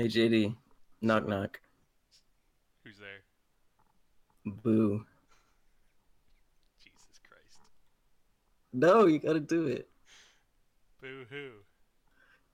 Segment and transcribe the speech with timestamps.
[0.00, 0.56] Hey JD,
[1.02, 1.60] knock knock.
[2.82, 3.20] Who's there?
[4.46, 5.04] Boo.
[6.82, 7.58] Jesus Christ.
[8.72, 9.90] No, you gotta do it.
[11.02, 11.50] Boo hoo.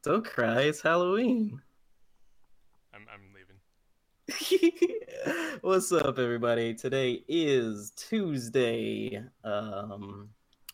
[0.02, 0.62] Don't cry.
[0.62, 1.62] It's Halloween.
[2.92, 3.32] I'm I'm
[4.26, 4.98] leaving.
[5.60, 6.74] What's up, everybody?
[6.74, 10.30] Today is Tuesday, um,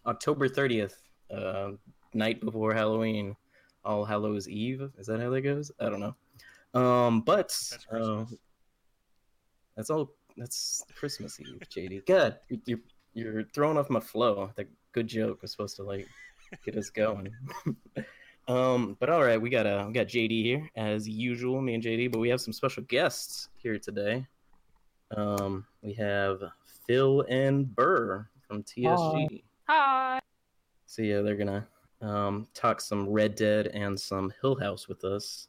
[0.06, 0.94] October 30th,
[1.30, 1.72] uh,
[2.14, 3.36] night before Halloween.
[3.84, 4.90] All Hallows Eve.
[4.96, 5.70] Is that how that goes?
[5.78, 6.14] I don't know.
[6.74, 8.24] Um, but That's uh,
[9.76, 10.12] that's all.
[10.36, 12.06] That's Christmas Eve, JD.
[12.06, 12.80] God, you're
[13.14, 14.50] you're throwing off my flow.
[14.56, 16.08] That good joke was supposed to like
[16.64, 17.30] get us going.
[18.48, 21.82] um, but all right, we got uh, we got JD here as usual, me and
[21.82, 22.12] JD.
[22.12, 24.26] But we have some special guests here today.
[25.16, 26.40] Um, we have
[26.86, 29.42] Phil and Burr from TSG.
[29.68, 30.20] Hi.
[30.86, 31.66] So yeah, they're gonna
[32.00, 35.48] um, talk some Red Dead and some Hill House with us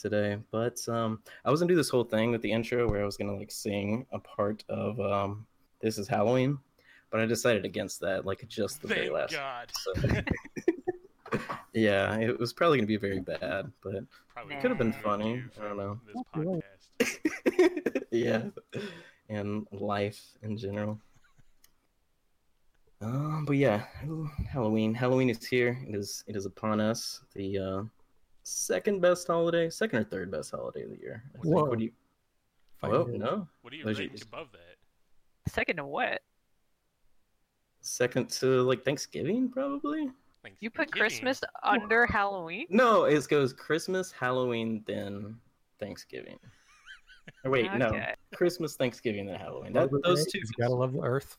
[0.00, 0.38] today.
[0.50, 3.16] But um, I was gonna do this whole thing with the intro where I was
[3.16, 5.46] gonna like sing a part of um,
[5.80, 6.58] "This Is Halloween,"
[7.10, 9.32] but I decided against that, like just the very last.
[9.32, 9.70] God.
[9.72, 9.92] So,
[11.72, 15.44] yeah, it was probably gonna be very bad, but Probably Could've been funny.
[15.60, 16.00] I don't know.
[16.06, 18.02] This podcast.
[18.10, 18.44] yeah,
[19.28, 20.98] and life in general.
[23.02, 23.84] Um, but yeah,
[24.50, 24.94] Halloween.
[24.94, 25.78] Halloween is here.
[25.86, 26.24] It is.
[26.26, 27.20] It is upon us.
[27.34, 27.82] The uh,
[28.42, 31.22] second best holiday, second or third best holiday of the year.
[31.34, 31.54] I think.
[31.54, 31.64] Whoa.
[31.64, 31.92] What do you?
[32.78, 35.52] Find Oh no, What do you Those are rank above that?
[35.52, 36.20] Second to what?
[37.82, 40.08] second to like Thanksgiving probably.
[40.60, 41.08] You put Thanksgiving?
[41.08, 42.66] Christmas under Halloween?
[42.68, 45.36] No, it goes Christmas, Halloween, then
[45.78, 46.38] Thanksgiving.
[47.44, 47.92] Or wait, no,
[48.34, 49.72] Christmas, Thanksgiving, then Halloween.
[49.72, 50.38] That, those two.
[50.38, 51.38] You gotta love the earth.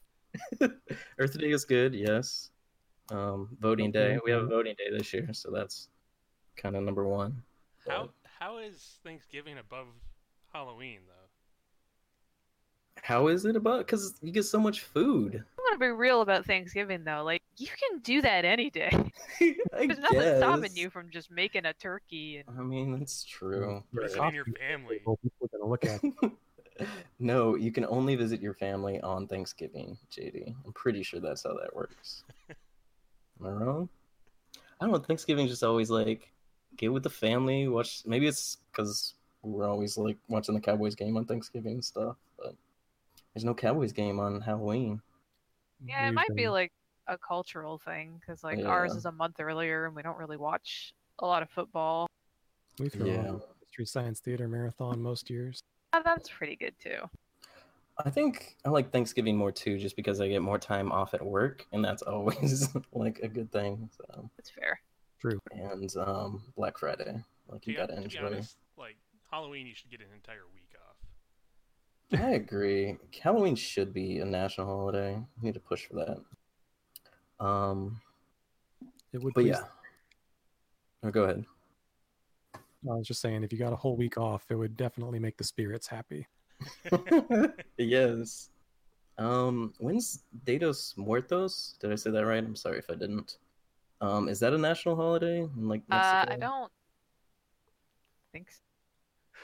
[1.19, 2.49] Earth Day is good, yes.
[3.11, 4.17] Um, voting day.
[4.25, 5.89] We have a voting day this year, so that's
[6.55, 7.43] kind of number one.
[7.87, 8.09] How
[8.39, 9.87] how is Thanksgiving above
[10.53, 11.23] Halloween though?
[13.01, 13.79] How is it about?
[13.79, 15.35] Because you get so much food.
[15.35, 17.23] I'm gonna be real about Thanksgiving though.
[17.23, 18.91] Like you can do that any day.
[18.91, 19.05] I
[19.71, 20.37] There's nothing guess.
[20.37, 23.83] stopping you from just making a turkey and I mean, that's true.
[23.91, 24.99] You're Visit a your family.
[24.99, 26.01] People are gonna look at.
[27.19, 30.53] no, you can only visit your family on Thanksgiving, JD.
[30.65, 32.23] I'm pretty sure that's how that works.
[33.39, 33.89] Am I wrong?
[34.79, 34.99] I don't know.
[34.99, 36.32] Thanksgiving just always like
[36.77, 38.03] get with the family, watch.
[38.05, 42.55] Maybe it's because we're always like watching the Cowboys game on Thanksgiving and stuff, but
[43.33, 45.01] there's no Cowboys game on Halloween.
[45.85, 46.71] yeah, it We've might be like
[47.07, 48.65] a cultural thing because like Yeah.
[48.67, 52.07] ours is a month earlier and we don't really watch a lot of football.
[52.79, 53.19] We throw Yeah.
[53.19, 55.59] on a Mystery Science Theater marathon most years.
[55.91, 56.99] Oh, that's pretty good too.
[57.97, 61.23] I think I like Thanksgiving more too, just because I get more time off at
[61.23, 63.89] work, and that's always like a good thing.
[63.97, 64.79] So, That's fair.
[65.23, 65.39] True.
[65.51, 67.15] and um, Black Friday,
[67.47, 68.25] like you be, gotta to be enjoy.
[68.25, 68.97] honest, like
[69.31, 72.19] Halloween, you should get an entire week off.
[72.19, 72.97] I agree.
[73.21, 75.15] Halloween should be a national holiday.
[75.41, 77.43] We need to push for that.
[77.43, 78.01] Um,
[79.13, 79.33] It would.
[79.33, 79.63] but please- yeah.
[81.03, 81.45] Oh, go ahead.
[82.55, 82.59] I
[82.95, 85.43] was just saying, if you got a whole week off, it would definitely make the
[85.45, 86.27] spirits happy.
[87.77, 88.49] yes.
[89.17, 91.75] Um, when's Dados Muertos?
[91.79, 92.43] Did I say that right?
[92.43, 93.37] I'm sorry if I didn't.
[94.03, 96.33] Um, is that a national holiday in like Uh, Mexico?
[96.33, 96.71] I don't
[98.33, 98.59] think so.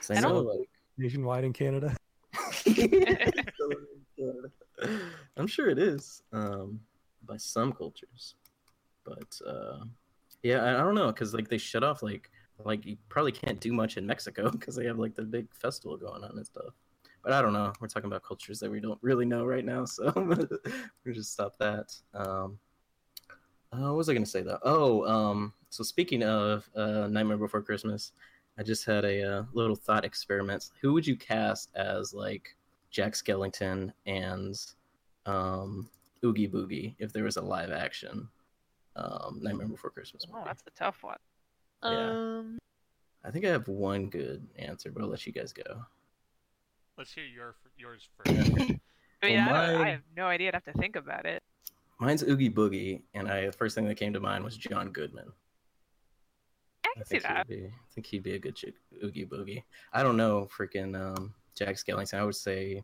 [0.02, 1.96] 'Cause I I know, don't- like, Nationwide in Canada.
[5.38, 6.80] I'm sure it is um,
[7.26, 8.36] by some cultures,
[9.06, 9.86] but uh,
[10.44, 12.30] yeah, I, I don't know because like they shut off like
[12.66, 15.96] like you probably can't do much in Mexico because they have like the big festival
[15.98, 16.74] going on and stuff.
[17.24, 17.72] But I don't know.
[17.80, 20.12] We're talking about cultures that we don't really know right now, so
[21.06, 21.94] we just stop that.
[22.14, 22.60] Um,
[23.74, 24.60] uh, what was I gonna say though?
[24.64, 28.12] Oh, um, so speaking of uh, Nightmare Before Christmas,
[28.58, 30.72] I just had a uh, little thought experiment.
[30.82, 32.56] Who would you cast as like
[32.92, 34.56] Jack Skellington and
[35.26, 35.90] um,
[36.24, 38.28] Oogie Boogie if there was a live action
[38.96, 40.40] um, Nightmare Before Christmas movie?
[40.42, 41.18] Oh, that's a tough one.
[41.84, 42.10] Yeah.
[42.10, 42.58] Um,
[43.24, 45.84] I think I have one good answer, but I'll let you guys go.
[46.98, 48.52] Let's hear your yours first.
[49.22, 50.50] I mean, Well, I, don't, I have no idea.
[50.50, 51.44] I'd have to think about it.
[52.00, 55.32] Mine's Oogie Boogie, and I the first thing that came to mind was John Goodman.
[56.86, 57.48] I can I see think that.
[57.48, 57.66] he'd be.
[57.68, 59.64] I think he'd be a good chick, Oogie Boogie.
[59.94, 62.18] I don't know, freaking um, Jack Skellington.
[62.20, 62.84] I would say,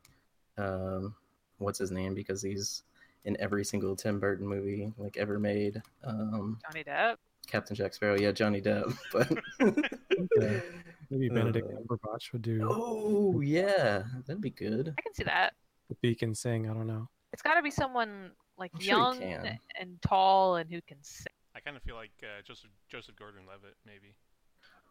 [0.58, 1.16] um,
[1.60, 2.14] what's his name?
[2.14, 2.84] Because he's
[3.24, 5.82] in every single Tim Burton movie like ever made.
[6.04, 7.16] Um, Johnny Depp.
[7.48, 8.20] Captain Jack Sparrow.
[8.20, 8.96] Yeah, Johnny Depp.
[9.12, 9.32] But
[11.12, 14.94] Maybe Benedict Uh, Cumberbatch would do oh yeah, that'd be good.
[14.98, 15.54] I can see that.
[15.88, 16.68] the beacon sing.
[16.70, 17.08] I don't know.
[17.32, 19.60] It's got to be someone like I'm young can.
[19.80, 21.26] and tall and who can sing.
[21.56, 24.14] I kind of feel like uh, Joseph Joseph Gordon-Levitt, maybe.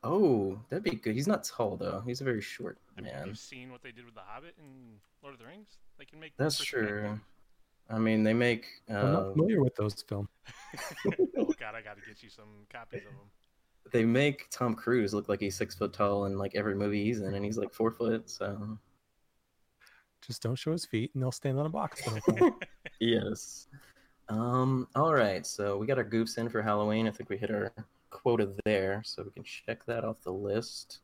[0.02, 1.14] Oh, that'd be good.
[1.14, 2.02] He's not tall though.
[2.06, 3.26] He's a very short I mean, man.
[3.26, 5.78] you've seen what they did with the Hobbit and Lord of the Rings.
[5.98, 7.18] They can make That's true.
[7.90, 8.66] I mean, they make.
[8.88, 10.28] I'm not Uh, familiar with those films.
[11.38, 13.30] oh God, I got to get you some copies of them.
[13.92, 17.20] they make Tom Cruise look like he's six foot tall in like every movie he's
[17.20, 18.28] in, and he's like four foot.
[18.28, 18.78] So
[20.26, 22.02] Just don't show his feet, and they'll stand on a box.
[22.02, 22.54] the whole time.
[23.00, 23.68] yes.
[24.28, 24.88] Um.
[24.94, 25.46] All right.
[25.46, 27.06] So we got our goofs in for Halloween.
[27.06, 27.72] I think we hit our
[28.10, 31.00] quota there, so we can check that off the list.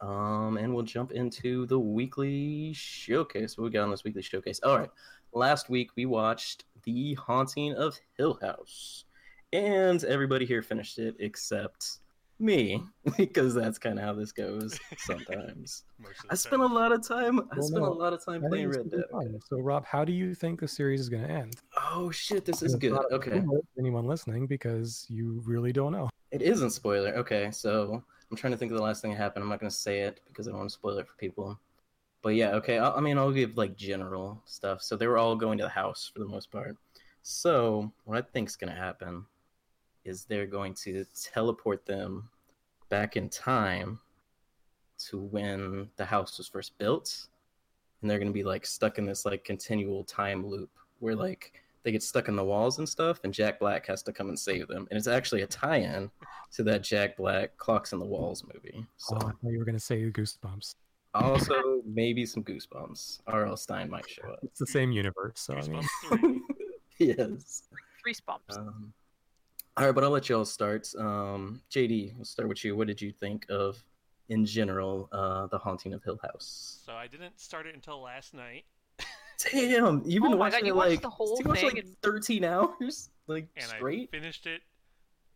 [0.00, 3.58] Um, and we'll jump into the weekly showcase.
[3.58, 4.60] What we got on this weekly showcase?
[4.62, 4.90] All right.
[5.32, 9.04] Last week we watched The Haunting of Hill House,
[9.52, 11.98] and everybody here finished it except
[12.40, 12.82] me,
[13.16, 15.84] because that's kind of how this goes sometimes.
[15.98, 17.40] Most of the I spent a lot of time.
[17.40, 19.04] I Well, spent no, a lot of time I playing Red gonna Dead.
[19.08, 19.40] be fun.
[19.48, 21.56] So, Rob, how do you think the series is going to end?
[21.90, 22.92] Oh shit, this is good.
[23.12, 23.42] Okay.
[23.78, 26.08] Anyone listening, because you really don't know.
[26.30, 27.10] It isn't spoiler.
[27.16, 29.42] Okay, so I'm trying to think of the last thing that happened.
[29.42, 31.58] I'm not going to say it because I don't want to spoil it for people.
[32.20, 32.78] But yeah, okay.
[32.78, 34.82] I, I mean, I'll give like general stuff.
[34.82, 36.76] So they were all going to the house for the most part.
[37.22, 39.24] So what I think's going to happen
[40.08, 42.28] is they're going to teleport them
[42.88, 44.00] back in time
[45.06, 47.26] to when the house was first built,
[48.00, 51.52] and they're going to be like stuck in this like continual time loop where like
[51.84, 54.38] they get stuck in the walls and stuff, and Jack Black has to come and
[54.38, 54.88] save them.
[54.90, 56.10] And it's actually a tie-in
[56.54, 58.84] to that Jack Black Clocks in the Walls movie.
[58.96, 60.74] So Oh, I thought you were going to say Goosebumps.
[61.14, 63.20] also maybe some Goosebumps.
[63.28, 63.56] R.L.
[63.56, 64.40] Stine might show up.
[64.42, 66.40] It's the same universe, so I mean, Goosebumps three.
[66.98, 67.62] yes.
[68.02, 68.56] Three bumps.
[68.56, 68.92] Um,
[69.78, 70.88] all right, but I'll let y'all start.
[70.98, 72.74] Um, JD, we'll start with you.
[72.76, 73.82] What did you think of,
[74.28, 76.80] in general, uh, The Haunting of Hill House?
[76.84, 78.64] So I didn't start it until last night,
[79.52, 81.96] Damn, you've been Oh watching God, you it like the whole watched thing like in-
[82.02, 84.10] 13 hours, like and straight.
[84.12, 84.62] I finished it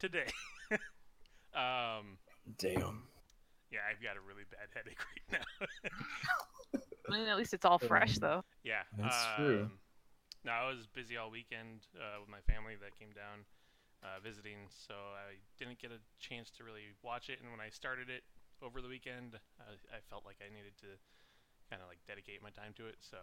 [0.00, 0.26] today.
[1.54, 2.18] um,
[2.58, 3.04] Damn.
[3.70, 4.98] yeah, I've got a really bad headache
[5.30, 6.80] right now.
[7.08, 8.42] I mean, at least it's all fresh, though.
[8.64, 9.62] yeah, That's true.
[9.62, 9.72] um,
[10.44, 13.44] No, I was busy all weekend uh, with my family that came down
[14.02, 17.38] uh, visiting, so I didn't get a chance to really watch it.
[17.40, 18.22] And when I started it
[18.62, 20.98] over the weekend, uh, I felt like I needed to
[21.70, 22.98] kind of like dedicate my time to it.
[23.00, 23.18] So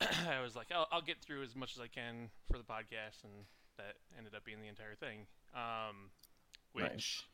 [0.28, 3.24] I was like, I'll, I'll get through as much as I can for the podcast,
[3.24, 5.26] and that ended up being the entire thing.
[5.54, 6.10] Um,
[6.72, 7.24] which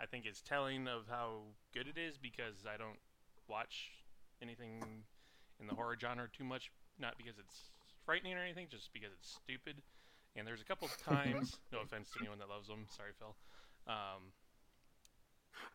[0.00, 2.98] I think is telling of how good it is because I don't
[3.48, 3.92] watch
[4.42, 4.82] anything
[5.60, 7.70] in the horror genre too much, not because it's
[8.04, 9.82] frightening or anything, just because it's stupid.
[10.36, 13.34] And there's a couple times, no offense to anyone that loves them, sorry, Phil.
[13.86, 14.32] Um,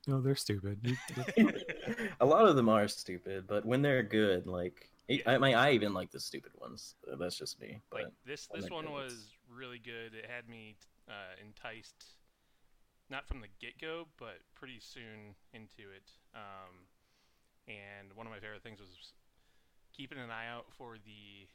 [0.07, 0.97] no, they're stupid.
[2.19, 5.71] A lot of them are stupid, but when they're good, like I- I mean, I
[5.71, 6.95] even like the stupid ones.
[7.09, 7.79] Uh, That's just me.
[7.91, 10.13] But like this, this one good, was it's- really good.
[10.15, 10.75] It had me
[11.07, 12.05] uh, enticed,
[13.09, 16.11] not from the get go, but pretty soon into it.
[16.35, 16.87] Um,
[17.67, 19.13] and one of my favorite things was
[19.95, 21.47] keeping an eye out for the.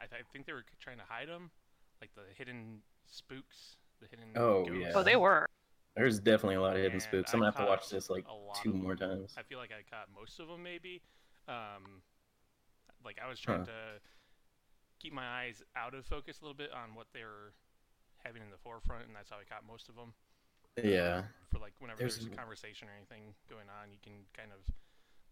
[0.00, 1.50] I, th- I think they were trying to hide them,
[2.00, 4.26] like the hidden spooks, the hidden.
[4.36, 4.80] Oh, ghosts.
[4.80, 4.92] yeah.
[4.94, 5.46] Oh, they were.
[5.96, 7.30] there's definitely a lot of hidden And spooks.
[7.32, 8.24] I I'm gonna have to watch this like
[8.62, 9.18] two more them.
[9.18, 9.34] times.
[9.38, 11.02] I feel like I caught most of them, maybe.
[11.48, 12.02] Um,
[13.04, 13.66] like I was trying Huh.
[13.66, 14.00] to
[14.98, 17.54] keep my eyes out of focus a little bit on what they were
[18.24, 20.12] having in the forefront, and that's how I caught most of them.
[20.82, 24.50] Yeah, For like whenever there's, There's- a conversation or anything going on, you can kind
[24.52, 24.60] of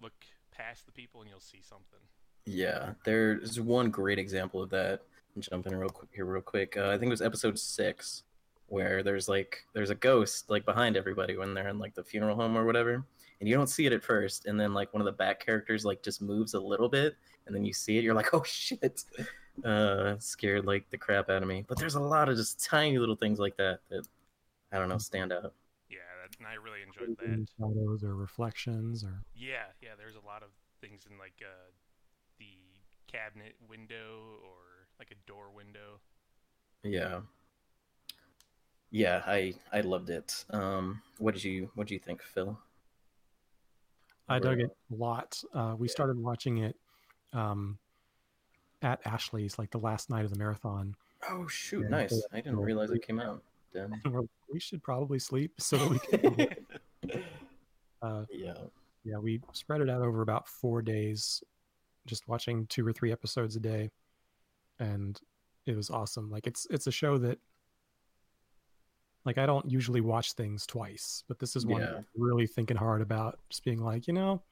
[0.00, 0.14] look
[0.50, 2.00] past the people and you'll see something.
[2.46, 2.94] yeah.
[3.04, 5.02] There's one great example of that.
[5.38, 6.76] I'm jumping real quick here, real quick.
[6.76, 8.25] Uh, I think it was episode six,
[8.66, 12.35] where there's like there's a ghost like behind everybody when they're in like the funeral
[12.35, 13.04] home or whatever,
[13.40, 15.85] and you don't see it at first, and then like one of the back characters
[15.85, 17.16] like just moves a little bit,
[17.47, 19.04] and then you see it, you're like, oh shit.
[19.64, 21.64] Uh, scared like the crap out of me.
[21.66, 24.07] But there's a lot of just tiny little things like that that
[24.73, 25.52] I don't know stand out.
[25.90, 27.66] Yeah, that, and I really enjoyed hidden that.
[27.66, 29.90] shadows or reflections or Yeah, yeah.
[29.99, 31.71] There's a lot of things in like uh,
[32.38, 32.54] the
[33.11, 34.67] cabinet window or
[34.99, 36.00] like a door window.
[36.83, 37.21] Yeah.
[38.90, 40.45] Yeah, I I loved it.
[40.50, 42.59] Um, what did you what did you think, Phil?
[44.31, 45.43] I dug it a lot.
[45.55, 45.93] Uh, we Yeah.
[45.93, 46.76] started watching it
[47.33, 47.78] um,
[48.83, 50.95] at Ashley's, like the last night of the marathon.
[51.28, 52.23] Oh shoot, Yeah, nice.
[52.33, 53.43] I didn't realize it came out.
[53.73, 53.93] Then.
[54.05, 56.49] We're like, we should probably sleep so that we can.
[58.02, 58.55] uh, yeah.
[59.05, 61.43] yeah, we spread it out over about four days,
[62.07, 63.90] just watching two or three episodes a day,
[64.78, 65.20] and
[65.66, 66.30] it was awesome.
[66.30, 67.38] Like it's it's a show that,
[69.25, 71.97] like I don't usually watch things twice, but this is one Yeah.
[71.99, 73.38] I'm really thinking hard about.
[73.50, 74.42] Just being like, you know,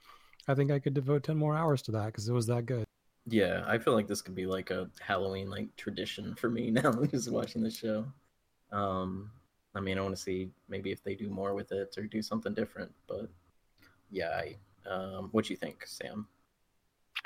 [0.48, 2.84] I think I could devote ten more hours to that because it was that good.
[3.28, 6.92] Yeah, I feel like this could be like a Halloween like tradition for me now,
[7.06, 8.06] just watching the show.
[8.72, 9.30] Um
[9.74, 12.22] I mean, I want to see maybe if they do more with it or do
[12.22, 12.90] something different.
[13.06, 13.28] But
[14.10, 14.56] yeah, I,
[14.90, 16.26] um, what do you think, Sam?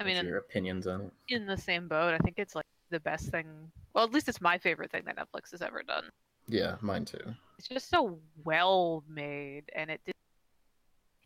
[0.00, 1.12] I mean, What's your opinions on it?
[1.28, 2.12] in the same boat.
[2.12, 3.46] I think it's like the best thing.
[3.94, 6.04] Well, at least it's my favorite thing that Netflix has ever done.
[6.46, 7.34] Yeah, mine too.
[7.58, 10.14] It's just so well made, and it did,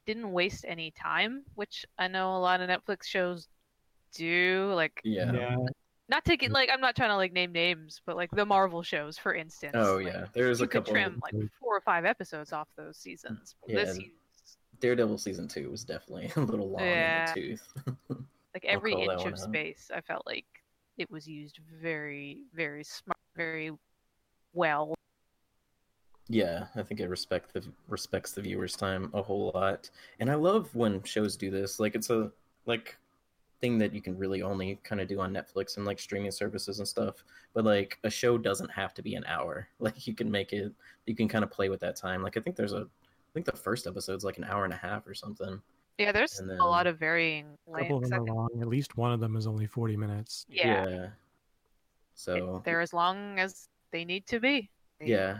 [0.06, 3.48] didn't waste any time, which I know a lot of Netflix shows
[4.14, 4.72] do.
[4.74, 5.56] Like, Yeah.
[6.08, 9.16] not taking like I'm not trying to like name names, but like the Marvel shows,
[9.16, 9.74] for instance.
[9.76, 10.92] Oh like, yeah, there's you a could couple.
[10.92, 13.54] trim like four or five episodes off those seasons.
[13.66, 14.04] But This Yeah.
[14.04, 14.14] used
[14.80, 17.30] Daredevil season two was definitely a little long Yeah.
[17.32, 17.72] in the tooth.
[18.54, 19.38] like every inch of out.
[19.38, 19.90] space.
[19.94, 20.44] I felt like
[20.98, 23.72] it was used very, very smart, very
[24.52, 24.94] well.
[26.28, 30.34] Yeah, I think it respect the respects the viewer's time a whole lot, and I
[30.34, 31.78] love when shows do this.
[31.78, 32.30] Like it's a
[32.64, 32.96] like
[33.60, 36.78] thing that you can really only kind of do on Netflix and like streaming services
[36.78, 37.24] and stuff.
[37.52, 39.68] But like a show doesn't have to be an hour.
[39.78, 40.72] Like you can make it,
[41.06, 42.22] you can kind of play with that time.
[42.22, 44.76] Like I think there's a, I think the first episode's like an hour and a
[44.76, 45.60] half or something.
[45.98, 48.48] Yeah, there's And a lot of varying A couple of them are long.
[48.60, 50.44] At least one of them is only 40 minutes.
[50.48, 50.88] Yeah.
[50.88, 51.06] Yeah.
[52.14, 54.70] So they're as long as they need to be.
[54.98, 55.38] They- yeah,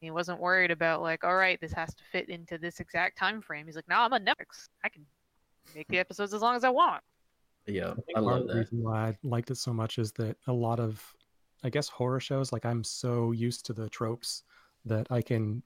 [0.00, 3.40] He wasn't worried about like, all right, this has to fit into this exact time
[3.40, 3.66] frame.
[3.66, 4.68] He's like, no, I'm on Netflix.
[4.84, 5.04] I can
[5.74, 7.02] make the episodes as long as I want.
[7.66, 10.12] yeah, I I part love of the reason why I liked it so much is
[10.12, 11.04] that a lot of,
[11.64, 14.44] I guess, horror shows, like I'm so used to the tropes
[14.84, 15.62] that I can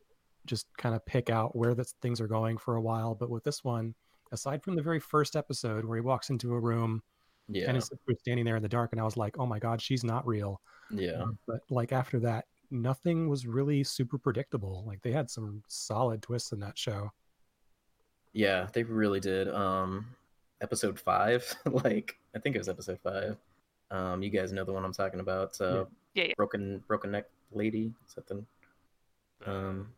[0.47, 3.15] just kind of pick out where the things are going for a while.
[3.15, 3.95] But with this one,
[4.33, 7.03] aside from the very first episode where he walks into a room
[7.49, 9.47] Yeah, and his sister was standing there in the dark, and I was like, oh
[9.47, 10.61] my God, she's not real.
[10.91, 11.25] yeah.
[11.47, 14.85] But like after that, nothing was really super predictable.
[14.87, 17.13] Like they had some solid twists in that show.
[18.33, 19.49] Yeah, they really did.
[19.49, 20.07] Um,
[20.63, 23.37] episode five, like I think it was episode five.
[23.91, 25.61] Um, you guys know the one I'm talking about.
[25.61, 25.85] Uh,
[26.15, 26.33] Yeah, yeah.
[26.37, 27.93] broken broken neck lady.
[28.09, 28.43] Is that the
[29.41, 29.89] The um?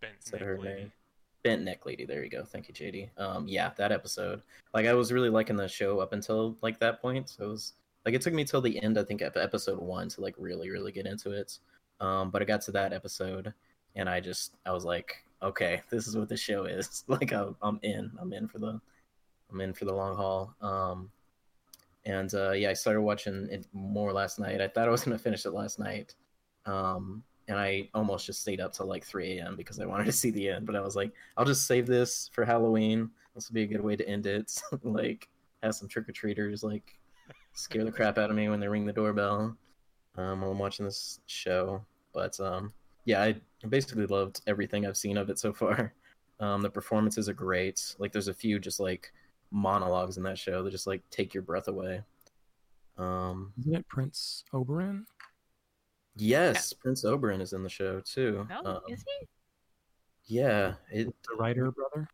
[0.00, 0.74] bent Is neck her lady.
[0.82, 0.92] name?
[1.42, 2.04] Bent neck lady.
[2.04, 2.44] There you go.
[2.44, 3.10] Thank you, JD.
[3.18, 4.42] Um, yeah, that episode.
[4.74, 7.28] Like I was really liking the show up until like that point.
[7.28, 8.98] So it was like it took me till the end.
[8.98, 11.58] I think of episode one to like really really get into it.
[12.00, 13.52] Um, but I got to that episode
[13.96, 17.04] and I just I was like, okay, this is what the show is.
[17.08, 18.10] like I'm, I'm in.
[18.18, 18.80] I'm in for the
[19.50, 20.54] I'm in for the long haul.
[20.60, 21.10] Um,
[22.04, 24.60] and uh, yeah, I started watching it more last night.
[24.60, 26.14] I thought I was gonna finish it last night.
[26.66, 29.56] Um, and I almost just stayed up till like 3 a.m.
[29.56, 30.66] because I wanted to see the end.
[30.66, 33.10] But I was like, I'll just save this for Halloween.
[33.34, 34.60] This will be a good way to end it.
[34.82, 35.28] like,
[35.62, 36.98] have some trick or treaters like
[37.52, 39.56] scare the crap out of me when they ring the doorbell
[40.16, 41.84] um, while I'm watching this show.
[42.12, 42.72] But um,
[43.06, 43.34] yeah, I
[43.68, 45.94] basically loved everything I've seen of it so far.
[46.40, 47.96] Um, the performances are great.
[47.98, 49.12] Like, there's a few just like
[49.50, 52.00] monologues in that show that just like take your breath away.
[52.96, 55.02] Um, Isn't it Prince Oberyn?
[56.18, 58.46] Yes, Prince Oberyn is in the show too.
[58.50, 59.26] No, Um, is he?
[60.36, 60.74] Yeah.
[60.90, 61.06] It.
[61.06, 62.08] The writer brother?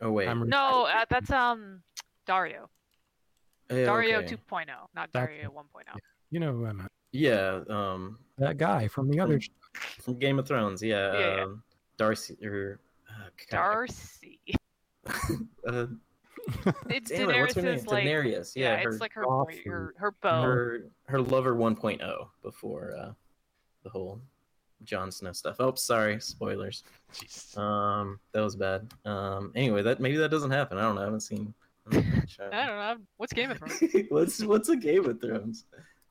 [0.00, 0.28] Oh wait.
[0.28, 1.82] I'm- No, uh, that's um
[2.26, 2.68] Daario.
[3.70, 4.36] Eh, Daario okay.
[4.36, 5.98] 2.0, not That- Daario 1.0.
[6.30, 6.92] You know who I meant.
[7.12, 7.62] Yeah.
[7.68, 9.40] Um, That guy from the other.
[10.02, 10.82] from Game of Thrones.
[10.82, 11.12] Yeah.
[11.12, 11.42] Yeah, yeah.
[11.44, 11.62] Um,
[11.96, 12.80] Darcy or.
[13.08, 14.40] Uh, Darcy.
[15.66, 15.86] Uh,
[16.90, 17.78] It's damn it, what's her name?
[17.78, 18.52] Daenerys' like Daenerys.
[18.54, 18.82] yeah, Yeah.
[18.82, 19.64] her, it's like her Joffrey.
[19.66, 20.42] her her bow.
[20.42, 23.12] her her lover 1.0 before uh,
[23.82, 24.20] the whole
[24.84, 25.56] Jon Snow stuff.
[25.58, 26.84] Oh, sorry, spoilers.
[27.12, 27.56] Jeez.
[27.58, 28.92] Um, that was bad.
[29.04, 30.78] Um, anyway, that maybe that doesn't happen.
[30.78, 31.00] I don't know.
[31.02, 31.52] I haven't seen.
[31.90, 32.46] I haven't seen.
[32.52, 32.96] I don't know.
[33.16, 33.80] What's Game of Thrones?
[34.10, 35.64] what's what's a Game of Thrones?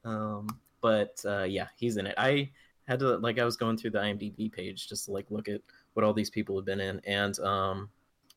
[0.03, 0.47] Um,
[0.81, 2.15] but uh, yeah, he's in it.
[2.17, 2.49] I
[2.87, 5.61] had to like I was going through the IMDb page just to like look at
[5.93, 7.89] what all these people have been in, and um,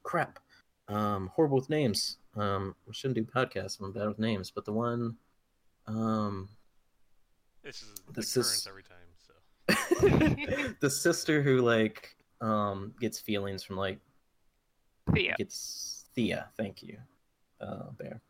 [0.02, 0.38] crap,
[0.88, 2.18] um, horrible with names.
[2.36, 3.80] Um, I shouldn't do podcasts.
[3.80, 5.16] I'm bad with names, but the one,
[5.86, 6.48] um,
[7.62, 8.96] This is the this occurrence is- every time.
[9.16, 13.98] So the sister who like um gets feelings from like
[15.14, 15.34] Thea.
[15.38, 16.48] gets Thea.
[16.56, 16.98] Thank you,
[17.60, 18.20] uh, Bear.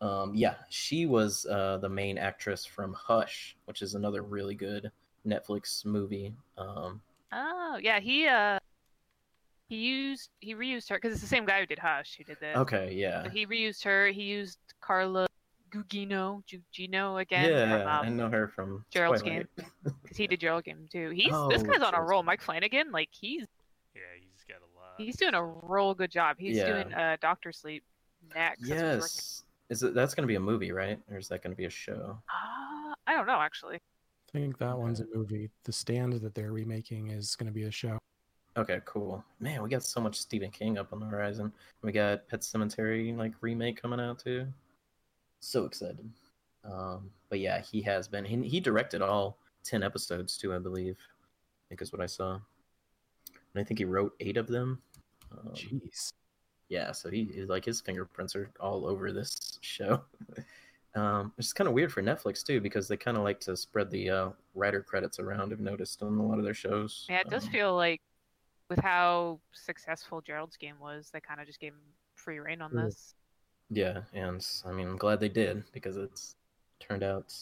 [0.00, 4.90] Um, yeah, she was uh, the main actress from Hush, which is another really good
[5.26, 6.34] Netflix movie.
[6.58, 7.00] Um,
[7.32, 8.58] Oh yeah, he uh
[9.72, 12.36] he used he reused her because it's the same guy who did Hush who did
[12.40, 12.56] this.
[12.58, 14.08] okay, yeah, But he reused her.
[14.08, 15.26] He used Carla
[15.70, 19.46] Gugino, Gugino again yeah, from I um, know her from Gerald's Twilight.
[20.02, 21.08] because he did Gerald Game too.
[21.10, 22.20] He's this Oh, guy's on a roll.
[22.20, 22.26] Game.
[22.26, 23.46] Mike Flanagan, like he's
[23.94, 24.92] yeah, he's got a lot.
[24.98, 26.36] he's doing a real good job.
[26.38, 26.66] He's Yeah.
[26.66, 27.82] doing uh Doctor Sleep
[28.34, 28.60] next.
[28.68, 29.94] That's what he's working- Yes, is it?
[29.94, 30.98] That's going to be a movie, right?
[31.10, 32.18] Or is that going to be a show?
[32.28, 33.76] Uh, I don't know actually.
[33.76, 35.48] I think that one's a movie.
[35.64, 37.98] The Stand that they're remaking is going to be a show.
[38.56, 39.24] Okay, cool.
[39.40, 41.52] Man, we got so much Stephen King up on the horizon.
[41.82, 44.46] We got Pet Sematary like remake coming out too.
[45.40, 46.08] So excited.
[46.64, 48.24] Um, but yeah, he has been.
[48.24, 50.96] He, he directed all ten episodes too, I believe.
[51.00, 52.32] I think is what I saw.
[52.34, 54.80] And I think he wrote eight of them.
[55.32, 56.12] Um, Jeez.
[56.68, 60.02] yeah, so he he- like his fingerprints are all over this show.
[60.94, 63.90] um, it's kind of weird for Netflix too because they kind of like to spread
[63.90, 65.52] the uh, writer credits around.
[65.54, 67.06] I've noticed on a lot of their shows.
[67.08, 68.00] Yeah, it does Um, feel like
[68.68, 71.80] with how successful Gerald's game was, they kind of just gave him
[72.14, 72.86] free reign on Mm.
[72.86, 73.14] this.
[73.70, 76.36] Yeah, and I mean, I'm glad they did because it's
[76.78, 77.34] turned out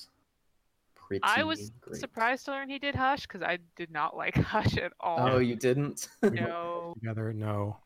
[0.95, 1.23] pretty.
[1.25, 2.01] I was great.
[2.01, 5.19] surprised to learn he did Hush because I did not like Hush at all.
[5.19, 6.09] Oh, you didn't?
[6.23, 7.77] no, Together, no.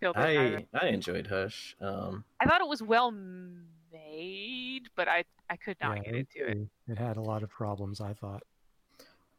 [0.00, 0.62] Phil didn't either.
[0.72, 1.76] I I enjoyed Hush.
[1.80, 3.12] Um, I thought it was well
[3.92, 6.58] made, but I I could not Yeah, get into it.
[6.88, 8.42] It had a lot of problems, I thought.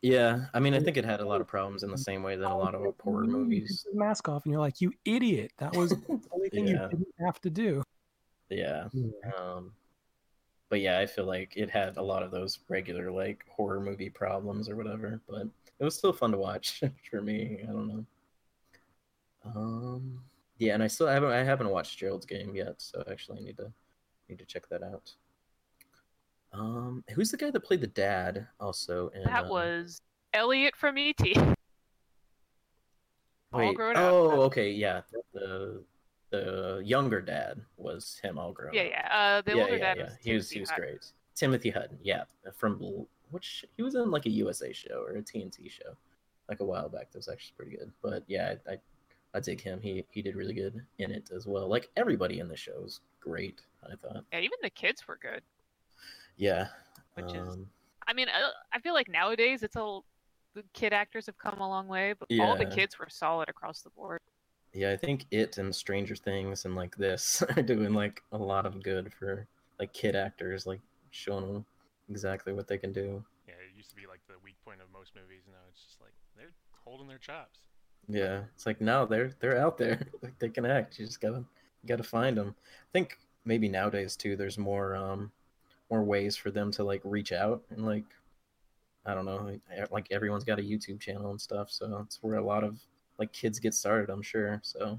[0.04, 2.36] Yeah, I mean, I think it had a lot of problems in the same way
[2.36, 3.86] that a lot of horror movies.
[3.94, 5.52] mask off, and you're like, you idiot!
[5.58, 6.84] That was the only thing Yeah.
[6.92, 7.82] you didn't have to do.
[8.50, 8.90] Yeah.
[9.38, 9.72] Um,
[10.70, 14.10] but yeah, I feel like it had a lot of those regular like horror movie
[14.10, 15.22] problems or whatever.
[15.28, 15.48] But
[15.80, 17.60] it was still fun to watch for me.
[17.64, 18.06] I don't know.
[19.46, 20.20] Um,
[20.58, 23.58] yeah, and I still haven't I haven't watched Gerald's game yet, so actually I need
[23.58, 23.72] to
[24.30, 25.12] need to check that out.
[26.54, 29.10] Um, who's the guy that played the dad also?
[29.10, 30.02] In, That uh, was
[30.34, 31.20] Elliot from ET.
[33.54, 34.04] all wait, grown up.
[34.04, 35.02] Oh, okay, yeah.
[35.34, 35.84] The
[36.30, 38.90] the younger dad was him all grown Yeah, up.
[38.90, 39.16] yeah.
[39.16, 40.84] Uh, the older dad was He was he was Hutton.
[40.86, 41.06] great.
[41.36, 42.24] Timothy Hutton, yeah,
[42.56, 42.80] from
[43.32, 45.96] which he was in like a USA show or a TNT show,
[46.50, 47.12] like a while back.
[47.12, 47.92] That was actually pretty good.
[48.04, 48.78] But yeah, I I,
[49.36, 49.80] I dig him.
[49.82, 51.68] He he did really good in it as well.
[51.68, 53.62] Like everybody in the show was great.
[53.84, 54.24] I thought.
[54.32, 55.42] Yeah, even the kids were good.
[56.38, 56.68] Yeah.
[57.16, 57.68] Which is- um,
[58.08, 60.04] I mean, I, I feel like nowadays it's all
[60.56, 63.82] the kid actors have come a long way, but all the kids were solid across
[63.82, 64.20] the board.
[64.74, 64.92] yeah.
[64.92, 68.84] I think it and Stranger Things and like this are doing like a lot of
[68.84, 69.48] good for
[69.80, 71.66] like kid actors, like showing them
[72.10, 73.24] exactly what they can do.
[73.48, 75.44] Yeah, it used to be like the weak point of most movies.
[75.48, 76.52] Now it's just like they're
[76.84, 77.60] holding their chops.
[78.10, 80.06] Yeah, it's like now they're they're out there.
[80.22, 81.00] Like they can act.
[81.00, 82.54] You just gotta you gotta find them.
[82.60, 84.36] I think maybe nowadays too.
[84.36, 85.32] There's more um
[85.94, 88.06] more ways for them to like reach out and like
[89.06, 89.60] I don't know.
[89.92, 92.80] Like, everyone's got a YouTube channel and stuff, so it's where a lot of
[93.20, 94.10] like kids get started.
[94.10, 94.62] I'm sure.
[94.64, 94.98] So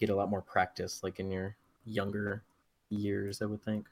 [0.00, 2.42] get a lot more practice like in your younger
[2.90, 3.40] years.
[3.40, 3.86] I would think.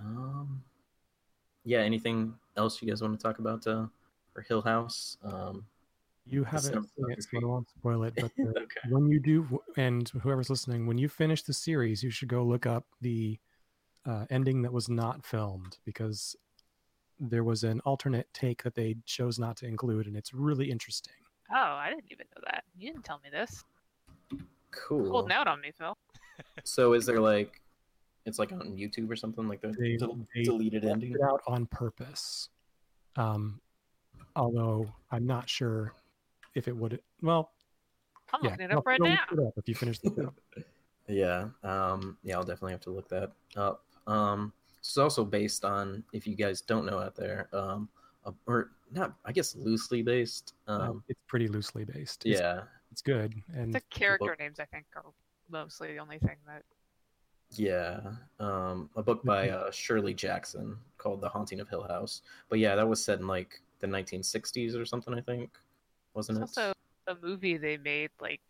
[0.00, 0.60] Um.
[1.64, 1.78] Yeah.
[1.78, 3.86] Anything else you guys want to talk about uh,
[4.34, 5.16] for Hill House?
[5.22, 5.64] Um.
[6.26, 8.14] You haven't seen it, so I won't spoil it.
[8.16, 8.90] But the, okay.
[8.90, 12.66] when you do, and whoever's listening, when you finish the series, you should go look
[12.66, 13.38] up the
[14.06, 16.36] uh, ending that was not filmed because
[17.20, 21.14] there was an alternate take that they chose not to include, and it's really interesting.
[21.50, 22.64] Oh, I didn't even know that.
[22.76, 23.64] You didn't tell me this.
[24.70, 25.10] Cool.
[25.10, 25.96] Holding out on me, Phil.
[26.62, 27.60] So is there like,
[28.24, 31.12] it's like on YouTube or something like the They- del- they deleted left ending?
[31.14, 32.48] it out on purpose.
[33.16, 33.60] Um,
[34.36, 35.92] although I'm not sure
[36.54, 37.00] if it would.
[37.22, 37.50] Well,
[38.32, 39.18] I'm yeah, looking it no, up right go now.
[39.32, 40.62] look it up if you finish the show.
[41.08, 41.48] Yeah.
[41.64, 42.18] Um.
[42.22, 43.82] Yeah, I'll definitely have to look that up.
[44.08, 44.52] Um.
[44.80, 47.88] It's also based on, if you guys don't know out there, um,
[48.24, 50.54] a, or not, I guess loosely based.
[50.66, 52.24] Um, it's pretty loosely based.
[52.24, 52.62] It's, Yeah.
[52.90, 55.04] it's good, and The character names, I think, are
[55.50, 56.62] mostly the only thing that.
[57.50, 58.00] Yeah.
[58.40, 58.88] Um.
[58.96, 62.22] A book by uh, Shirley Jackson called The Haunting of Hill House.
[62.48, 65.12] But yeah, that was set in like the 1960s or something.
[65.12, 65.50] I think,
[66.14, 66.60] wasn't It's it?
[66.60, 66.72] also
[67.08, 68.10] a movie they made.
[68.20, 68.40] Like,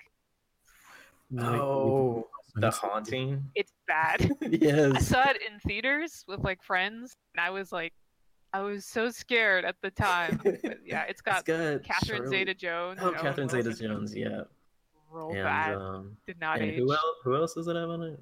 [1.33, 3.45] like, Oh, The Haunting.
[3.55, 4.31] it's bad.
[4.51, 4.93] Yes.
[4.97, 7.93] I saw it in theaters with like friends, and I was like,
[8.53, 10.41] I was so scared at the time.
[10.43, 12.99] But yeah, it's got got Catherine Shirley- Zeta-Jones.
[13.03, 14.43] Oh, Catherine Zeta-Jones, yeah.
[15.11, 15.75] Real and bad.
[15.75, 16.77] um, Did not and age.
[16.79, 17.03] who else?
[17.25, 18.21] Who else does it have on it?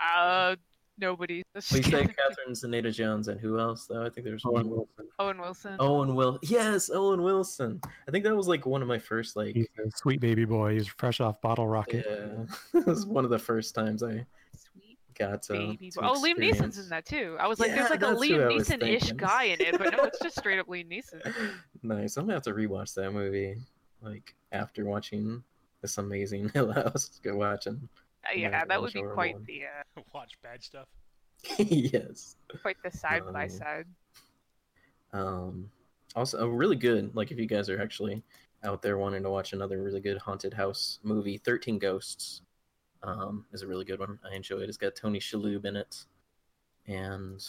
[0.00, 0.56] Uh,
[0.98, 1.42] nobody.
[1.54, 2.08] That's We say kidding.
[2.08, 3.86] Catherine Zeta-Jones, and who else?
[3.86, 4.70] Though I think there's Owen one.
[4.70, 5.08] Wilson.
[5.18, 5.76] Owen Wilson.
[5.80, 6.38] Owen Will.
[6.42, 7.80] Yes, Owen Wilson.
[8.06, 9.54] I think that was like one of my first like.
[9.54, 10.74] He's a sweet baby boy.
[10.74, 12.06] He's fresh off Bottle Rocket.
[12.08, 12.44] Yeah,
[12.80, 14.24] it was one of the first times I
[14.56, 15.90] Sweet got uh, baby.
[15.90, 16.06] to boy.
[16.08, 17.36] Oh, Liam Neeson's experience- in that too.
[17.40, 20.04] I was like, Yeah, there's like a that's Liam Neeson-ish guy in it, but no,
[20.04, 21.32] it's just straight up Liam Neeson.
[21.82, 22.16] Nice.
[22.16, 23.56] I'm gonna have to rewatch that movie,
[24.02, 25.42] like after watching
[25.82, 27.20] this amazing Hill House.
[27.22, 27.74] Go watching.
[27.74, 27.86] Uh,
[28.34, 29.44] Yeah, yeah, that would be quite one.
[29.46, 30.86] the uh, Watch bad stuff.
[31.58, 32.36] yes.
[32.62, 33.84] quite the side by Um, side.
[35.12, 35.70] Um,
[36.14, 37.14] also, a really good.
[37.14, 38.22] Like, if you guys are actually
[38.64, 42.42] out there wanting to watch another really good haunted house movie, Thirteen Ghosts,
[43.02, 44.18] um, is a really good one.
[44.30, 44.68] I enjoy it.
[44.68, 46.04] It's got Tony Shalhoub in it,
[46.86, 47.44] and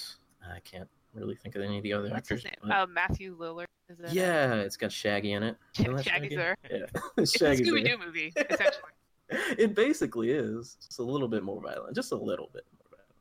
[0.46, 2.46] I can't really think of any of the other What's his actors.
[2.46, 2.70] name?
[2.70, 3.66] but- Uh, Matthew Lillard.
[3.90, 4.12] Is it?
[4.12, 5.56] yeah, it's got Shaggy in it.
[5.80, 6.36] Isn't that Shaggy's Shaggy?
[6.36, 6.58] there.
[6.70, 6.86] Yeah,
[7.18, 8.92] It's a Scooby Doo movie, essentially.
[9.58, 10.78] It basically is.
[10.80, 11.96] Just a little bit more violent.
[11.96, 13.12] Just a little bit more violent.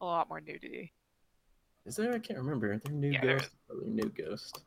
[0.00, 0.92] a lot more nudity.
[1.84, 2.12] Is there?
[2.14, 2.72] I can't remember.
[2.72, 3.54] Are there new Yeah, there ghosts?
[3.68, 4.62] Probably new ghost.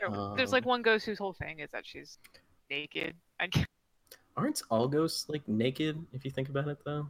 [0.00, 2.18] There- There's like Um, one ghost whose whole thing is that she's
[2.70, 3.16] naked.
[3.40, 3.66] I can't...
[4.36, 6.04] Aren't all ghosts like naked?
[6.12, 7.08] If you think about it, though,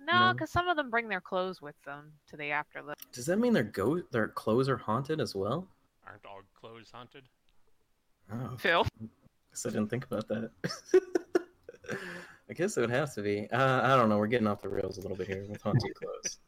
[0.00, 0.32] No, No.
[0.32, 2.96] because some of them bring their clothes with them to the afterlife.
[3.12, 5.68] does that mean their go their clothes are haunted as well?
[6.06, 7.24] Aren't all clothes haunted?
[8.32, 8.86] Oh, Phil.
[9.50, 10.50] guess I didn't think about that.
[12.50, 13.48] I guess it would have to be.
[13.50, 14.18] Uh, I don't know.
[14.18, 16.38] We're getting off the rails a little bit here with haunted clothes.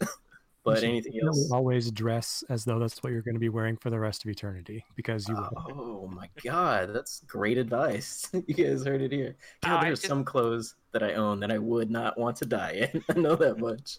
[0.65, 1.51] but should anything really else?
[1.53, 4.31] always dress as though that's what you're going to be wearing for the rest of
[4.31, 5.51] eternity because you will.
[5.73, 8.29] Oh my god, that's great advice.
[8.47, 9.37] you guys heard it here.
[9.63, 12.45] God, I there's just- some clothes that I own that I would not want to
[12.47, 13.05] die in.
[13.17, 13.99] I know that much.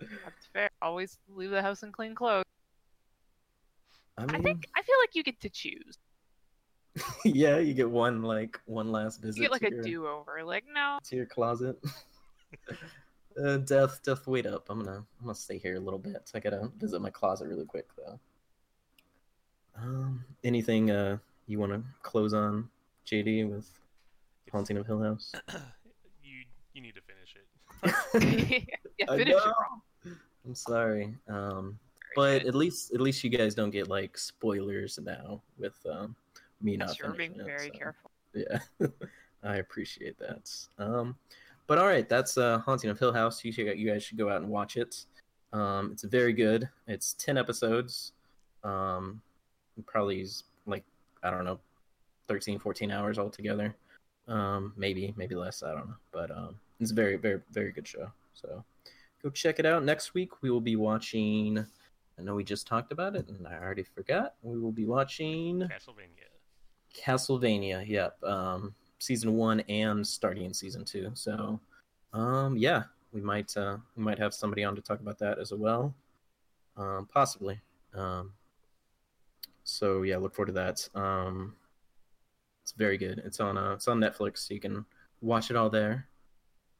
[0.00, 0.70] That's fair.
[0.82, 2.44] Always leave the house in clean clothes.
[4.18, 5.98] I mean, I think I feel like you get to choose.
[7.24, 9.36] yeah, you get one like one last visit.
[9.36, 10.42] You get like a your, do-over.
[10.44, 11.78] Like no, to your closet.
[13.44, 14.68] uh, death, death, wait up.
[14.70, 16.30] I'm gonna, I'm gonna stay here a little bit.
[16.34, 18.18] I gotta visit my closet really quick though.
[19.78, 22.68] Um, anything uh you want to close on,
[23.06, 23.68] JD, with
[24.50, 25.32] Haunting of Hill House?
[26.22, 28.78] you you need to finish it.
[28.98, 29.44] yeah, I finish it know.
[29.44, 30.16] wrong.
[30.46, 31.14] I'm sorry.
[31.28, 31.78] Um,
[32.14, 32.48] Very but good.
[32.48, 36.16] at least at least you guys don't get like spoilers now with um
[36.60, 38.10] me Yes, not you're being finishing it, very so, careful.
[38.34, 38.58] Yeah,
[39.42, 40.50] I appreciate that.
[40.78, 41.16] Um,
[41.66, 43.44] but all right, that's uh, Haunting of Hill House.
[43.44, 45.04] You should, you guys should go out and watch it.
[45.52, 46.68] Um, it's very good.
[46.86, 48.12] It's ten episodes.
[48.62, 49.20] Um,
[49.86, 50.84] probably is like
[51.22, 51.58] I don't know,
[52.28, 53.74] 13, 14 hours altogether.
[54.28, 55.62] Um, maybe maybe less.
[55.62, 58.10] I don't know, but um, it's a very very very good show.
[58.34, 58.64] So
[59.22, 59.84] go check it out.
[59.84, 61.64] Next week we will be watching.
[62.18, 64.34] I know we just talked about it, and I already forgot.
[64.42, 66.26] We will be watching Castlevania.
[66.96, 67.86] Castlevania.
[67.86, 71.10] Yep, um, season one and starting in season two.
[71.14, 71.60] So,
[72.12, 75.52] um, yeah, we might uh, we might have somebody on to talk about that as
[75.52, 75.94] well,
[76.76, 77.60] um, possibly.
[77.94, 78.32] Um,
[79.64, 80.88] so yeah, look forward to that.
[80.98, 81.54] Um,
[82.62, 83.22] it's very good.
[83.24, 84.84] It's on uh, it's on Netflix, so you can
[85.20, 86.06] watch it all there.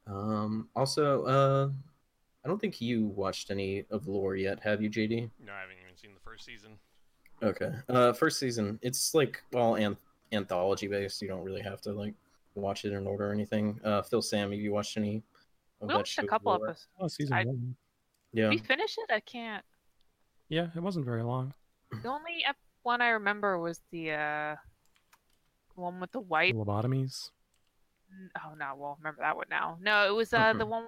[0.05, 1.69] Um, also, uh,
[2.43, 5.29] I don't think you watched any of Lore yet, have you, JD?
[5.45, 6.77] No, I haven't even seen the first season.
[7.43, 7.71] Okay.
[7.89, 9.97] Uh, first season, it's like all an-
[10.31, 11.21] anthology based.
[11.21, 12.13] You don't really have to like
[12.55, 13.79] watch it in order or anything.
[13.83, 15.17] Uh, Phil, Sam, have you watched any
[15.81, 16.69] of We that watched a couple Lore?
[16.69, 16.87] episodes.
[16.99, 17.75] Oh, season I- one.
[18.33, 18.49] Yeah.
[18.49, 19.13] We finished it.
[19.13, 19.63] I can't.
[20.49, 21.53] Yeah, it wasn't very long.
[22.03, 24.55] The only ep- one I remember was the uh,
[25.75, 26.53] one with the white.
[26.55, 27.29] Lobotomies.
[28.45, 29.77] Oh no, well, remember that one now.
[29.81, 30.85] No, it was uh the one,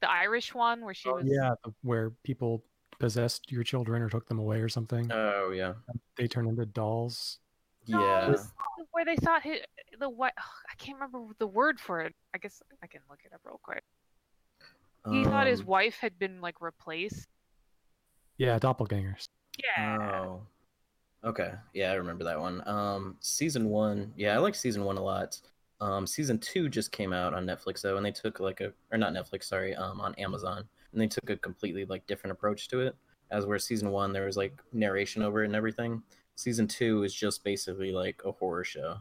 [0.00, 1.24] the Irish one where she Oh, was.
[1.26, 2.64] yeah, where people
[2.98, 5.10] possessed your children or took them away or something.
[5.12, 5.74] Oh yeah.
[6.16, 7.38] they turn into dolls.
[7.88, 8.26] No, Yeah.
[8.26, 8.52] it was
[8.92, 9.60] where they thought hi
[9.98, 10.32] the white.
[10.36, 12.14] I can't remember the word for it.
[12.34, 13.82] I guess I can look it up real quick.
[15.08, 17.28] He thought his Um, wife had been like replaced.
[18.38, 19.28] Yeah, doppelgangers.
[19.58, 19.98] Yeah.
[20.00, 20.46] Oh.
[21.24, 21.54] Okay.
[21.74, 22.66] Yeah, I remember that one.
[22.68, 24.12] Um, season one.
[24.16, 25.40] Yeah, I like season one a lot.
[25.80, 28.98] Um, season two just came out on Netflix though, and they took like a or
[28.98, 32.80] not Netflix, sorry, um, on Amazon, and they took a completely like different approach to
[32.80, 32.96] it.
[33.30, 36.02] As where season one there was like narration over it and everything.
[36.36, 38.98] Season two is just basically like a horror show.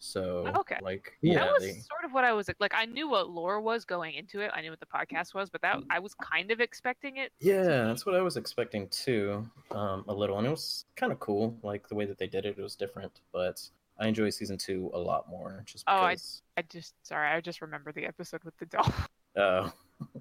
[0.00, 0.76] So Okay.
[0.80, 2.72] like Yeah, yeah, that was they, sort of what I was like.
[2.72, 4.50] I knew what lore was going into it.
[4.54, 7.32] I knew what the podcast was, but that I was kind of expecting it.
[7.40, 11.18] Yeah, that's what I was expecting too, um, a little, and it was kind of
[11.18, 11.56] cool.
[11.64, 13.22] Like the way that they did it, it was different.
[13.32, 13.60] But
[13.98, 16.42] I enjoy season two a lot more, just Oh, I- because.
[16.56, 18.92] I just sorry, I just remember the episode with the doll.
[19.36, 19.72] Oh.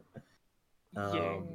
[0.95, 1.03] yeah.
[1.03, 1.47] Um,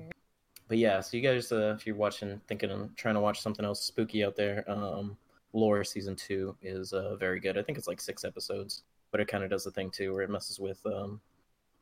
[0.72, 3.62] but yeah, so you guys, uh, if you're watching, thinking and trying to watch something
[3.62, 5.18] else spooky out there, um,
[5.52, 7.58] Lore season two is uh, very good.
[7.58, 10.22] I think it's like six episodes, but it kind of does the thing too, where
[10.22, 11.20] it messes with um,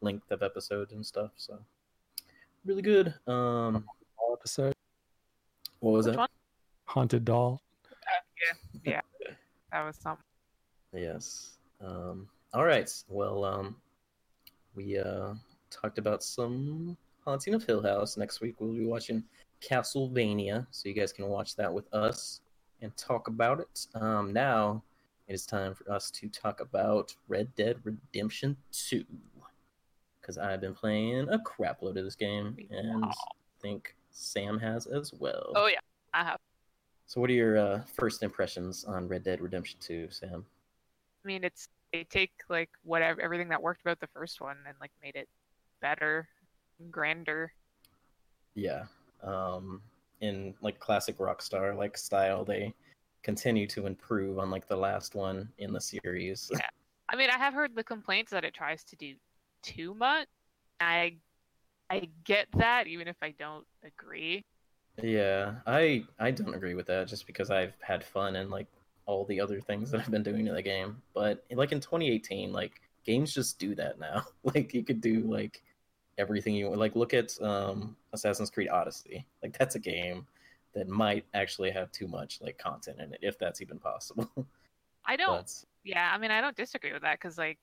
[0.01, 1.31] length of episodes and stuff.
[1.37, 1.61] So
[2.65, 3.15] really good.
[3.29, 3.85] Um,
[4.19, 4.75] Doll episode.
[5.79, 6.19] what was Which it?
[6.19, 6.29] one?
[6.87, 7.63] Haunted doll.
[8.85, 9.03] Yeah,
[9.71, 10.25] That was something.
[10.93, 11.59] Yes.
[11.81, 12.93] Um, all right.
[13.09, 13.77] Well, um,
[14.75, 15.35] we uh,
[15.71, 18.17] talked about some Haunting of Hill House.
[18.17, 19.23] Next week we'll be watching
[19.63, 22.41] Castlevania, so you guys can watch that with us
[22.81, 23.87] and talk about it.
[23.95, 24.83] Um, now
[25.29, 29.05] it is time for us to talk about Red Dead Redemption 2.
[30.21, 33.11] Because I've been playing a crap load of this game, and Wow.
[33.11, 33.15] I
[33.61, 35.53] think Sam has as well.
[35.55, 35.79] Oh yeah,
[36.15, 36.39] I have.
[37.07, 40.45] So, what are your uh, first impressions on Red Dead Redemption 2, Sam?
[41.25, 44.77] I mean, it's they take like whatever everything that worked about the first one and
[44.81, 45.29] like made it
[45.81, 46.29] better,
[46.91, 47.53] grander.
[48.55, 48.85] Yeah.
[49.23, 49.83] Um
[50.21, 52.75] in like classic Rockstar like style, they
[53.23, 56.51] continue to improve on like the last one in the series.
[56.53, 56.61] Yeah.
[57.09, 59.15] I mean, I have heard the complaints that it tries to do
[59.63, 60.29] too much.
[60.81, 61.17] I
[61.91, 64.45] I get that, even if I don't agree.
[65.03, 68.69] Yeah, I I don't agree with that just because I've had fun and like
[69.07, 71.03] all the other things that I've been doing in the game.
[71.15, 74.25] But like in 2018, like games just do that now.
[74.45, 75.63] like you could do like
[76.19, 76.97] everything you like.
[76.97, 79.27] Look at um, Assassin's Creed Odyssey.
[79.43, 80.27] Like that's a game
[80.75, 84.31] that might actually have too much like content in it, if that's even possible.
[85.05, 85.37] I don't.
[85.37, 87.59] But Yeah, I mean, I don't disagree with that because, like,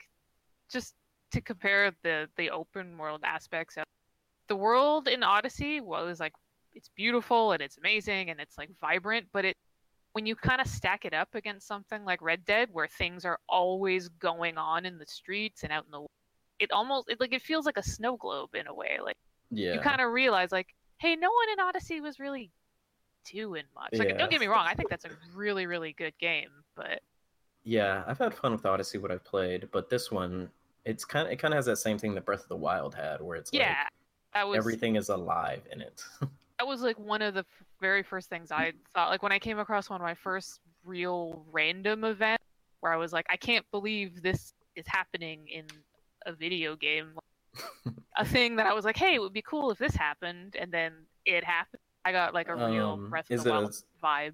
[0.70, 0.96] just
[1.32, 3.84] to compare the the open world aspects of
[4.48, 6.34] the world in Odyssey was like
[6.74, 9.56] it's beautiful and it's amazing and it's like vibrant, but it
[10.14, 13.40] when you kind of stack it up against something like Red Dead, where things are
[13.48, 16.08] always going on in the streets and out in the,
[16.60, 18.98] it almost it like it feels like a snow globe in a way.
[19.04, 19.18] Like
[19.50, 20.68] yeah, you kind of realize, like,
[20.98, 22.52] hey, no one in Odyssey was really
[23.32, 23.90] doing much.
[23.94, 24.18] Like, Yeah.
[24.18, 27.02] don't get me wrong, I think that's a really really good game, but
[27.64, 30.50] yeah, I've had fun with Odyssey what I've played, but this one
[30.86, 32.96] it's kind of it kind of has that same thing that Breath of the Wild
[32.96, 33.78] had, where it's yeah, like
[34.34, 36.02] that was everything is alive in it.
[36.60, 37.46] that was like one of the
[37.82, 39.10] very first things I thought.
[39.10, 42.44] Like when I came across one of my first real random events,
[42.80, 45.66] where I was like, I can't believe this is happening in
[46.28, 47.18] a video game.
[48.18, 50.72] a thing that I was like, hey, it would be cool if this happened, and
[50.72, 50.94] then
[51.26, 51.82] it happened.
[52.06, 54.34] I got like a real Um, Breath is of the it a- Wild vibe.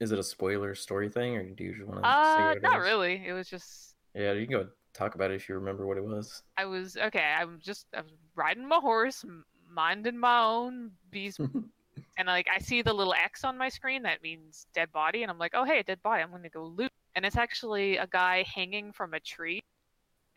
[0.00, 2.84] Is it a spoiler story thing, or do you just want to Uh, not is?
[2.84, 3.22] really.
[3.26, 6.04] It was just Yeah, you can go talk about it if you remember what it
[6.04, 6.42] was.
[6.56, 7.34] I was okay.
[7.36, 9.24] I'm just I was riding my horse,
[9.68, 11.36] minding my own bees,
[12.16, 15.30] and like I see the little X on my screen that means dead body, and
[15.32, 16.22] I'm like, oh hey, a dead body.
[16.22, 19.60] I'm gonna go loot, and it's actually a guy hanging from a tree,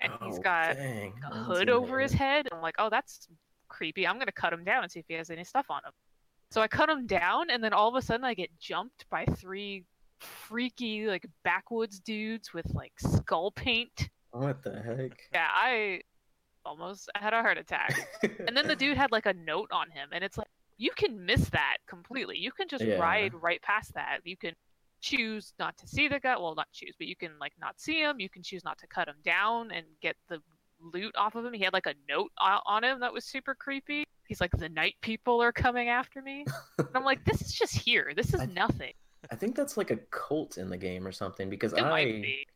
[0.02, 2.48] and he's oh, got dang, a haven't hood over his head.
[2.52, 3.28] I'm like, oh, that's
[3.68, 4.08] creepy.
[4.08, 5.92] I'm gonna cut him down and see if he has any stuff on him.
[6.52, 9.26] So I cut him down, and then all of a sudden I get jumped by
[9.26, 9.86] three
[10.20, 14.10] freaky like backwoods dudes with like skull paint.
[14.32, 15.18] What the heck?
[15.34, 16.02] Yeah, I
[16.66, 17.96] almost had a heart attack.
[18.48, 21.26] And then the dude had like a note on him, and it's like you can
[21.26, 22.38] miss that completely.
[22.38, 22.98] You can just Yeah.
[23.00, 24.20] ride right past that.
[24.24, 24.54] You can
[25.02, 26.38] choose not to see the guy.
[26.38, 28.20] Well, not choose, but you can like not see him.
[28.20, 30.40] You can choose not to cut him down and get the
[30.80, 31.54] loot off of him.
[31.54, 34.06] He had like a note on him that was super creepy.
[34.28, 36.46] He's like, the night people are coming after me.
[36.78, 38.14] And I'm like, this is just here.
[38.16, 38.94] This is I- nothing.
[39.32, 42.48] I think that's like a cult in the game or something because It I be.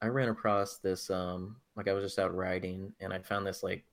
[0.00, 3.62] I ran across this um like I was just out riding and I found this
[3.62, 3.84] like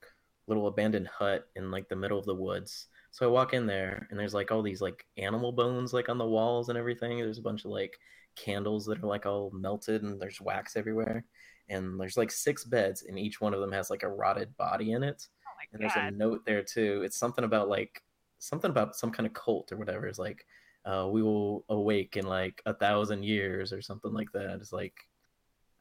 [0.47, 2.87] little abandoned hut in like the middle of the woods.
[3.11, 6.17] So I walk in there and there's like all these like animal bones like on
[6.17, 7.17] the walls and everything.
[7.17, 7.97] There's a bunch of like
[8.35, 11.25] candles that are like all melted and there's wax everywhere.
[11.69, 14.93] And there's like six beds and each one of them has like a rotted body
[14.93, 15.27] in it.
[15.45, 17.01] Oh And there's a note there too.
[17.03, 18.01] It's something about like
[18.39, 20.07] something about some kind of cult or whatever.
[20.07, 20.45] It's like
[20.85, 24.55] uh, we will awake in like a thousand years or something like that.
[24.61, 24.95] It's like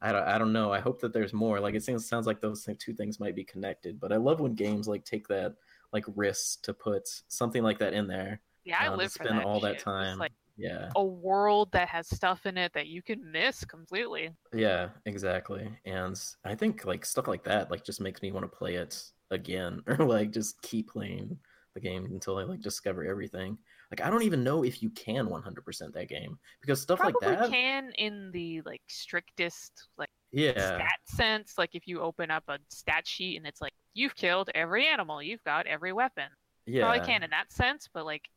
[0.03, 0.73] I don't I don't know.
[0.73, 1.61] I hope that there's more.
[1.61, 4.01] Like it seems sounds like those two things might be connected.
[4.01, 5.55] But I love when games like take that
[5.93, 8.41] like risks to put something like that in there.
[8.65, 9.87] Yeah, I uh, to live for spend that all that shit.
[9.99, 10.19] Just, time.
[10.19, 14.33] like Yeah, a world that has stuff in it that you can miss completely.
[14.53, 15.71] yeah, exactly.
[15.85, 19.01] And I think like stuff like that like just makes me want to play it
[19.31, 21.39] again or like just keep playing
[21.75, 23.59] the game until I like discover everything.
[23.91, 27.21] Like I don't even know if you can 100% that game because stuff Probably like
[27.21, 27.51] that.
[27.51, 31.55] can in the like strictest like Yeah, stat sense.
[31.59, 35.23] Like if you open up a stat sheet and it's like you've killed every animal,
[35.23, 36.29] you've got every weapon.
[36.67, 36.83] yeah.
[36.83, 38.29] Probably can in that sense, but like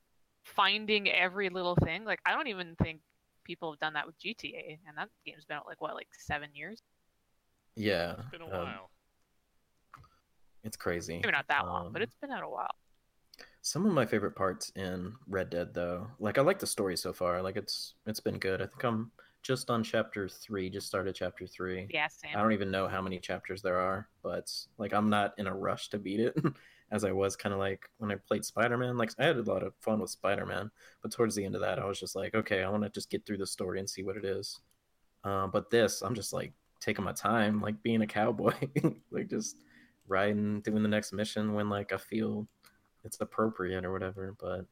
[0.43, 2.99] finding every little thing, like I don't even think
[3.43, 6.49] people have done that with GTA, and that game's been out like what, like seven
[6.54, 6.82] years?
[7.76, 8.89] Yeah, It's been a um, while.
[10.63, 11.15] it's crazy.
[11.15, 12.76] Maybe not that long, but Um, it's been out a while.
[13.62, 17.13] Some of my favorite parts in Red Dead, though, like I like the story so
[17.13, 17.41] far.
[17.41, 18.62] Like it's it's been good.
[18.62, 19.12] I think I'm
[19.43, 20.69] just on chapter three.
[20.69, 21.88] Just started chapter three.
[21.89, 22.32] Yeah, Sam.
[22.36, 25.53] I don't even know how many chapters there are, but like I'm not in a
[25.56, 26.36] rush to beat it,
[26.91, 28.97] as I was kind of like when I played Spider Man.
[28.97, 31.62] Like I had a lot of fun with Spider Man, but towards the end of
[31.62, 33.89] that, I was just like, okay, I want to just get through the story and
[33.89, 34.60] see what it is.
[35.23, 38.53] Uh, but this, I'm just like taking my time, like being a cowboy,
[39.12, 39.58] like just
[40.08, 42.47] riding, doing the next mission when like I feel
[43.03, 44.36] it's appropriate or whatever.
[44.39, 44.65] But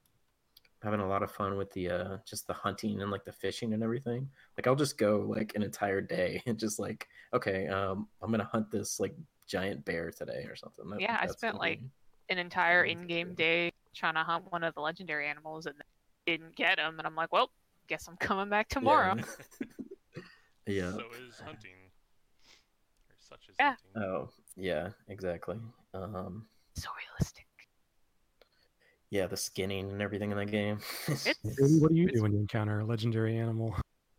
[0.84, 3.74] having a lot of fun with the uh just the hunting and like the fishing
[3.74, 8.08] and everything like i'll just go like an entire day and just like okay um
[8.22, 9.14] i'm gonna hunt this like
[9.48, 11.90] giant bear today or something That- Yeah, I spent, like, be-
[12.30, 15.76] An entire in-game day trying to hunt one of the legendary animals and
[16.26, 17.52] didn't get him, and I'm like, well,
[17.88, 19.16] guess I'm coming back tomorrow.
[20.66, 21.76] yeah, So is hunting.
[23.10, 23.76] Or such as Yeah.
[23.94, 24.10] hunting.
[24.10, 25.58] oh yeah exactly
[25.94, 27.46] um So realistic.
[29.12, 31.28] Yeah the skinning and everything in the game It's
[31.82, 33.76] what do you do when you encounter a legendary animal?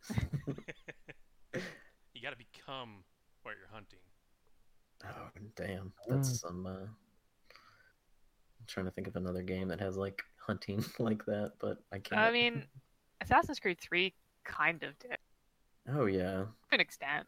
[2.14, 3.02] you gotta become
[3.42, 3.98] what you're hunting.
[5.04, 6.36] oh damn that's Mm.
[6.40, 11.52] some uh I'm trying to think of another game that has like hunting like that,
[11.60, 12.20] but I can't.
[12.20, 12.64] I mean,
[13.20, 15.16] Assassin's Creed 3 kind of did
[15.92, 17.26] oh yeah, to an extent.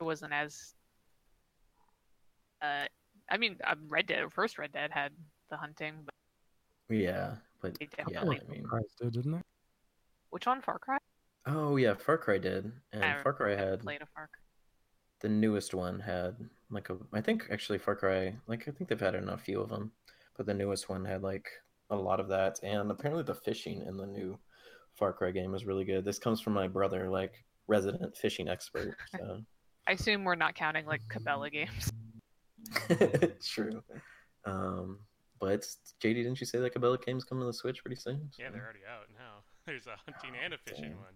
[0.00, 0.74] It wasn't as.
[2.60, 2.86] Uh,
[3.30, 5.12] I mean, um, Red Dead, first Red Dead had
[5.50, 6.14] the hunting, but
[6.88, 8.40] yeah, but they yeah, definitely.
[8.48, 9.42] I mean, Christ did, didn't they?
[10.30, 10.60] Which one?
[10.60, 10.98] Far Cry?
[11.46, 14.40] oh yeah, Far Cry did, and I Far Cry had Played a Far Cry.
[15.20, 16.36] the newest one had
[16.70, 19.60] like a I think actually Far Cry like I think they've had in a few
[19.60, 19.92] of them,
[20.36, 21.48] but the newest one had like
[21.90, 24.38] a lot of that, and apparently the fishing in the new
[24.96, 26.04] Far Cry game is really good.
[26.04, 28.96] This comes from my brother, like resident fishing expert.
[29.16, 29.40] So
[29.88, 31.92] I assume we're not counting like Cabela games.
[33.46, 33.82] true.
[34.44, 34.98] Um,
[35.40, 35.62] but
[36.02, 38.30] JD, didn't you say that Cabela game's coming to the Switch pretty soon?
[38.38, 39.42] Yeah, they're already out now.
[39.66, 40.98] There's a hunting and a fishing Damn.
[40.98, 41.14] one.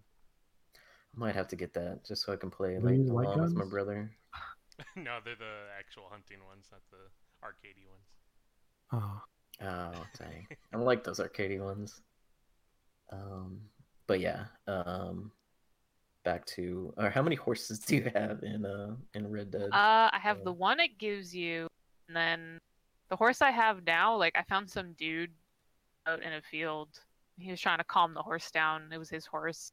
[0.76, 3.40] I might have to get that just so I can play like you like along
[3.42, 4.10] with my brother.
[4.96, 8.06] no, they're the actual hunting ones, not the arcadey ones.
[8.92, 9.22] Oh,
[9.62, 10.46] Oh dang!
[10.50, 12.00] I don't like those arcadey ones.
[13.12, 13.60] Um,
[14.06, 14.44] but yeah.
[14.66, 15.32] Um,
[16.24, 19.68] back to or how many horses do you have in uh in Red Dead?
[19.72, 20.44] Uh, I have Yeah.
[20.44, 21.66] the one it gives you,
[22.08, 22.58] and then
[23.10, 24.16] the horse I have now.
[24.16, 25.32] Like I found some dude
[26.06, 26.88] out in a field.
[27.38, 28.90] He was trying to calm the horse down.
[28.92, 29.72] It was his horse,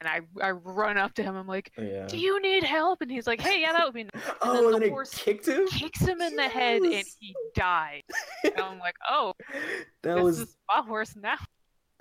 [0.00, 1.36] and I I run up to him.
[1.36, 2.06] I'm like, oh, yeah.
[2.06, 4.74] "Do you need help?" And he's like, "Hey, yeah, that would be." nice." oh, then
[4.74, 5.66] and the horse kicked him.
[5.68, 8.02] Kicks him in the head, and he died.
[8.44, 9.34] And I'm like, "Oh,
[10.02, 11.36] that this was is my horse now."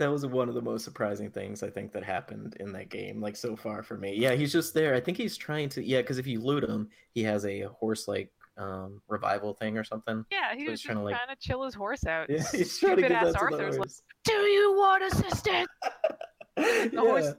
[0.02, 3.22] that was one of the most surprising things I think that happened in that game,
[3.22, 4.16] like so far for me.
[4.16, 4.96] Yeah, he's just there.
[4.96, 5.86] I think he's trying to.
[5.86, 9.84] Yeah, because if you loot him, he has a horse like um revival thing or
[9.84, 10.26] something.
[10.32, 12.30] Yeah, he So was just trying to, like- trying to chill his horse out.
[12.30, 13.90] Yeah, he's trying to Stupid get ass that to the Arthur's like,
[14.26, 15.68] "Do you want assistance?"
[16.58, 17.34] the The horse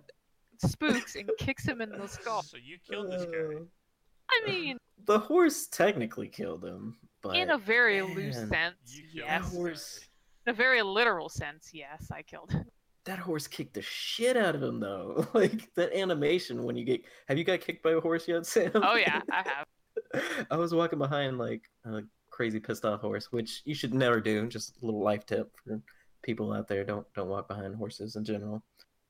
[0.64, 2.42] spooks and kicks him in the skull.
[2.42, 3.62] So you killed this guy.
[4.30, 8.76] I mean, The horse technically killed him, but in a very loose sense,
[9.12, 9.26] yes.
[9.26, 10.00] that horse.
[10.46, 12.64] In a very literal sense, yes, I killed him.
[13.04, 15.26] that horse kicked the shit out of him though.
[15.34, 17.02] Like that animation when you get.
[17.28, 18.70] Have you got kicked by a horse yet, Sam?
[18.76, 19.66] Oh yeah, I have.
[20.50, 24.46] I was walking behind like a crazy pissed off horse, which you should never do.
[24.48, 25.80] Just a little life tip for
[26.22, 28.62] people out there: don't don't walk behind horses in general.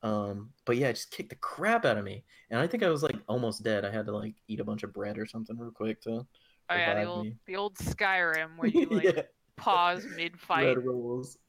[0.03, 2.91] Um, but yeah, it just kicked the crap out of me, and I think I
[2.91, 3.85] was like almost dead.
[3.85, 6.27] I had to like eat a bunch of bread or something real quick to.
[6.71, 7.37] Oh yeah, the old me.
[7.47, 9.23] the old Skyrim where you like yeah,
[9.57, 10.77] pause mid fight,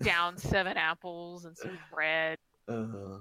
[0.03, 2.37] down seven apples and some bread.
[2.67, 3.19] Uh,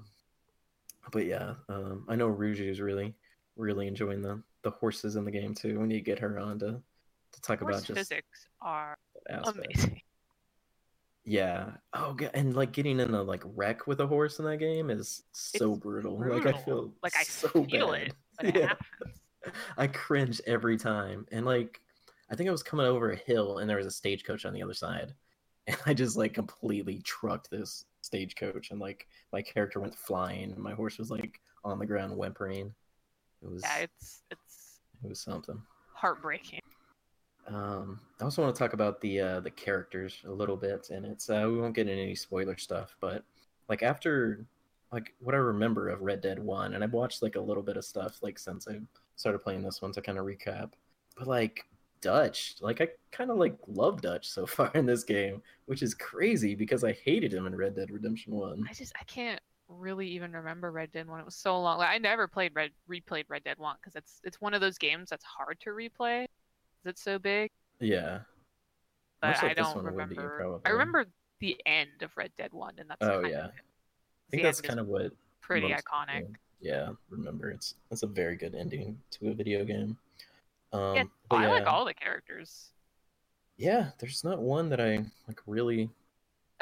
[1.11, 3.15] but yeah, um, I know Rouge is really,
[3.57, 5.81] really enjoying the the horses in the game too.
[5.81, 6.81] We need to get her on to
[7.33, 8.97] to talk Horse about just physics are
[9.31, 10.01] amazing.
[11.25, 11.71] Yeah.
[11.93, 12.31] Oh, God.
[12.35, 15.73] and like getting in a like wreck with a horse in that game is so
[15.75, 16.19] It's brutal.
[16.19, 18.13] Like I feel Like I so feel bad.
[18.43, 18.75] it Yeah.
[19.77, 21.81] I cringe every time, and like
[22.31, 24.63] I think I was coming over a hill, and there was a stagecoach on the
[24.63, 25.15] other side,
[25.69, 30.59] and I just like completely trucked this stagecoach, and like my character went flying, and
[30.59, 32.75] my horse was like on the ground whimpering.
[33.43, 34.42] It was Yeah, it's it's
[35.03, 35.61] it was something.
[35.95, 36.61] heartbreaking.
[37.49, 41.05] Um, I also want to talk about the uh, the characters a little bit, and
[41.05, 43.25] it's uh, we won't get into any spoiler stuff, but
[43.69, 44.47] like after
[44.93, 47.77] like what I remember of Red Dead One, and I've watched like a little bit
[47.77, 48.81] of stuff like since I
[49.17, 50.73] started playing this one to kind of recap,
[51.17, 51.65] but like
[52.01, 55.95] Dutch, like I kind of like love Dutch so far in this game, which is
[55.95, 58.65] crazy because I hated him in Red Dead Redemption One.
[58.69, 59.41] I just I can't
[59.73, 61.21] really even remember Red Dead One.
[61.21, 61.79] It was so long.
[61.79, 64.79] Like I never played Red replayed Red Dead One because it's it's one of those
[64.79, 66.27] games that's hard to replay.
[66.27, 67.51] 'cause It's so big.
[67.81, 68.21] Yeah,
[69.21, 70.61] But like I don't remember.
[70.65, 71.07] I remember
[71.41, 73.47] the end of Red Dead One, and that's Oh, yeah.
[73.49, 76.19] I think that's kind of what pretty iconic.
[76.29, 79.99] people- Yeah, remember it's it's a very good ending to a video game.
[80.73, 82.71] Um, Yeah, I like all the characters.
[83.57, 85.91] Yeah, there's not one that I like really.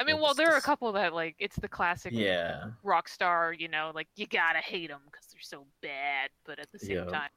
[0.01, 2.71] I mean, Like, well, it's there are a couple that like it's the classic Yeah,
[2.85, 3.59] Rockstar.
[3.59, 6.97] You know, like you gotta hate them because they're so bad, but at the same
[6.97, 7.05] Yeah.
[7.07, 7.31] time,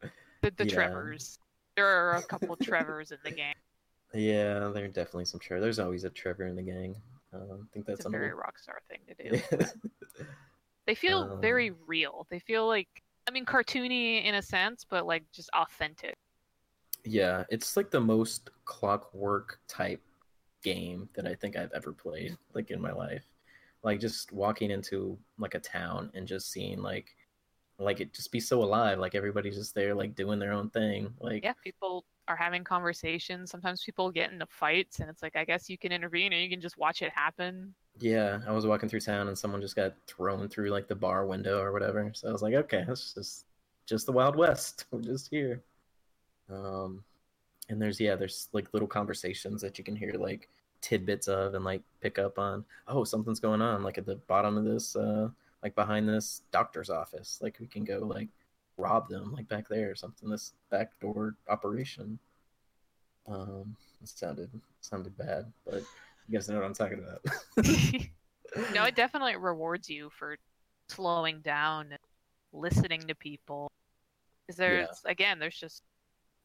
[0.42, 0.66] the, the Yeah.
[0.66, 1.38] Trevors.
[1.76, 3.54] There are a couple Trevors in the game.
[4.14, 5.60] yeah, there are definitely some Trevor.
[5.60, 6.96] There's always a Trevor in the gang.
[7.32, 9.30] Um, I think that's It's a very Rockstar thing to do.
[9.30, 9.66] Yeah.
[10.86, 12.26] They feel Um, very real.
[12.30, 12.88] They feel like
[13.26, 16.16] I mean cartoony in a sense, but like just authentic.
[17.04, 20.02] yeah, it's like the most clockwork type
[20.66, 23.24] game that I think I've ever played, like in my life.
[23.84, 27.14] Like just walking into like a town and just seeing like,
[27.78, 28.98] like it just be so alive.
[28.98, 31.14] Like everybody's just there, like doing their own thing.
[31.20, 33.48] Like Yeah, people are having conversations.
[33.50, 36.50] Sometimes people get into fights, and it's like I guess you can intervene or you
[36.50, 37.72] can just watch it happen.
[38.00, 41.26] Yeah, I was walking through town and someone just got thrown through like the bar
[41.26, 42.10] window or whatever.
[42.12, 43.44] So I was like, okay, that's just
[43.86, 44.86] just the Wild West.
[44.90, 45.62] We're just here.
[46.50, 47.04] Um,
[47.68, 50.48] and there's yeah, there's like little conversations that you can hear like
[50.80, 54.56] tidbits of and like pick up on oh something's going on like at the bottom
[54.58, 55.28] of this uh
[55.62, 57.38] like behind this doctor's office.
[57.42, 58.28] Like we can go like
[58.76, 62.18] rob them like back there or something this backdoor operation.
[63.26, 64.50] Um it sounded
[64.80, 65.82] sounded bad but
[66.28, 67.22] you guys know what i'm talking about.
[68.74, 70.36] No, it definitely rewards you for
[70.88, 71.98] slowing down and
[72.52, 73.70] listening to people.
[74.46, 75.82] Because there's again, there's just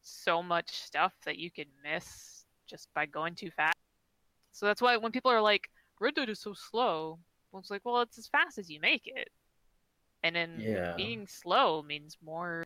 [0.01, 3.75] so much stuff that you can miss just by going too fast.
[4.51, 7.19] So that's why when people are like, "Red Dead is so slow,"
[7.51, 9.29] well, it's like, well, it's as fast as you make it.
[10.23, 10.95] And then Yeah.
[10.95, 12.63] being slow means more,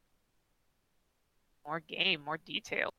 [1.65, 2.89] more game, more detail.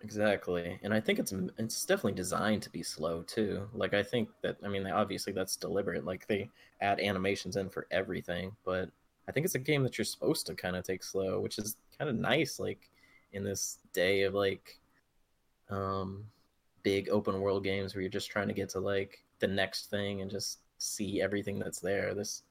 [0.00, 3.68] Exactly, and I think it's it's definitely designed to be slow too.
[3.72, 6.04] Like I think that I mean obviously that's deliberate.
[6.04, 8.90] Like they add animations in for everything, but
[9.28, 11.76] I think it's a game that you're supposed to kind of take slow, which is
[11.96, 12.58] kind of nice.
[12.58, 12.90] Like
[13.32, 14.78] in this day of like
[15.70, 16.24] um
[16.82, 20.20] big open world games where you're just trying to get to like the next thing
[20.20, 22.14] and just see everything that's there.
[22.14, 22.42] This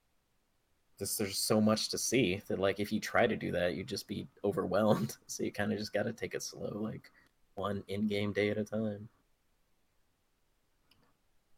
[0.98, 3.88] this there's so much to see that like if you try to do that, you'd
[3.88, 5.18] just be overwhelmed.
[5.28, 6.72] So you kind of just got to take it slow.
[6.76, 7.12] Like
[7.56, 9.10] one in-game day at a time.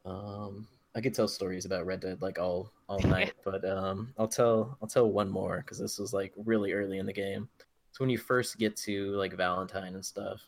[0.05, 4.27] Um, I could tell stories about Red Dead like all all night, but um, I'll
[4.27, 7.47] tell I'll tell one more because this was like really early in the game.
[7.93, 10.41] So when you first get to like Valentine and stuff,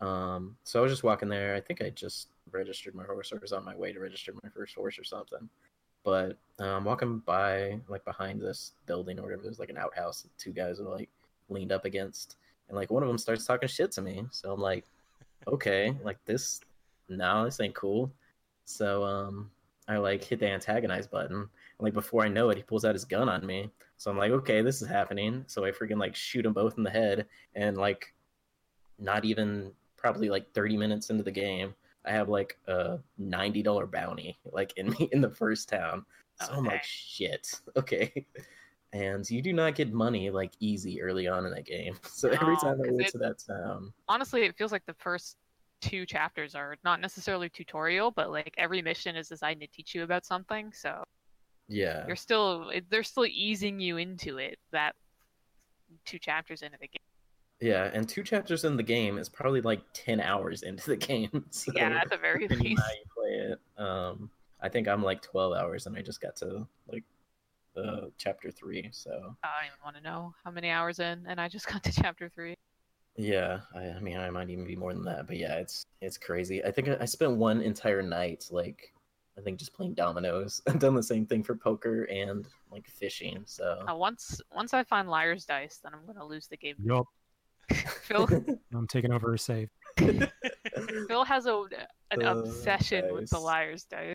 [0.00, 1.54] um, so I was just walking there.
[1.54, 4.50] I think I just registered my horse or was on my way to register my
[4.50, 5.48] first horse or something.
[6.04, 10.22] But um, walking by like behind this building or whatever, there's like an outhouse.
[10.22, 11.08] that Two guys are like
[11.48, 12.36] leaned up against,
[12.68, 14.24] and like one of them starts talking shit to me.
[14.30, 14.84] So I'm like,
[15.48, 16.60] okay, like this,
[17.08, 18.12] no, this ain't cool.
[18.66, 19.50] So um,
[19.88, 21.36] I like hit the antagonize button.
[21.36, 21.48] And,
[21.80, 23.70] like before I know it, he pulls out his gun on me.
[23.98, 25.44] So I'm like, okay, this is happening.
[25.46, 28.14] So I freaking like shoot them both in the head, and like,
[28.98, 31.74] not even probably like 30 minutes into the game,
[32.04, 36.04] I have like a ninety dollar bounty like in me in the first town.
[36.36, 38.26] So I'm like, shit, okay.
[38.92, 41.98] And you do not get money like easy early on in that game.
[42.04, 44.94] So every No, time I went it- to that town, honestly, it feels like the
[44.94, 45.36] first
[45.80, 50.02] two chapters are not necessarily tutorial, but like every mission is designed to teach you
[50.04, 50.72] about something.
[50.72, 51.04] So
[51.68, 54.58] yeah, you're still they're still easing you into it.
[54.72, 54.94] That
[56.04, 56.96] two chapters into the game.
[57.60, 57.90] yeah.
[57.92, 61.44] And two chapters in the game is probably like ten hours into the game.
[61.50, 62.82] So yeah, at the very least.
[62.82, 63.82] how you play it.
[63.82, 67.04] Um, I think I'm like 12 hours, and I just got to like
[67.76, 68.88] uh, chapter three.
[68.92, 71.82] So I don't even want to know how many hours in, and I just got
[71.84, 72.54] to chapter three.
[73.16, 76.16] yeah, I, I mean, I might even be more than that, but yeah, it's it's
[76.18, 76.64] crazy.
[76.64, 78.92] I think I, I spent one entire night like
[79.38, 80.62] I think just playing dominoes.
[80.68, 83.42] I've done the same thing for poker and like fishing.
[83.46, 86.76] So Uh, once once I find liar's dice, then I'm gonna lose the game.
[86.82, 87.06] Yup,
[88.02, 88.26] Phil
[88.74, 89.68] I'm taking over a save.
[89.98, 91.64] Phil has a
[92.10, 94.14] an Uh, obsession with the liar's dice.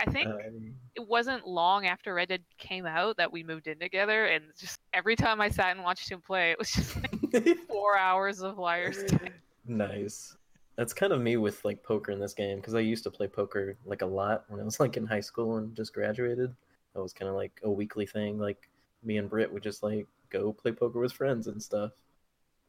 [0.00, 3.78] I think Um, it wasn't long after Red Dead came out that we moved in
[3.78, 7.58] together, and just every time I sat and watched him play, it was just like
[7.68, 9.30] four hours of liar's dice.
[9.66, 10.36] nice.
[10.76, 13.28] That's kind of me with like poker in this game because I used to play
[13.28, 16.54] poker like a lot when I was like in high school and just graduated.
[16.94, 18.38] That was kind of like a weekly thing.
[18.38, 18.68] Like
[19.02, 21.92] me and Britt would just like go play poker with friends and stuff.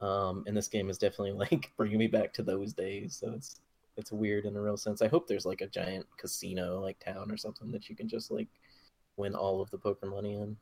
[0.01, 3.17] Um, and this game is definitely like bringing me back to those days.
[3.19, 3.61] So it's
[3.97, 5.01] it's weird in a real sense.
[5.01, 8.29] I hope there's like a giant casino like town or something that you can just
[8.29, 8.49] like
[9.17, 10.57] win all of the poker money in.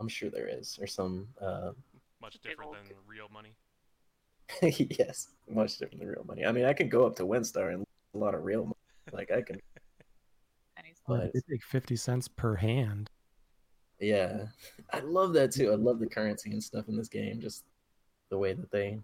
[0.00, 1.72] I'm sure there is, or some uh,
[2.20, 3.54] Much different old- than real money.
[4.62, 6.44] yes, much different than real money.
[6.46, 7.84] I mean, I could go up to Winstar and
[8.14, 8.74] a lot of real money.
[9.12, 9.58] Like I can,
[11.06, 13.08] But But- they take 50 cents per hand.
[14.00, 14.46] yeah.
[14.92, 15.72] I love that too.
[15.72, 17.40] I love the currency and stuff in this game.
[17.40, 17.64] Just
[18.30, 18.98] the way that they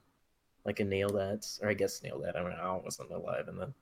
[0.66, 2.36] like nail that, or I guess nail that.
[2.36, 3.72] I mean, I wasn't alive in the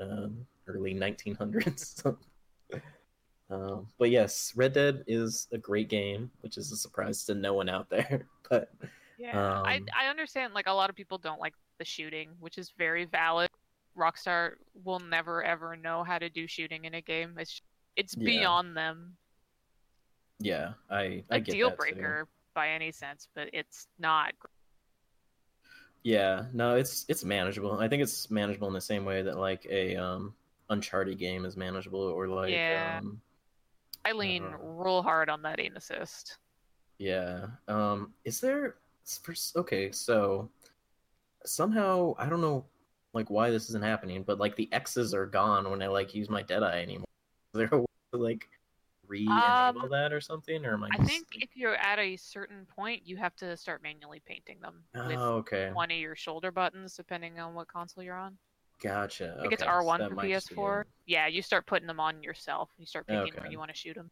[0.00, 2.02] um, early 1900s.
[2.02, 2.18] so.
[3.50, 7.54] um, but yes, Red Dead is a great game, which is a surprise to no
[7.54, 8.26] one out there.
[8.48, 8.72] But
[9.20, 10.54] Yeah, I Um, I understand.
[10.54, 13.50] Like a lot of people don't like the shooting, which is very valid.
[13.94, 14.52] Rockstar
[14.82, 17.36] will never ever know how to do shooting in a game.
[17.38, 17.60] It's
[17.96, 18.24] it's Yeah.
[18.24, 19.16] beyond them.
[20.38, 21.76] yeah, I I A get deal that, too.
[21.94, 24.32] breaker by any sense, but it's not.
[26.02, 27.78] Yeah, no, it's it's manageable.
[27.78, 30.34] I think it's manageable in the same way that like a um
[30.70, 33.00] Uncharted game is manageable or like Yeah.
[33.02, 33.20] um
[34.06, 36.38] I lean Uh, real hard on that aim assist.
[36.96, 37.48] yeah.
[37.68, 38.76] Um is there
[39.56, 40.48] okay, so
[41.44, 42.64] somehow I don't know
[43.12, 46.28] like why this isn't happening, but like the X's are gone when I like use
[46.28, 47.06] my Deadeye anymore.
[47.54, 48.48] Is there a way to like
[49.08, 52.16] re-enable Um, that or something or am I I just think if you're at a
[52.16, 55.70] certain point, you have to start manually painting them with Oh, okay.
[55.72, 58.38] one of your shoulder buttons, depending on what console you're on.
[58.82, 59.34] Gotcha.
[59.38, 60.86] I think okay, so R1 that for might just be PS4.
[61.06, 62.70] Yeah, you start putting them on yourself.
[62.78, 63.40] You start picking Okay.
[63.42, 64.10] when you want to shoot them.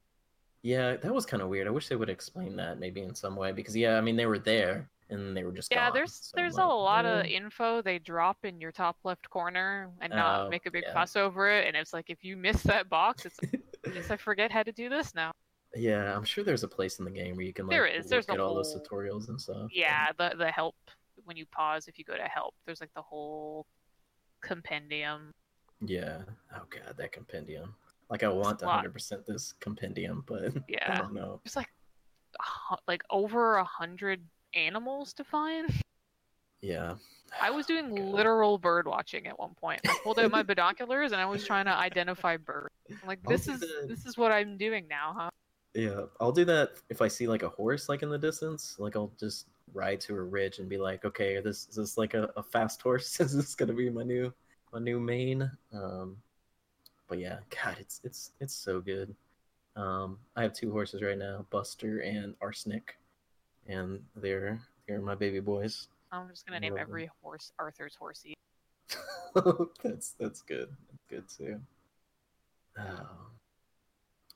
[0.63, 1.67] Yeah, that was kind of weird.
[1.69, 4.27] I wish they would explain that maybe in some way because yeah, I mean they
[4.27, 7.05] were there and they were just Yeah, gone, there's so there's I'm a like, lot
[7.05, 10.87] of info they drop in your top left corner and not Oh, make a big
[10.87, 10.89] yeah.
[10.89, 11.67] fuss over it.
[11.67, 13.51] And it's like if you miss that box, it's like,
[14.11, 15.33] I I forget how to do this now.
[15.75, 18.09] Yeah, I'm sure there's a place in the game where you can like There is,
[18.09, 19.71] look there's at all those tutorials and stuff.
[19.71, 20.77] Yeah, the the help
[21.25, 23.67] when you pause if you go to help, there's like the whole
[24.43, 25.33] compendium.
[25.81, 26.23] Yeah.
[26.55, 27.75] Oh god, that compendium.
[28.11, 30.93] Like I want a 100% this compendium, but yeah.
[30.93, 31.41] I don't know.
[31.45, 31.69] there's like
[32.87, 34.23] like over a hundred
[34.55, 35.71] animals to find.
[36.61, 36.95] Yeah.
[37.41, 38.05] I was doing God.
[38.07, 39.81] literal bird watching at one point.
[39.87, 42.75] I pulled out my binoculars and I was trying to identify birds.
[42.91, 43.87] I'm like, I'll this is that.
[43.89, 45.31] this is what I'm doing now, huh?
[45.75, 48.77] Yeah, I'll do that if I see like a horse like in the distance.
[48.79, 52.15] Like I'll just ride to a ridge and be like, okay, this is this like
[52.15, 53.21] a, a fast horse?
[53.21, 54.33] is this gonna be my new
[54.73, 55.51] my new main?
[55.73, 56.17] Um,
[57.09, 59.15] but yeah, God, it's it's it's so good.
[59.77, 62.99] Um, I have two horses right now, Buster and Arsenic,
[63.67, 65.89] and they're they're my baby boys.
[66.11, 66.89] I'm just gonna name Love 'em.
[66.89, 68.35] every horse Arthur's horsey.
[69.83, 70.69] that's that's good.
[70.91, 71.61] That's good too.
[72.79, 73.07] Oh.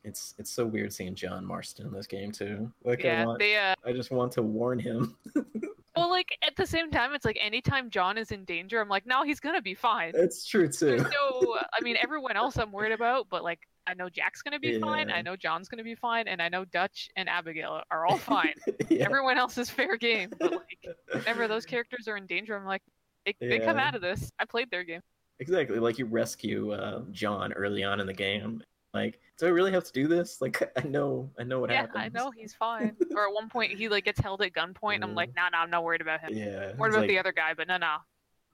[0.04, 2.70] It's it's so weird seeing John Marston in this game too.
[2.84, 5.16] Like I yeah, want, they uh I just want to warn him.
[5.96, 9.06] well like at the same time it's like anytime John is in danger, I'm like,
[9.06, 10.12] no, he's gonna be fine.
[10.14, 10.86] It's true too.
[10.86, 14.60] There's no I mean everyone else I'm worried about, but like I know Jack's gonna
[14.60, 18.06] be fine, I know John's gonna be fine, and I know Dutch and Abigail are
[18.06, 18.54] all fine.
[18.88, 19.04] yeah.
[19.04, 22.82] Everyone else is fair game, but like whenever those characters are in danger, I'm like,
[23.24, 24.30] they, they come out of this.
[24.38, 25.00] I played their game.
[25.38, 25.78] Exactly.
[25.78, 28.62] Like you rescue uh, John early on in the game.
[28.94, 30.38] Like, do I really have to do this?
[30.42, 31.96] Like, I know, I know what yeah, happens.
[31.96, 32.96] I know he's fine.
[33.14, 34.96] or at one point he like gets held at gunpoint.
[34.96, 36.30] and I'm like, nah, nah, I'm not worried about him.
[36.34, 36.70] Yeah.
[36.70, 37.96] I'm worried about like, the other guy, but no, no,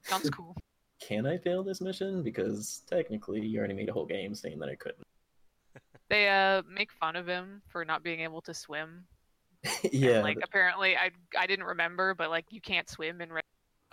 [0.08, 0.56] John's cool.
[1.00, 2.22] Can I fail this mission?
[2.22, 5.02] Because technically, you already made a whole game saying that I couldn't.
[6.10, 9.04] They uh make fun of him for not being able to swim.
[9.82, 10.20] And, yeah.
[10.22, 13.30] like apparently I I didn't remember, but like you can't swim and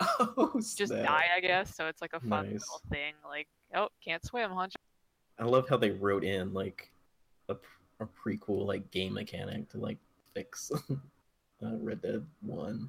[0.00, 1.04] oh, just snap.
[1.04, 1.74] die, I guess.
[1.74, 2.60] So it's like a fun Nice.
[2.60, 3.14] little thing.
[3.24, 4.68] Like, oh, can't swim, huh?
[5.38, 6.90] I love how they wrote in like
[7.48, 7.56] a,
[8.00, 9.98] a prequel like game mechanic to like
[10.34, 12.88] fix uh, Red Dead One.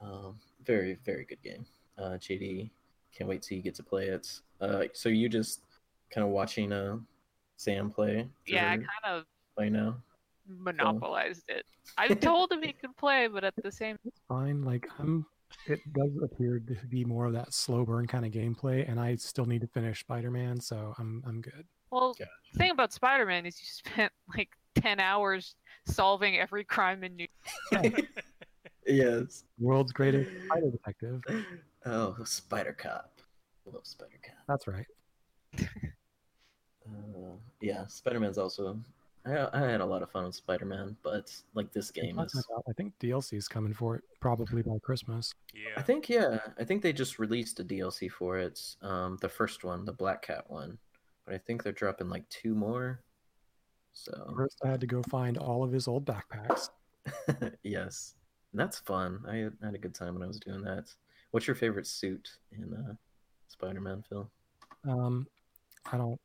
[0.00, 1.64] Um, very very good game.
[1.98, 2.70] Uh, JD,
[3.16, 4.40] can't wait till you get to play it.
[4.60, 5.60] Uh, so you just
[6.10, 6.96] kind of watching uh
[7.56, 8.28] Sam play?
[8.46, 9.24] Yeah, I kind of
[9.56, 9.96] play now.
[10.48, 11.64] monopolized it.
[11.98, 14.62] I told him he could play, but at the same It's fine.
[14.62, 15.24] Like I'm,
[15.66, 19.14] it does appear to be more of that slow burn kind of gameplay, and I
[19.16, 21.64] still need to finish Spider-Man, so I'm I'm good.
[21.90, 22.30] well, Gotcha.
[22.52, 25.54] the thing about Spider-Man is you spent like ten hours
[25.86, 27.28] solving every crime in New.
[27.72, 27.94] York.
[28.86, 29.44] Yes.
[29.58, 31.22] World's greatest spider detective.
[31.86, 33.20] Oh, Spider Cop.
[33.66, 34.36] I love Spider Cop.
[34.48, 34.86] That's right.
[36.86, 38.78] Uh, yeah, Spider Man's also.
[39.24, 42.44] I, I had a lot of fun with Spider Man, but like this game is.
[42.48, 45.34] about- I think DLC is coming for it probably by Christmas.
[45.52, 45.70] Yeah.
[45.76, 48.60] I think yeah, I think they just released a DLC for it.
[48.82, 50.78] Um, the first one, the Black Cat one,
[51.24, 53.00] but I think they're dropping like two more.
[53.92, 56.68] So First, I had to go find all of his old backpacks.
[57.64, 58.14] yes,
[58.52, 59.24] and that's fun.
[59.28, 60.92] I had, I had a good time when I was doing that.
[61.30, 62.94] What's your favorite suit in uh,
[63.48, 64.30] Spider Man, Phil?
[64.88, 65.26] Um,
[65.92, 66.20] I don't,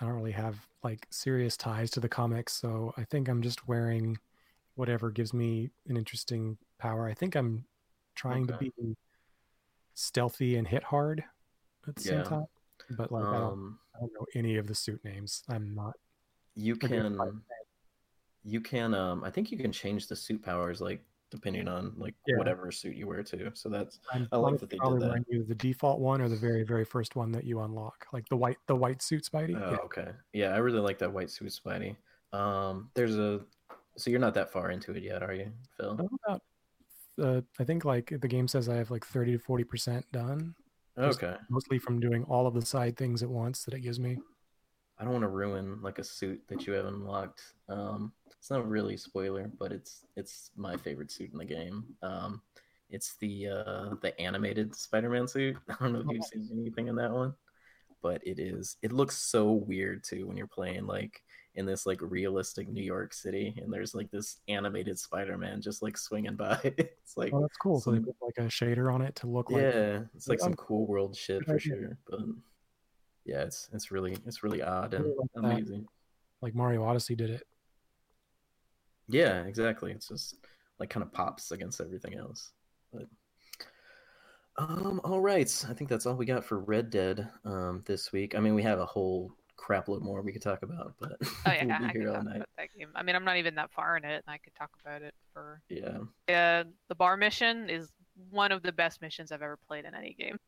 [0.00, 3.68] I don't really have like serious ties to the comics, so I think I'm just
[3.68, 4.18] wearing
[4.74, 7.06] whatever gives me an interesting power.
[7.08, 7.64] I think I'm
[8.14, 8.52] trying Okay.
[8.66, 8.96] to be
[9.94, 11.22] stealthy and hit hard
[11.86, 12.10] at the Yeah.
[12.10, 12.46] same time.
[12.96, 15.42] But like, I, don't, Um, I don't know any of the suit names.
[15.48, 15.94] I'm not.
[16.54, 17.40] you can
[18.44, 21.00] you can um i think you can change the suit powers like
[21.32, 22.36] depending on like Yeah.
[22.36, 25.24] whatever suit you wear too so that's I'm I like that they did that.
[25.32, 28.36] either the default one or the very, very first one that you unlock, like the
[28.36, 29.56] white, the white suit Spidey.
[29.60, 29.76] oh Yeah.
[29.84, 31.96] okay yeah i really like that white suit spidey
[32.32, 33.40] um there's a
[33.96, 36.42] so you're not that far into it yet are you phil I'm about,
[37.20, 40.54] uh, I think like the game says I have like 30 to 40 percent done,
[40.98, 44.18] okay mostly from doing all of the side things at once that it gives me.
[44.98, 47.42] i don't want to ruin like a suit that you haven't unlocked
[47.72, 51.84] um it's not really a spoiler but it's it's my favorite suit in the game
[52.02, 52.40] um
[52.90, 56.96] it's the uh the animated spider-man suit i don't know if you've seen anything in
[56.96, 57.34] that one
[58.02, 61.22] but it is it looks so weird too when you're playing like
[61.54, 65.96] in this like realistic new york city and there's like this animated spider-man just like
[65.96, 67.80] swinging by it's like Oh, that's cool.
[67.80, 70.40] So they put like a shader on it to look like yeah it's like like,
[70.40, 72.20] some cool world shit for sure but
[73.24, 75.44] yeah it's it's really it's really odd and really like that.
[75.44, 75.86] amazing
[76.42, 77.46] like Mario Odyssey did it.
[79.12, 79.92] Yeah, exactly.
[79.92, 80.36] It's just
[80.78, 82.52] like kind of pops against everything else.
[82.92, 83.08] But
[84.56, 85.64] Um, all right.
[85.68, 88.34] I think that's all we got for Red Dead um this week.
[88.34, 91.64] I mean, we have a whole crapload more we could talk about, but Oh yeah,
[91.78, 92.36] we'll I could here all talk night.
[92.36, 92.90] about that game.
[92.94, 95.14] I mean, I'm not even that far in it, and I could talk about it
[95.32, 95.60] for.
[95.68, 95.98] Yeah.
[96.28, 97.90] Uh, the bar mission is
[98.30, 100.38] one of the best missions I've ever played in any game.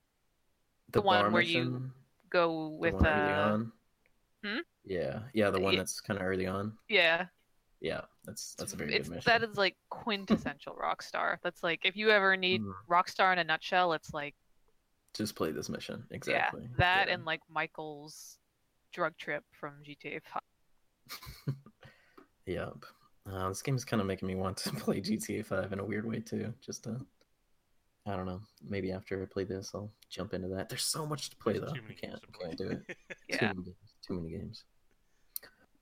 [0.92, 1.92] The, one bar where you mission,
[2.30, 3.58] Go the with one uh.
[4.44, 4.58] Hmm?
[4.84, 5.80] Yeah, yeah, the one Yeah.
[5.80, 6.76] that's kind of early on.
[6.88, 7.26] yeah,
[7.84, 9.30] Yeah, that's that's a very it's good mission.
[9.30, 11.36] that is like quintessential Rockstar.
[11.42, 12.72] That's like if you ever need Mm.
[12.90, 14.34] Rockstar in a nutshell, it's like
[15.14, 16.62] Just play this mission exactly.
[16.62, 17.14] yeah, that Yeah.
[17.14, 18.38] and like Michael's
[18.94, 21.54] drug trip from GTA 5.
[22.46, 22.84] Yep.
[23.30, 26.06] Uh, this game's kind of making me want to play GTA 5 in a weird
[26.06, 26.52] way too.
[26.64, 27.00] Just to,
[28.06, 28.40] I don't know.
[28.66, 30.68] Maybe after I play this, I'll jump into that.
[30.68, 31.72] There's so much to play There's though.
[31.72, 32.96] too I can't, games to can't do it.
[33.28, 33.38] Yeah.
[33.38, 33.74] Too many.
[34.06, 34.64] Too many games.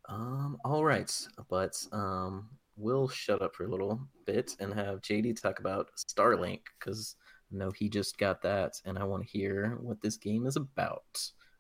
[0.09, 0.59] Um.
[0.65, 1.13] All right,
[1.49, 6.63] but um, we'll shut up for a little bit and have JD talk about Starlink
[6.79, 7.17] because
[7.53, 10.57] I know he just got that, and I want to hear what this game is
[10.57, 11.03] about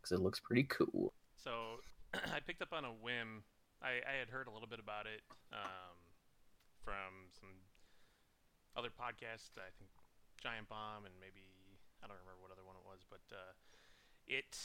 [0.00, 1.12] because it looks pretty cool.
[1.36, 1.52] So
[2.14, 3.44] I picked up on a whim.
[3.82, 5.22] I, I had heard a little bit about it
[5.52, 5.98] um,
[6.84, 7.50] from some
[8.76, 9.58] other podcasts.
[9.58, 9.90] I think
[10.42, 11.46] Giant Bomb and maybe
[12.02, 13.54] I don't remember what other one it was, but uh,
[14.26, 14.58] it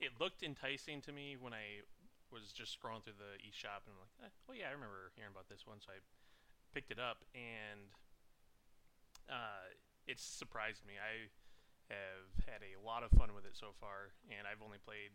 [0.00, 1.86] it looked enticing to me when I
[2.34, 5.30] was just scrolling through the eShop and I'm like, eh, oh yeah, I remember hearing
[5.30, 6.02] about this one, so I
[6.74, 7.94] picked it up and
[9.30, 9.70] uh,
[10.10, 10.98] it's surprised me.
[10.98, 11.30] I
[11.88, 15.14] have had a lot of fun with it so far, and I've only played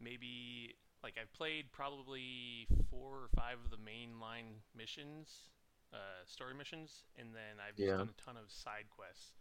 [0.00, 5.52] maybe like I've played probably four or five of the mainline missions,
[5.92, 7.96] uh, story missions, and then I've just Yeah.
[7.98, 9.34] done a ton of side quests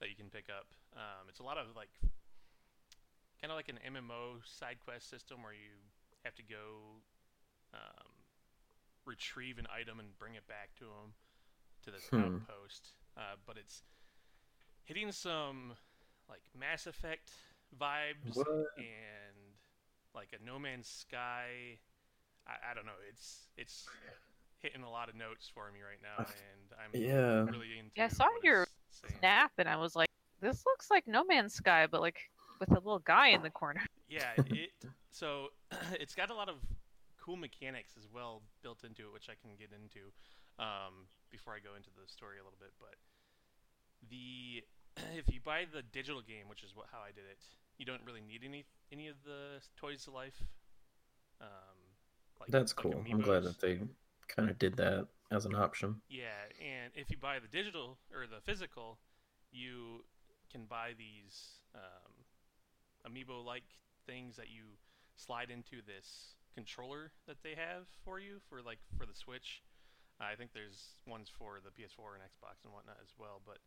[0.00, 0.66] that you can pick up.
[0.96, 1.92] Um, it's a lot of like
[3.42, 5.74] kind of like an MMO side quest system where you
[6.24, 7.02] have to go
[7.74, 8.06] um,
[9.04, 11.14] retrieve an item and bring it back to them
[11.84, 12.38] to this Hmm.
[12.38, 12.94] outpost.
[13.16, 13.82] Uh, but it's
[14.84, 15.72] hitting some
[16.28, 17.30] like Mass Effect
[17.78, 18.46] vibes What?
[18.78, 19.58] and
[20.14, 21.78] like a No Man's Sky.
[22.46, 22.98] I, I don't know.
[23.08, 23.88] It's it's
[24.60, 27.44] hitting a lot of notes for me right now, and I'm Yeah.
[27.50, 27.90] really into.
[27.96, 29.14] Yeah, I saw what your saying.
[29.18, 30.08] Snap, and I was like,
[30.40, 32.30] this looks like No Man's Sky, but like
[32.62, 33.82] with a little guy in the corner.
[34.12, 34.68] Yeah, it
[35.10, 35.56] so
[35.98, 36.56] it's got a lot of
[37.16, 40.12] cool mechanics as well built into it, which I can get into
[40.60, 42.76] um, before I go into the story a little bit.
[42.76, 43.00] But
[44.12, 44.60] the
[45.16, 47.40] if you buy the digital game, which is what how I did it,
[47.78, 50.36] you don't really need any any of the toys to life.
[51.40, 51.80] Um,
[52.38, 53.02] like, That's like cool.
[53.10, 53.80] I'm glad that they
[54.28, 56.02] kind of did that as an option.
[56.10, 58.98] Yeah, and if you buy the digital or the physical,
[59.50, 60.04] you
[60.52, 62.12] can buy these um,
[63.08, 63.64] amiibo-like
[64.06, 64.78] things that you
[65.16, 69.62] slide into this controller that they have for you for like for the Switch.
[70.20, 73.58] I think there's ones for the PS4 and Xbox and whatnot as well, but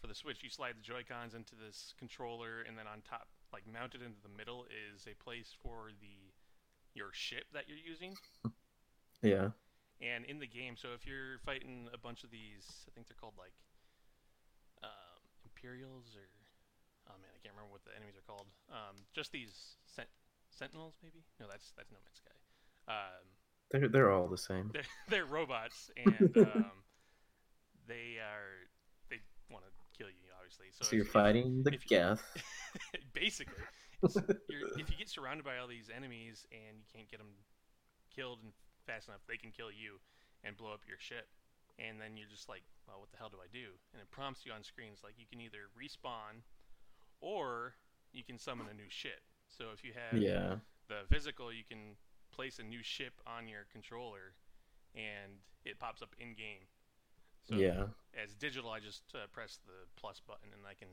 [0.00, 3.26] for the Switch, you slide the Joy Cons into this controller, and then on top,
[3.52, 6.30] like mounted into the middle, is a place for the
[6.94, 8.16] your ship that you're using
[9.22, 9.50] Yeah.
[10.00, 13.20] and in the game so if you're fighting a bunch of these i think they're
[13.20, 13.52] called like
[14.82, 16.24] um, imperials or
[17.46, 20.10] can't remember what the enemies are called um, just these sent-
[20.50, 22.34] sentinels maybe no that's that's no man's sky
[22.90, 23.24] um,
[23.70, 24.70] They're they're all the same.
[24.74, 26.10] they're, they're robots and
[26.42, 26.70] um,
[27.86, 28.66] they are
[29.10, 32.22] they want to kill you obviously so, So you're if- fighting the if you- Geth.
[33.14, 33.62] basically
[34.02, 37.32] if you get surrounded by all these enemies and you can't get them
[38.14, 38.52] killed and
[38.86, 39.98] fast enough, they can kill you
[40.44, 41.26] and blow up your ship.
[41.80, 43.72] And then you're just like, well, what the hell do I do?
[43.92, 46.44] And it prompts you on screens like you can either respawn
[47.20, 47.74] or
[48.12, 49.20] you can summon a new ship.
[49.48, 50.56] So if you have Yeah.
[50.88, 51.96] the physical, you can
[52.32, 54.34] place a new ship on your controller
[54.94, 55.32] and
[55.64, 56.66] it pops up in game.
[57.42, 57.86] So yeah.
[58.14, 60.88] as digital, I just uh, press the plus button and I can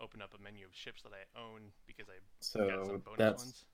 [0.00, 2.18] open up a menu of ships that I own because I
[2.66, 3.64] got So some bonus that's ones.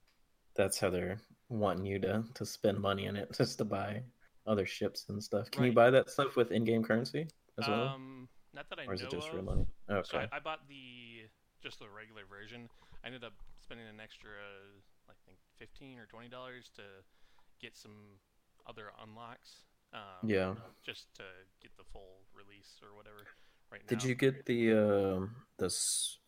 [0.56, 1.18] that's how they're
[1.48, 4.02] wanting you to to spend money in it, just to buy
[4.46, 5.50] other ships and stuff.
[5.50, 7.28] Can you buy that stuff with in-game currency
[7.58, 9.32] as well, Um, not that I or is know it just of.
[9.32, 9.66] real money?
[10.02, 10.18] So Okay.
[10.18, 11.15] I, I bought the
[11.66, 12.70] just the regular version.
[13.02, 14.30] I ended up spending an extra,
[15.10, 16.82] I think, fifteen or twenty dollars to
[17.60, 18.22] get some
[18.70, 19.66] other unlocks.
[19.92, 20.54] Um, Yeah.
[20.84, 21.24] Just to
[21.60, 23.26] get the full release or whatever.
[23.72, 23.90] Right now.
[23.98, 25.26] Did you get the uh,
[25.58, 25.70] the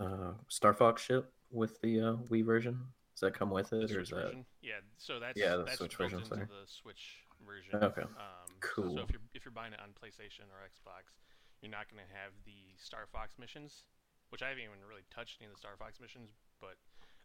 [0.01, 2.75] uh, Star Fox ship with the uh, Wii version?
[3.15, 4.35] Does that come with it, or is that?
[4.63, 4.83] Yeah.
[4.99, 6.47] So that's Yeah, the that's Switch built version, into sorry.
[6.47, 7.79] the Switch version.
[7.79, 8.03] Okay.
[8.03, 8.95] Um, Cool.
[8.97, 11.15] So if you're if you're buying it on PlayStation or Xbox,
[11.63, 13.85] you're not going to have the Star Fox missions,
[14.31, 16.77] which I haven't even really touched any of the Star Fox missions, but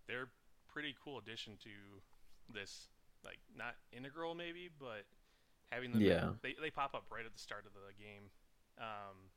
[0.07, 0.29] they're
[0.67, 1.69] pretty cool addition to
[2.53, 2.87] this.
[3.23, 5.05] Like not integral maybe, but
[5.71, 6.01] having them.
[6.01, 6.31] Yeah.
[6.41, 8.29] They they pop up right at the start of the game.
[8.77, 9.31] Um,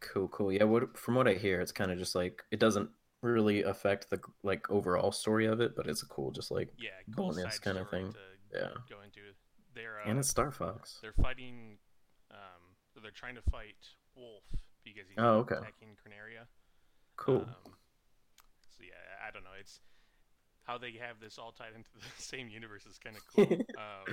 [0.00, 0.52] Cool, cool.
[0.52, 2.90] Yeah, what from what I hear, it's kind of just like it doesn't
[3.22, 6.90] really affect the like overall story of it, but it's a cool, just like Yeah,
[7.14, 8.12] cool bonus kinda story thing.
[8.12, 8.18] To
[8.52, 8.68] yeah.
[8.90, 9.20] go into.
[9.74, 10.98] They're uh, And it's Star Fox.
[11.02, 11.78] they're fighting.
[12.30, 13.76] Um, they're trying to fight
[14.16, 14.42] Wolf
[14.84, 15.54] because he's Oh, okay.
[15.56, 16.46] attacking Corneria.
[17.22, 17.46] Cool.
[17.46, 17.70] Um,
[18.74, 19.54] so yeah, I don't know.
[19.60, 19.78] It's
[20.64, 23.46] how they have this all tied into the same universe is kind of cool.
[23.78, 24.06] um,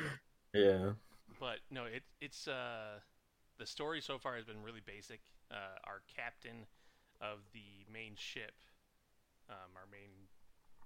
[0.54, 0.94] yeah.
[1.40, 3.02] but no, it it's uh,
[3.58, 5.22] the story so far has been really basic.
[5.50, 6.70] Uh, our captain
[7.20, 8.54] of the main ship,
[9.50, 10.14] um, our main,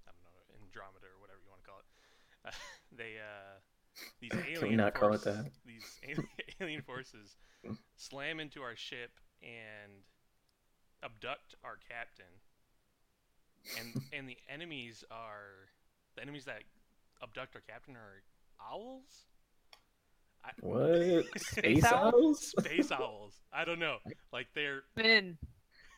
[0.07, 1.89] I don't know, Andromeda or whatever you want to call it.
[2.45, 2.51] Uh,
[2.97, 3.55] they uh,
[4.19, 5.45] these alien not call it that?
[5.65, 6.27] These alien,
[6.59, 7.37] alien forces
[7.95, 9.11] slam into our ship
[9.41, 10.03] and
[11.03, 12.25] abduct our captain.
[13.79, 15.69] And and the enemies are
[16.15, 16.63] the enemies that
[17.21, 18.21] abduct our captain are
[18.71, 19.25] owls.
[20.45, 21.25] I, What?
[21.37, 22.13] Space owls?
[22.13, 22.39] owls?
[22.59, 23.39] space owls.
[23.53, 23.97] I don't know.
[24.33, 25.37] Like they're Min.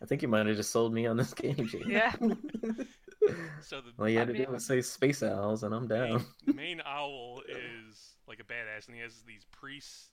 [0.01, 1.85] I think you might have just sold me on this game, Jamie.
[1.93, 2.13] Yeah.
[3.61, 5.87] so the All you had I to do mean- was say space owls, and I'm
[5.87, 6.25] main, down.
[6.53, 10.09] main owl is like a badass, and he has these priests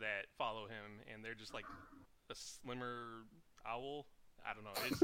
[0.00, 1.64] that follow him, and they're just like
[2.30, 3.24] a slimmer
[3.66, 4.06] owl.
[4.44, 4.70] I don't know.
[4.86, 5.02] It's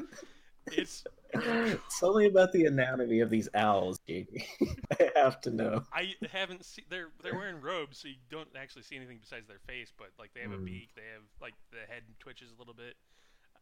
[0.72, 1.05] it's
[2.01, 4.47] Tell me about the anatomy of these owls, Jamie.
[5.01, 5.84] I have to know.
[5.93, 6.84] I haven't seen.
[6.91, 9.93] They're they're wearing robes, so you don't actually see anything besides their face.
[9.97, 10.64] But like they have a Hmm.
[10.64, 10.91] beak.
[10.97, 12.97] They have like the head twitches a little bit.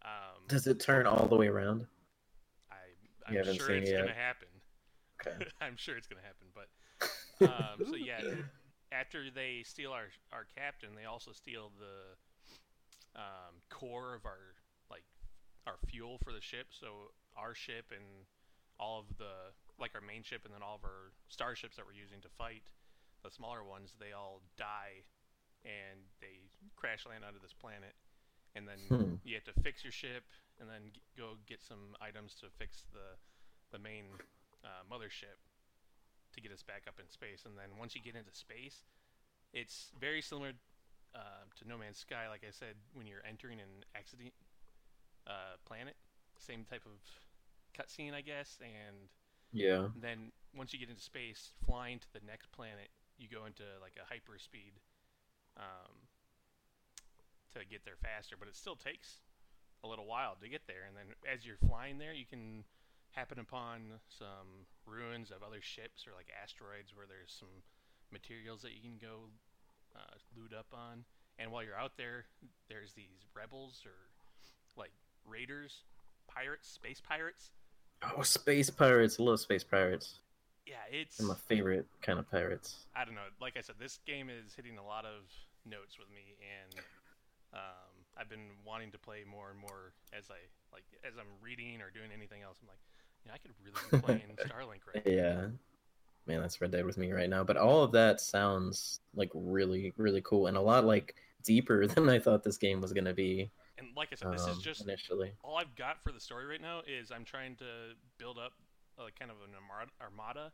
[0.03, 1.87] Um, Does it turn all the way around?
[2.71, 2.77] I
[3.29, 4.49] I'm sure it's it gonna happen.
[5.27, 5.51] Okay.
[5.61, 6.49] I'm sure it's gonna happen.
[6.55, 6.69] But
[7.45, 8.21] um, so yeah,
[8.93, 14.55] after they steal our our captain, they also steal the um, core of our
[15.67, 16.69] our fuel for the ship.
[16.71, 18.27] So our ship and
[18.79, 21.95] all of the like our main ship and then all of our starships that we're
[21.99, 22.63] using to fight
[23.23, 25.07] the smaller ones, they all die
[25.65, 26.47] and they
[26.77, 27.95] crash land onto this planet.
[28.55, 29.15] And then Hmm.
[29.25, 30.25] you have to fix your ship
[30.59, 33.19] and then g- go get some items to fix the
[33.71, 34.05] the main
[34.65, 35.37] uh, mothership
[36.33, 37.45] to get us back up in space.
[37.45, 38.85] And then once you get into space,
[39.53, 40.53] it's very similar
[41.15, 42.29] uh, to No Man's Sky.
[42.29, 44.33] Like I said, when you're entering and accident
[45.29, 45.97] uh, planet,
[46.39, 46.99] same type of
[47.77, 48.59] cutscene, I guess.
[48.63, 49.09] And
[49.53, 49.89] Yeah.
[49.95, 53.97] then once you get into space, flying to the next planet, you go into like
[53.99, 54.79] a hyperspeed
[55.57, 56.09] um,
[57.55, 58.37] to get there faster.
[58.39, 59.23] But it still takes
[59.85, 60.85] a little while to get there.
[60.87, 62.65] And then as you're flying there, you can
[63.13, 67.63] happen upon some ruins of other ships or like asteroids where there's some
[68.13, 69.31] materials that you can go
[69.97, 71.05] uh, loot up on.
[71.39, 72.27] And while you're out there,
[72.69, 73.95] there's these rebels or
[74.77, 74.93] like
[75.31, 75.83] raiders,
[76.27, 77.51] pirates, space pirates.
[78.03, 79.19] Oh, space pirates.
[79.19, 80.21] I love space pirates.
[80.67, 82.77] Yeah, it's They're my favorite kind of pirates.
[82.95, 83.29] I don't know.
[83.41, 85.25] Like I said, this game is hitting a lot of
[85.65, 86.85] notes with me, and
[87.55, 90.37] um, I've been wanting to play more and more as I
[90.73, 92.59] like as I'm reading or doing anything else.
[92.61, 92.79] I'm like,
[93.25, 95.13] yeah, I could really be playing Starlink right now.
[95.13, 95.47] Yeah.
[96.27, 97.43] Man, that's Red Dead with me right now.
[97.43, 102.09] But all of that sounds like really, really cool and a lot like deeper than
[102.09, 103.51] I thought this game was gonna be.
[103.79, 105.33] And like I said, this is um, just initially.
[105.43, 106.81] all I've got for the story right now.
[106.87, 108.53] Is I'm trying to build up
[108.99, 110.53] uh, kind of an armada, armada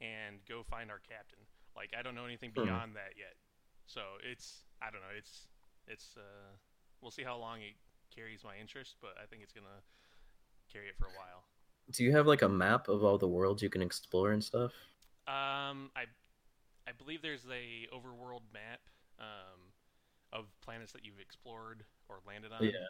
[0.00, 1.38] and go find our captain.
[1.76, 2.64] Like I don't know anything Hmm.
[2.64, 3.34] beyond that yet.
[3.86, 5.14] So it's I don't know.
[5.16, 5.48] It's
[5.86, 6.56] it's uh,
[7.00, 7.74] we'll see how long it
[8.14, 9.82] carries my interest, but I think it's gonna
[10.72, 11.44] carry it for a while.
[11.92, 14.72] Do you have like a map of all the worlds you can explore and stuff?
[15.26, 16.04] Um, I,
[16.88, 18.80] I believe there's a overworld map
[19.20, 19.70] um,
[20.32, 22.62] of planets that you've explored or landed on.
[22.64, 22.86] Yeah.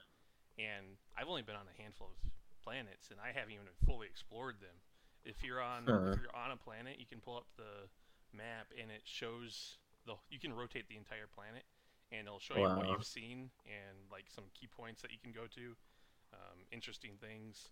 [0.58, 2.18] And I've only been on a handful of
[2.62, 4.76] planets, and I haven't even fully explored them.
[5.24, 6.12] If you're on Huh.
[6.12, 7.88] if you're on a planet, you can pull up the
[8.32, 10.14] map, and it shows the.
[10.30, 11.64] You can rotate the entire planet,
[12.10, 15.32] and it'll show you what you've seen and like some key points that you can
[15.32, 15.76] go to,
[16.34, 17.70] um, interesting things.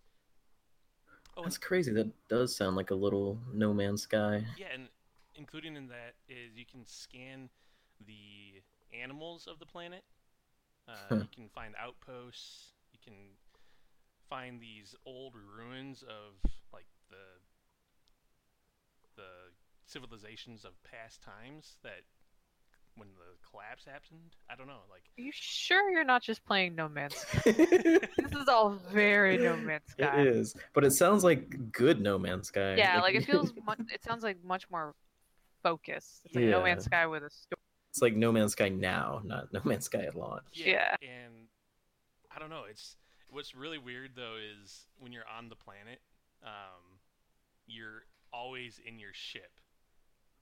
[1.37, 1.91] Oh, That's and- crazy.
[1.93, 4.45] That does sound like a little No Man's Sky.
[4.57, 4.89] yeah, and
[5.35, 7.49] including in that is you can scan
[8.05, 8.61] the
[8.93, 10.03] animals of the planet.
[10.91, 12.73] Uh, you can find outposts.
[12.91, 13.13] You can
[14.29, 17.15] find these old ruins of like the
[19.15, 19.51] the
[19.85, 22.01] civilizations of past times that
[22.95, 24.35] when the collapse happened.
[24.49, 27.41] I don't know, like Are you sure you're not just playing No Man's Sky?
[27.51, 30.21] this is all very No Man's Sky.
[30.21, 32.75] It is, but it sounds like good No Man's Sky.
[32.75, 33.53] Yeah, like it feels.
[33.65, 34.93] Much, it sounds like much more
[35.63, 36.21] focused.
[36.25, 37.60] It's like No Man's Sky with a story.
[37.91, 40.43] It's like No Man's Sky now, not No Man's Sky at launch.
[40.53, 40.95] Yeah.
[41.01, 41.47] And
[42.33, 42.63] I don't know.
[42.69, 42.95] It's
[43.29, 45.99] what's really weird though is when you're on the planet,
[46.43, 46.99] um,
[47.67, 49.51] you're always in your ship.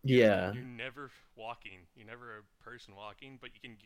[0.03, 1.79] Yeah, You're never walking.
[1.95, 3.77] You're never a person walking, but you can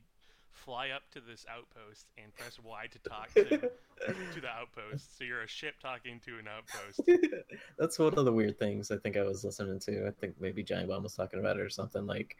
[0.51, 3.43] fly up to this outpost and press Y to talk to,
[4.33, 5.17] to the outpost.
[5.17, 7.01] So you're a ship talking to an outpost.
[7.79, 10.07] That's one of the weird things I think I was listening to.
[10.07, 12.05] I think maybe Giant Bomb was talking about it or something.
[12.05, 12.37] Like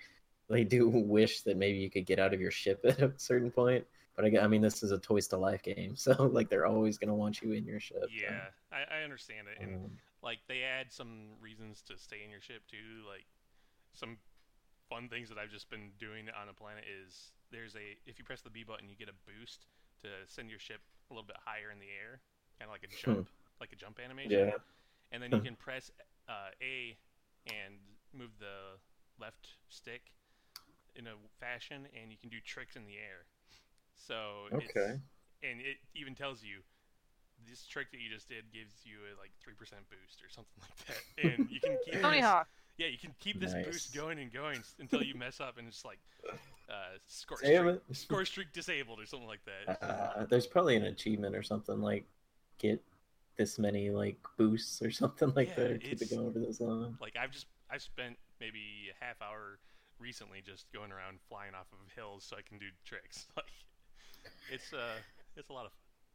[0.54, 3.52] they do wish that maybe you could get out of your ship at a certain
[3.52, 3.86] point.
[4.16, 6.98] But I, I mean, this is a Toys to Life game, so like they're always
[6.98, 8.12] gonna want you in your ship.
[8.12, 9.58] Yeah, I, I understand it.
[9.62, 13.04] And Um, like they add some reasons to stay in your ship too.
[13.08, 13.26] Like
[13.94, 14.18] some
[14.90, 18.26] fun things that I've just been doing on the planet is there's a if you
[18.26, 19.68] press the B button, you get a boost
[20.02, 22.22] to send your ship a little bit higher in the air,
[22.60, 23.30] kind of like a jump,
[23.62, 24.44] like a jump animation.
[24.46, 24.58] yeah.
[25.12, 25.46] And then you Hmm.
[25.46, 25.92] can press
[26.30, 26.98] uh, A
[27.48, 27.76] and
[28.14, 28.80] move the
[29.20, 30.14] left stick
[30.96, 33.26] in a fashion, and you can do tricks in the air.
[33.96, 34.66] So Okay.
[34.66, 34.74] it's,
[35.44, 36.62] and it even tells you
[37.50, 40.54] this trick that you just did gives you a like three percent boost or something
[40.62, 42.48] like that, and you can keep Tony this, Hawk.
[42.78, 43.66] yeah you can keep this Nice.
[43.66, 46.00] boost going and going until you mess up and it's like
[46.70, 49.82] uh, score streak, score streak disabled or something like that.
[49.82, 52.06] Uh, there's probably an achievement or something like
[52.60, 52.82] get
[53.38, 55.72] this many like boosts or something like Yeah, that.
[55.72, 56.98] Or keep it going for this long.
[57.02, 59.60] Like I've just I've spent maybe a half hour
[60.04, 63.28] recently just going around flying off of hills so I can do tricks.
[63.38, 63.46] Like
[64.52, 64.96] it's uh
[65.36, 65.72] it's a lot of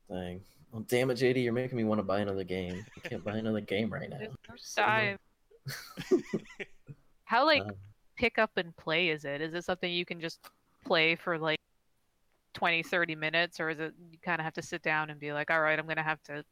[0.08, 0.20] fun.
[0.22, 0.40] Dang.
[0.72, 2.84] Well, damn it, JD, you're making me want to buy another game.
[2.96, 4.18] I can't buy another game right now.
[4.76, 5.18] Dive.
[7.24, 7.72] How like Um,
[8.16, 9.40] pick up and play is it?
[9.40, 10.40] Is it something you can just
[10.84, 11.60] play for like
[12.54, 15.32] 20, 30 minutes, or is it you kind of have to sit down and be
[15.32, 16.44] like, all right, I'm gonna have to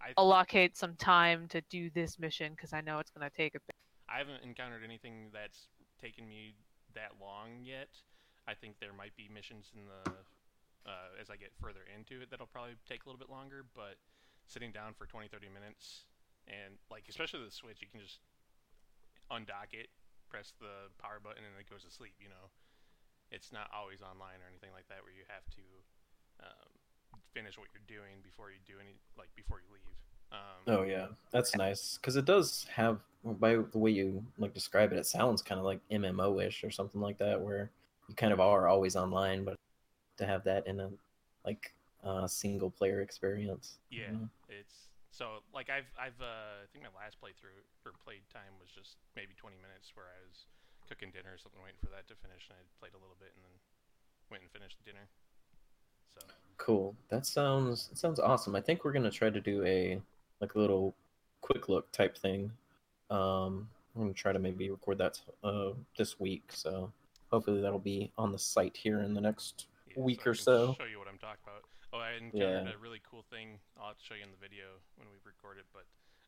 [0.00, 3.60] I allocate some time to do this mission because I know it's gonna take a
[3.60, 3.76] bit.
[4.08, 5.68] I haven't encountered anything that's
[6.02, 6.58] taken me
[6.98, 7.94] that long yet.
[8.50, 10.02] I think there might be missions in the
[10.82, 14.02] uh, as I get further into it that'll probably take a little bit longer, but
[14.50, 16.10] sitting down for 20 30 minutes
[16.50, 18.18] and like especially the switch you can just
[19.30, 19.94] undock it,
[20.26, 22.50] press the power button and it goes to sleep, you know.
[23.30, 25.64] It's not always online or anything like that where you have to
[26.42, 26.68] um,
[27.32, 29.96] finish what you're doing before you do any like before you leave.
[30.32, 34.92] Um, Oh yeah, that's nice because it does have by the way you like describe
[34.92, 37.70] it, it sounds kind of like MMO-ish or something like that, where
[38.08, 39.56] you kind of are always online, but
[40.18, 40.90] to have that in a
[41.44, 41.72] like
[42.04, 43.78] uh, single player experience.
[43.90, 44.28] you Yeah, know?
[44.48, 48.72] it's so like I've I've uh, I think my last playthrough or played time was
[48.72, 50.48] just maybe 20 minutes where I was
[50.88, 53.32] cooking dinner or something, waiting for that to finish, and I played a little bit
[53.36, 53.56] and then
[54.30, 55.08] went and finished dinner.
[56.14, 56.20] So
[56.58, 56.94] Cool.
[57.08, 58.54] That sounds that sounds awesome.
[58.54, 60.00] I think we're gonna try to do a
[60.42, 60.94] like a little
[61.40, 62.50] quick look type thing.
[63.08, 66.50] Um, I'm gonna try to maybe record that uh this week.
[66.52, 66.92] So
[67.30, 70.74] hopefully that'll be on the site here in the next yeah, Week I or so.
[70.76, 71.62] Show you what I'm talking about.
[71.94, 72.76] Oh, I encountered Yeah.
[72.76, 73.60] a really cool thing.
[73.80, 75.68] I'll show you in the video when we record it.
[75.72, 75.84] But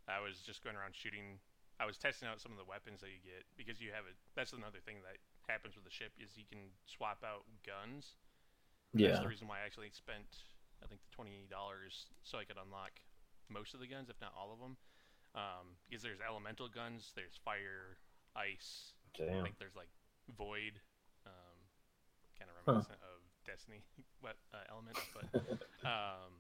[0.06, 1.40] I was just going around shooting.
[1.80, 4.14] I was testing out some of the weapons that you get because you have it.
[4.38, 5.18] That's another thing that
[5.50, 8.14] happens with the ship is you can swap out guns.
[8.94, 9.16] Yeah.
[9.16, 10.46] That's the reason why I actually spent,
[10.78, 12.94] I think, the twenty dollars so I could unlock
[13.48, 14.76] most of the guns, if not all of them.
[15.34, 17.98] Um, because there's elemental guns, there's fire,
[18.36, 18.94] ice.
[19.16, 19.40] Damn.
[19.40, 19.90] I think there's like
[20.36, 20.78] void,
[21.26, 21.58] um,
[22.38, 22.72] kind of Huh.
[22.72, 23.82] reminiscent of Destiny
[24.20, 25.26] what uh, elements, but
[25.84, 26.32] um,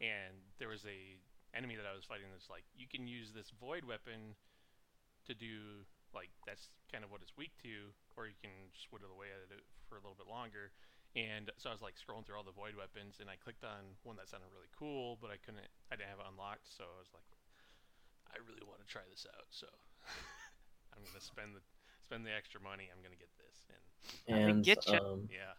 [0.00, 1.18] and there was a
[1.54, 4.38] enemy that I was fighting that's like you can use this void weapon
[5.26, 5.84] to do
[6.14, 9.46] like that's kind of what it's weak to, or you can just whittle away at
[9.50, 10.72] it for a little bit longer.
[11.18, 13.98] And so I was like scrolling through all the void weapons, and I clicked on
[14.06, 16.98] one that sounded really cool, but I couldn't, I didn't have it unlocked, so I
[17.02, 17.26] was like,
[18.30, 19.66] I really want to try this out, so
[20.94, 21.62] I'm gonna spend the
[22.06, 22.86] spend the extra money.
[22.94, 23.58] I'm gonna get this,
[24.30, 25.02] and And get you.
[25.02, 25.58] um, yeah,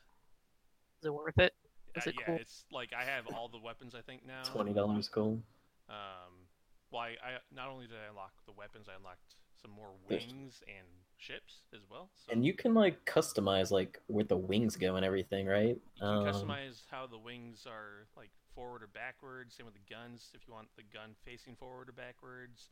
[1.04, 1.52] Is it worth it?
[2.00, 2.38] Is uh, it yeah, cool?
[2.40, 4.48] it's like I have all the weapons I think now.
[4.48, 5.44] twenty dollars cool.
[5.92, 6.48] Um,
[6.96, 10.24] well, I, I not only did I unlock the weapons, I unlocked some more There's-
[10.32, 10.88] wings and
[11.22, 12.10] ships as well.
[12.16, 15.76] So And you can like customize like where the wings go and everything, right?
[15.96, 19.56] you can Um, customize how the wings are like forward or backwards.
[19.56, 20.30] Same with the guns.
[20.34, 22.70] If you want the gun facing forward or backwards.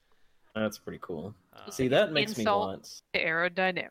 [0.55, 1.35] That's pretty cool.
[1.53, 3.01] Um, See, that makes me want.
[3.13, 3.89] Aerodynamic.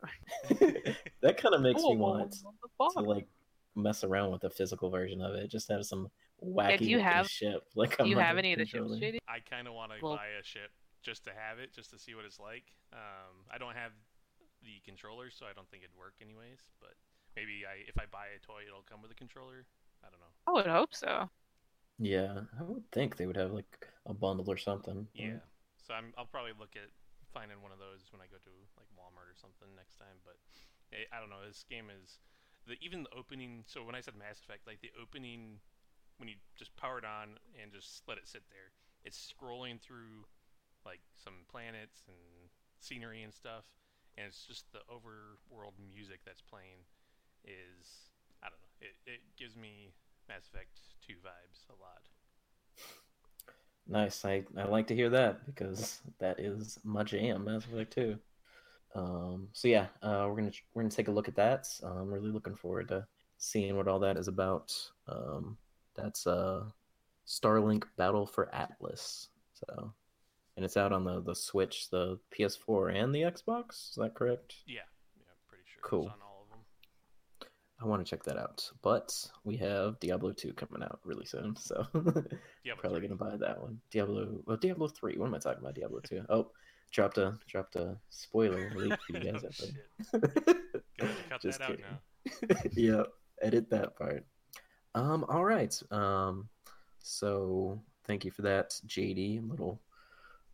[1.22, 2.34] that kind of makes me want
[2.94, 3.28] to like
[3.76, 5.48] mess around with the physical version of it.
[5.48, 6.11] Just have some
[6.44, 7.62] wacky do you looking have- ship.
[7.76, 8.98] Like Do on you have any of the ships, controller.
[9.00, 9.18] JD?
[9.28, 11.98] I kind of want to Well- buy a ship just to have it, just to
[11.98, 12.64] see what it's like.
[12.92, 13.92] Um, I don't have
[14.62, 16.61] the controller, so I don't think it'd work anyways.
[16.80, 16.94] But
[17.36, 19.66] maybe I, if I buy a toy, it'll come with a controller.
[20.02, 20.34] I don't know.
[20.46, 21.30] I would hope so.
[21.98, 25.06] Yeah, I would think they would have like a bundle or something.
[25.14, 25.42] Yeah.
[25.82, 26.90] So I'm, I'll probably look at
[27.34, 30.22] finding one of those when I go to like Walmart or something next time.
[30.22, 30.38] But
[30.94, 31.42] eh, I don't know.
[31.42, 32.22] This game is
[32.66, 33.66] the even the opening.
[33.66, 35.59] So when I said Mass Effect, like the opening
[36.18, 40.26] when you just power it on and just let it sit there, it's scrolling through
[40.84, 42.50] like some planets and
[42.80, 43.64] scenery and stuff,
[44.18, 46.82] and it's just the overworld music that's playing
[47.44, 48.10] is
[48.42, 48.86] I don't know.
[48.88, 49.94] it, it gives me
[50.28, 52.02] Mass Effect 2 vibes a lot.
[53.86, 54.24] Nice.
[54.24, 58.18] I, I like to hear that because that is my jam, Mass Effect 2.
[58.94, 61.68] Um, so yeah, uh, we're gonna we're gonna take a look at that.
[61.82, 63.06] I'm really looking forward to
[63.38, 64.74] seeing what all that is about.
[65.06, 65.56] Um,
[65.94, 66.64] that's uh,
[67.26, 69.28] Starlink Battle for Atlas.
[69.54, 69.92] So,
[70.59, 73.90] and it's out on the the Switch, the PS4, and the Xbox.
[73.90, 74.56] Is that correct?
[74.66, 74.80] Yeah,
[75.16, 76.06] yeah, pretty sure Cool.
[76.06, 77.48] it's on all of them.
[77.80, 78.68] I want to check that out.
[78.82, 81.86] But we have Diablo 2 coming out really soon, so
[82.64, 83.80] Yeah, probably gonna buy that one.
[83.92, 85.16] Diablo, well, Diablo 3.
[85.16, 85.76] What am I talking about?
[85.76, 86.24] Diablo 2.
[86.28, 86.50] Oh,
[86.90, 89.44] dropped a dropped a spoiler leak for you guys.
[89.44, 89.74] I think.
[90.98, 91.84] Gonna have to cut Just that out kidding.
[92.50, 92.56] now.
[92.74, 93.02] yeah,
[93.42, 94.26] edit that part.
[94.96, 95.80] Um, all right.
[95.92, 96.48] Um,
[96.98, 99.48] so thank you for that, JD.
[99.48, 99.80] Little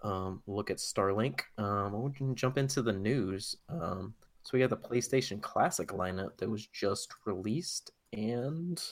[0.03, 1.41] um look at Starlink.
[1.59, 3.57] Um, we can jump into the news.
[3.69, 8.83] Um, so we got the PlayStation Classic lineup that was just released, and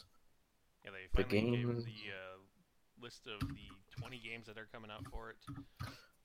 [0.84, 2.38] Yeah, they The game- gave the uh,
[3.00, 3.68] list of the
[4.00, 5.36] 20 games that are coming out for it.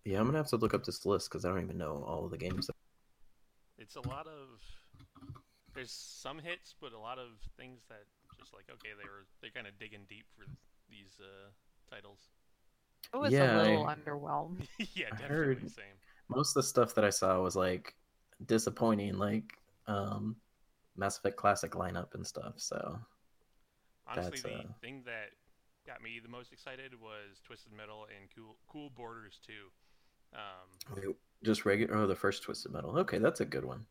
[0.06, 2.24] yeah, I'm gonna have to look up this list because I don't even know all
[2.26, 2.70] of the games.
[3.78, 4.62] It's a lot of
[5.76, 8.06] there's some hits, but a lot of things that
[8.40, 10.46] just like okay, they were they're kind of digging deep for
[10.90, 11.50] these uh,
[11.94, 12.30] titles.
[13.14, 14.68] It was Yeah, a little I- underwhelmed.
[14.96, 15.86] yeah, I heard- same.
[16.30, 17.96] Most of the stuff that I saw was like
[18.46, 19.54] disappointing, like
[19.88, 20.36] um,
[20.98, 22.56] Mass Effect Classic lineup and stuff.
[22.58, 23.00] So
[24.10, 25.32] Honestly, That's, the uh, thing that
[25.86, 29.72] got me the most excited was Twisted Metal and Cool, cool Boarders too.
[30.34, 31.96] Um, just regular.
[31.96, 32.98] Oh, the first Twisted Metal.
[33.00, 33.86] Okay, that's a good one.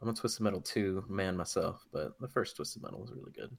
[0.00, 3.56] I'm a Twisted Metal 2 man myself, but the first Twisted Metal was really good.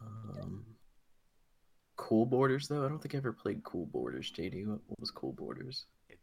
[0.00, 0.64] Um,
[1.96, 2.84] cool Boarders, though?
[2.84, 4.66] I don't think I ever played Cool Boarders, JD.
[4.66, 5.86] What, what was Cool Boarders?
[6.08, 6.20] it's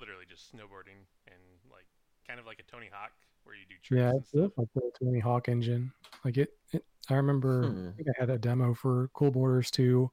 [0.00, 1.40] literally just snowboarding and
[1.70, 1.86] like
[2.28, 3.12] kind of like a Tony Hawk
[3.44, 4.52] where you do tricks Yeah, and it stuff.
[4.58, 5.92] like the Tony Hawk engine.
[6.24, 7.88] Like it, it I remember Hmm.
[7.88, 10.10] I think I had a demo for Cool Boarders 2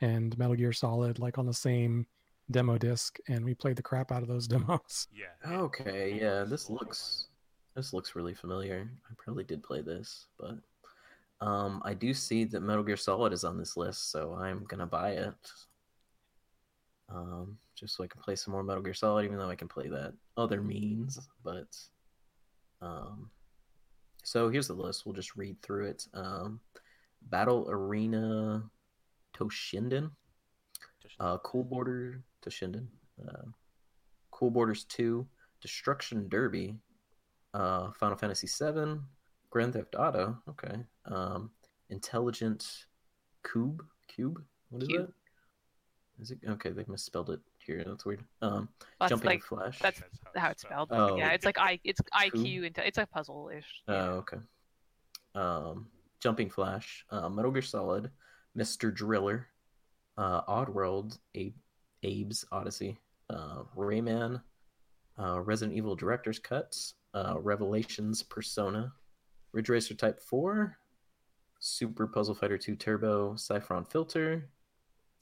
[0.00, 2.06] and Metal Gear Solid like on the same
[2.50, 5.08] demo disc and we played the crap out of those demos.
[5.12, 5.26] Yeah.
[5.52, 7.26] it- Okay, yeah, this a lot of looks
[7.74, 8.88] this looks really familiar.
[9.10, 10.56] I probably did play this, but
[11.40, 14.86] um, I do see that Metal Gear Solid is on this list, so I'm gonna
[14.86, 15.34] buy it.
[17.08, 19.68] Um, just so I can play some more Metal Gear Solid, even though I can
[19.68, 21.18] play that other means.
[21.44, 21.76] But
[22.80, 23.30] um,
[24.22, 25.04] so here's the list.
[25.04, 26.06] We'll just read through it.
[26.14, 26.60] Um,
[27.22, 28.62] Battle Arena
[29.34, 30.10] Toshinden,
[31.20, 32.86] uh, Cool Boarder Toshinden,
[33.28, 33.42] uh,
[34.30, 35.26] Cool Boarders 2,
[35.60, 36.74] Destruction Derby,
[37.54, 39.02] uh, Final Fantasy 7,
[39.50, 40.76] Grand Theft Auto, okay,
[41.06, 41.50] um,
[41.90, 42.86] Intelligent
[43.44, 45.06] Qube, Cube, what is Cube.
[45.06, 45.12] that?
[46.22, 46.70] Is it okay?
[46.70, 47.84] They misspelled it here.
[47.86, 48.24] That's weird.
[48.40, 48.68] Um,
[48.98, 49.78] That's Jumping like Flash.
[49.80, 50.00] that's
[50.34, 50.88] how it's spelled.
[50.90, 51.16] Oh.
[51.16, 53.82] Yeah, it's like I it's IQ and it's a puzzle ish.
[53.86, 54.38] Oh, okay.
[55.34, 55.88] Um,
[56.20, 58.10] Jumping Flash, uh, Metal Gear Solid,
[58.56, 58.92] Mr.
[58.94, 59.46] Driller,
[60.16, 61.54] uh, Oddworld, Abe,
[62.02, 64.40] Abe's Odyssey, uh, Rayman,
[65.18, 68.90] uh, Resident Evil Director's Cuts, uh, Revelations Persona,
[69.56, 70.76] Ridge Racer Type 4,
[71.60, 74.50] Super Puzzle Fighter 2 Turbo, Syphon Filter,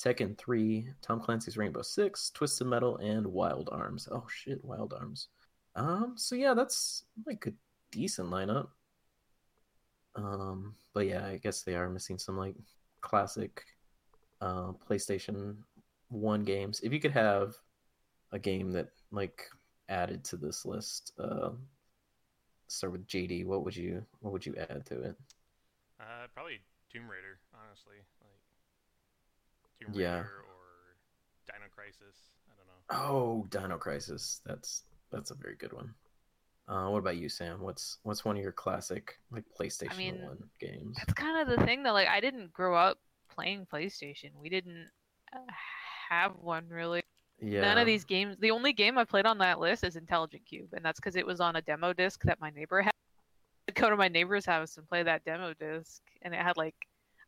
[0.02, 4.08] Tekken 3, Tom Clancy's Rainbow Six, Twisted Metal, and Wild Arms.
[4.10, 5.28] Oh shit, Wild Arms.
[5.76, 7.52] Um, so yeah, that's like a
[7.92, 8.70] decent lineup.
[10.16, 12.56] Um, but yeah, I guess they are missing some like
[13.02, 13.62] classic
[14.40, 15.54] uh, PlayStation
[16.08, 16.80] One games.
[16.80, 17.54] If you could have
[18.32, 19.44] a game that like
[19.88, 21.50] added to this list, uh,
[22.68, 23.44] start with JD.
[23.44, 25.16] What would you what would you add to it?
[26.00, 26.60] Uh, probably
[26.92, 27.96] Tomb Raider, honestly.
[28.20, 28.40] Like
[29.80, 30.16] Tomb Yeah.
[30.18, 30.96] Raider or
[31.46, 32.30] Dino Crisis.
[32.48, 33.06] I don't know.
[33.06, 34.40] Oh, Dino Crisis.
[34.44, 35.94] That's that's a very good one.
[36.66, 37.60] Uh, what about you, Sam?
[37.60, 40.96] What's what's one of your classic like PlayStation mean, One games?
[40.96, 41.92] That's kind of the thing though.
[41.92, 42.98] Like I didn't grow up
[43.34, 44.30] playing PlayStation.
[44.40, 44.88] We didn't
[45.32, 45.38] uh,
[46.08, 47.02] have one really.
[47.40, 48.36] Yeah, None of these games.
[48.38, 51.26] The only game I played on that list is Intelligent Qube, and that's because it
[51.26, 52.92] was on a demo disc that my neighbor had.
[53.68, 56.74] I'd go to my neighbor's house and play that demo disc, and it had like,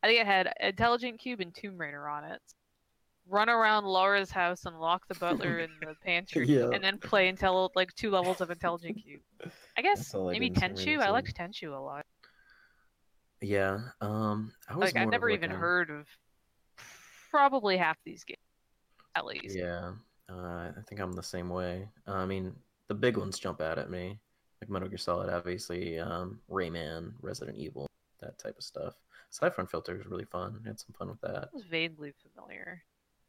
[0.02, 2.40] I think it had Intelligent Qube and Tomb Raider on it.
[3.28, 6.70] Run around Laura's house and lock the butler in the pantry, Yeah.
[6.72, 9.50] and then play until like two levels of Intelligent Qube.
[9.76, 11.02] I guess I maybe did in Tomb Raider Tenchu.
[11.02, 12.06] I liked Tenchu a lot.
[13.42, 13.80] Yeah.
[14.00, 16.06] Um, I was Like I've never even heard of
[17.30, 18.38] probably half these games,
[19.16, 19.56] at least.
[19.56, 19.92] Yeah,
[20.30, 20.34] uh,
[20.76, 21.88] I think I'm the same way.
[22.06, 22.54] Uh, I mean,
[22.88, 24.18] the big ones jump out at me,
[24.60, 27.86] like Metal Gear Solid, obviously, um, Rayman, Resident Evil,
[28.20, 28.94] that type of stuff.
[29.30, 30.60] Syphon Filter is really fun.
[30.64, 31.44] I had some fun with that.
[31.44, 32.82] It was vaguely familiar.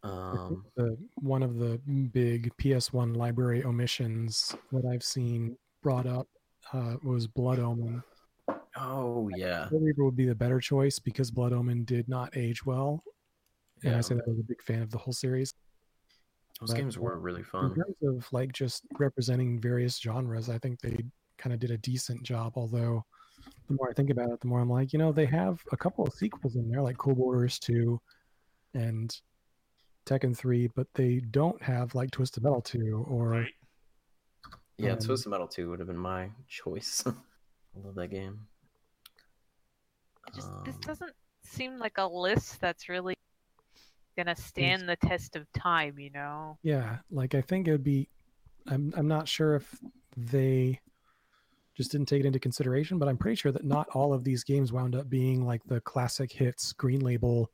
[0.03, 1.79] Um, the one of the
[2.13, 6.27] big PS1 library omissions that I've seen brought up
[6.73, 8.03] uh, was Blood Omen.
[8.75, 9.69] Oh yeah.
[9.69, 13.03] Soul Reaver would be the better choice because Blood Omen did not age well,
[13.83, 14.01] and I Yeah.
[14.01, 15.51] say that as a big fan of the whole series.
[16.59, 17.65] Those but- games were really fun.
[17.65, 20.97] In terms of like just representing various genres, I think they
[21.37, 22.53] kind of did a decent job.
[22.55, 23.05] Although
[23.67, 25.77] the more I think about it, the more I'm like, you know, they have a
[25.77, 27.99] couple of sequels in there, like Cool Boarders 2
[28.73, 29.15] and
[30.05, 33.51] Tekken 3, but they don't have like Twisted Metal 2 or Right?
[34.77, 37.03] Yeah, Um, Twisted Metal 2 would have been my choice.
[37.05, 37.11] I
[37.85, 38.47] love that game.
[40.27, 43.15] It Just this Um, doesn't seem like a list that's really
[44.17, 45.97] gonna stand the test of time.
[45.99, 46.57] You know.
[46.63, 48.09] Yeah, like I think it would be.
[48.67, 49.79] I'm I'm not sure if
[50.17, 50.81] they
[51.75, 54.43] just didn't take it into consideration, but I'm pretty sure that not all of these
[54.43, 57.51] games wound up being like the classic hits, green label.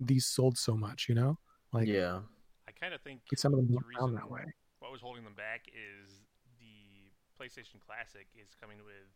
[0.00, 1.38] These sold so much, you know.
[1.72, 2.20] Like yeah.
[2.68, 4.42] I kind of think some of them the don't sound that way.
[4.80, 6.26] what was holding them back is
[6.58, 7.08] the
[7.40, 9.08] PlayStation Classic is coming with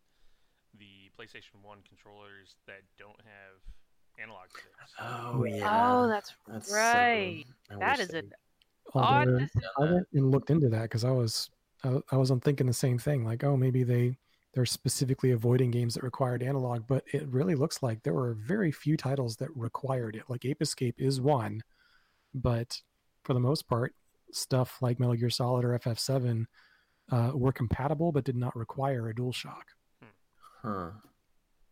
[0.78, 3.58] the PlayStation 1 controllers that don't have
[4.20, 4.94] analog sticks.
[5.00, 5.92] Oh yeah.
[5.96, 7.44] Oh, that's That's right.
[7.70, 8.32] I that wish is they- an
[8.94, 9.28] odd.
[9.28, 9.46] Although.
[9.78, 11.50] I went and looked into that because I was
[11.84, 13.24] I, I wasn't thinking the same thing.
[13.24, 14.16] Like, oh, maybe they
[14.54, 18.72] they're specifically avoiding games that required analog, but it really looks like there were very
[18.72, 20.24] few titles that required it.
[20.28, 21.62] Like Ape Escape is one,
[22.34, 22.80] but
[23.24, 23.94] for the most part,
[24.32, 26.46] stuff like Metal Gear Solid or FF7
[27.12, 29.62] uh, were compatible but did not require a DualShock.
[30.62, 30.90] Huh.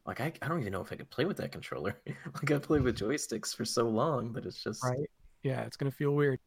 [0.06, 1.96] Like I, I don't even know if I could play with that controller.
[2.06, 5.10] like I played with joysticks for so long that it's just Right?
[5.42, 6.38] Yeah, it's gonna feel weird.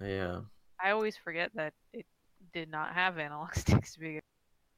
[0.00, 0.40] yeah.
[0.82, 2.04] I always forget that it
[2.52, 4.20] did not have analog sticks to begin.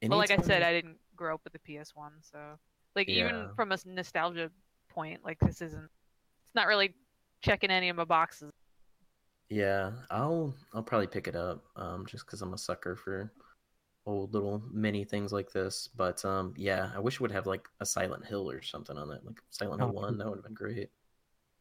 [0.07, 2.39] Well, like I said, I didn't grow up with the PS1, so
[2.95, 4.49] like even from a nostalgia
[4.89, 5.89] point, like this isn't.
[6.45, 6.95] It's not really
[7.41, 8.51] checking any of my boxes.
[9.49, 13.31] Yeah, I'll I'll probably pick it up, um, just because I'm a sucker for
[14.05, 15.89] old little mini things like this.
[15.95, 19.07] But um, yeah, I wish it would have like a Silent Hill or something on
[19.09, 19.99] that, like Silent Hill Oh.
[20.01, 20.17] One.
[20.17, 20.89] That would have been great.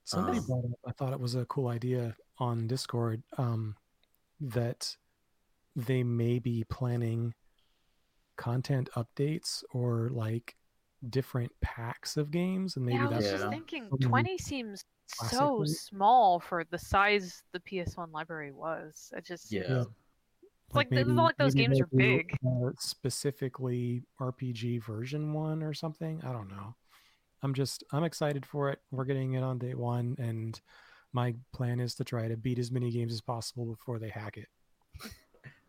[0.05, 3.76] Somebody Um, brought up, I thought it was a cool idea on Discord um,
[4.41, 4.97] that
[5.76, 7.34] they may be planning
[8.36, 10.57] content updates or like
[11.11, 13.51] different packs of games, and maybe yeah, I was that's just Yeah.
[13.51, 19.12] thinking, Maybe twenty seems so classically- small for the size the PS1 library was.
[19.16, 19.84] It just Yeah,
[20.68, 22.36] It's like- it's not like those games they'll are do, big.
[22.46, 26.20] uh, specifically RPG version one or something.
[26.22, 26.74] I don't know.
[27.42, 28.80] I'm just I'm excited for it.
[28.90, 30.60] We're getting it on day one, and
[31.12, 34.36] my plan is to try to beat as many games as possible before they hack
[34.36, 34.48] it.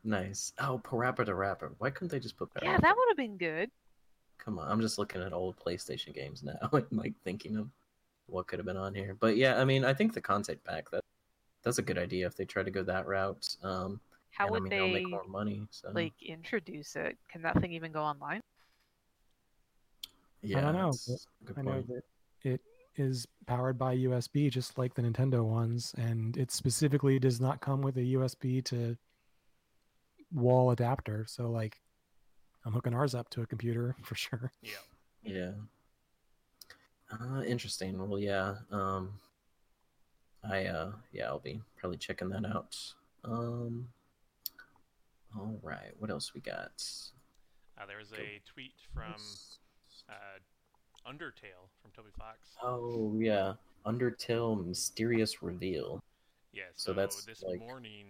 [0.04, 0.52] nice.
[0.60, 1.74] Oh, Parappa the Rapper.
[1.78, 2.82] Why couldn't they just put yeah, Parappa?
[2.82, 3.70] that would have been good.
[4.38, 7.70] Come on, I'm just looking at old PlayStation games now, and like thinking of
[8.26, 9.16] what could have been on here.
[9.18, 11.04] But yeah, I mean, I think the content pack that
[11.64, 13.56] that's a good idea if they try to go that route.
[13.64, 14.02] Um,
[14.32, 15.62] How and, would I mean, they'll make more money.
[15.72, 17.18] So like introduce it?
[17.32, 18.42] Can that thing even go online?
[20.42, 21.88] yeah, I don't know, that's a good I know point.
[21.88, 22.04] that
[22.44, 22.62] it
[22.96, 27.82] is powered by USB, just like the Nintendo ones, and it specifically does not come
[27.82, 28.98] with a USB to
[30.34, 31.26] wall adapter.
[31.28, 31.80] So, like,
[32.66, 34.52] I'm hooking ours up to a computer for sure.
[34.62, 34.72] Yeah.
[35.24, 35.52] Yeah.
[37.12, 37.98] Uh, interesting.
[37.98, 38.56] Well, yeah.
[38.72, 39.14] Um,
[40.50, 42.78] I uh, yeah, I'll be probably checking that out.
[43.26, 43.88] Um,
[45.38, 45.92] all right.
[46.00, 46.84] What else we got?
[47.80, 49.14] Uh, there was a tweet from
[50.10, 52.40] uh, Undertale from Toby Fox.
[52.64, 53.54] Oh yeah,
[53.86, 56.02] Undertale mysterious reveal.
[56.52, 58.08] Yeah, so so, that's, this like- morning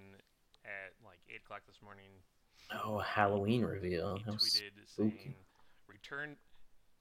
[0.65, 2.09] at like 8 o'clock this morning,
[2.83, 4.17] Oh, Halloween reveal.
[4.17, 5.17] he How tweeted spooky.
[5.17, 5.35] saying,
[5.87, 6.35] "Return,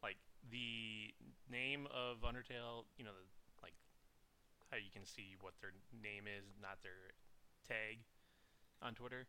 [0.03, 0.17] like
[0.51, 1.13] the
[1.51, 2.85] name of Undertale.
[2.97, 3.25] You know, the,
[3.63, 3.75] like
[4.71, 5.73] how you can see what their
[6.03, 7.13] name is, not their
[7.69, 7.99] tag
[8.83, 9.27] on Twitter.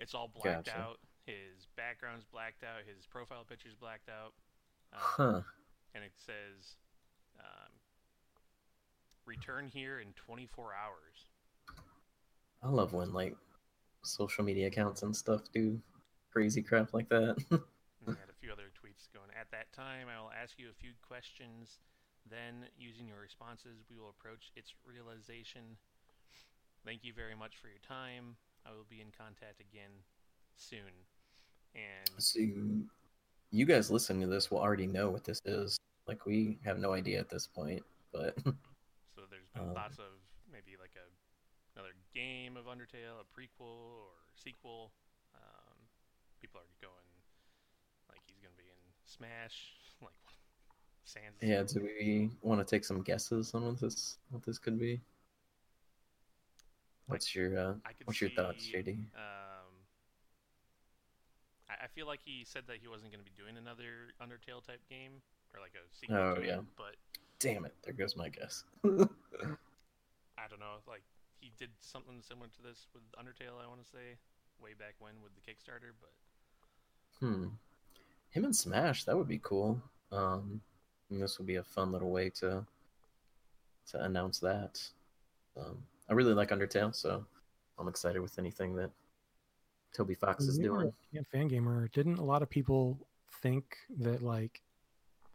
[0.00, 0.78] It's all blacked Gotcha.
[0.78, 0.98] out.
[1.26, 2.80] His background's blacked out.
[2.86, 4.32] His profile picture's blacked out.
[4.92, 5.40] Um, Huh.
[5.94, 6.76] And it says,
[7.38, 7.72] um,
[9.26, 11.28] "Return here in 24 hours."
[12.62, 13.36] I love when like
[14.02, 15.80] social media accounts and stuff do
[16.30, 17.36] crazy crap like that.
[18.00, 19.28] He had a few other tweets going.
[19.38, 21.78] At that time, I will ask you a few questions.
[22.24, 25.76] Then, using your responses, we will approach its realization.
[26.82, 28.36] Thank you very much for your time.
[28.66, 29.90] I will be in contact again
[30.56, 30.92] soon.
[31.74, 32.40] And so
[33.50, 35.78] you guys listening to this will already know what this is.
[36.06, 37.82] Like we have no idea at this point,
[38.12, 40.18] but so there's been Um, thoughts of
[40.52, 41.06] maybe like a
[41.78, 43.60] another game of Undertale, a prequel
[44.02, 44.90] or sequel.
[45.34, 45.76] Um,
[46.40, 47.06] people are going
[48.10, 49.72] like he's going to be in Smash,
[50.02, 50.12] like
[51.04, 51.34] Sans.
[51.40, 55.00] yeah, do we want to take some guesses on what this what this could be?
[57.10, 57.74] What's your uh,
[58.04, 58.94] what's your thoughts, JD?
[59.14, 59.70] Um,
[61.68, 64.64] I, I feel like he said that he wasn't going to be doing another Undertale
[64.64, 65.20] type game.
[65.54, 66.58] or like a sequel Oh, yeah.
[66.58, 66.64] it.
[66.76, 66.96] But
[67.38, 67.74] Damn it!
[67.84, 68.64] There goes my guess.
[68.84, 68.88] I
[70.48, 70.80] don't know.
[70.86, 71.02] Like
[71.40, 73.62] he did something similar to this with Undertale.
[73.62, 74.16] I want to say
[74.62, 77.46] way back when with the Kickstarter, but hmm.
[78.30, 79.80] Him and Smash, that would be cool.
[80.12, 80.60] Um,
[81.10, 82.64] this would be a fun little way to
[83.90, 84.80] to announce that.
[85.58, 85.78] Um,
[86.10, 87.24] I really like Undertale, so
[87.78, 88.90] I'm excited with anything that
[89.94, 90.92] Toby Fox is You doing.
[91.18, 91.88] a fan gamer.
[91.88, 92.98] Didn't a lot of people
[93.40, 94.60] think that like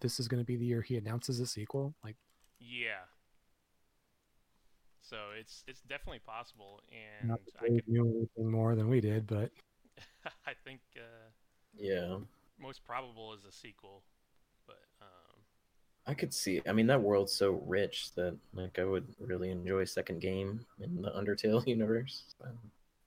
[0.01, 1.95] this is going to be the year he announces a sequel?
[2.03, 2.17] Like,
[2.59, 3.07] yeah.
[5.01, 8.89] So it's it's definitely possible, and not I that they could knew anything more than
[8.89, 9.51] we did, but
[10.45, 11.29] I think uh,
[11.77, 12.17] Yeah,
[12.59, 14.03] most probable is a sequel,
[14.67, 15.24] but um,
[16.07, 16.61] I could see.
[16.67, 20.65] I mean, that world's so rich that like I would really enjoy a second game
[20.79, 22.23] in the Undertale universe.
[22.39, 22.47] So,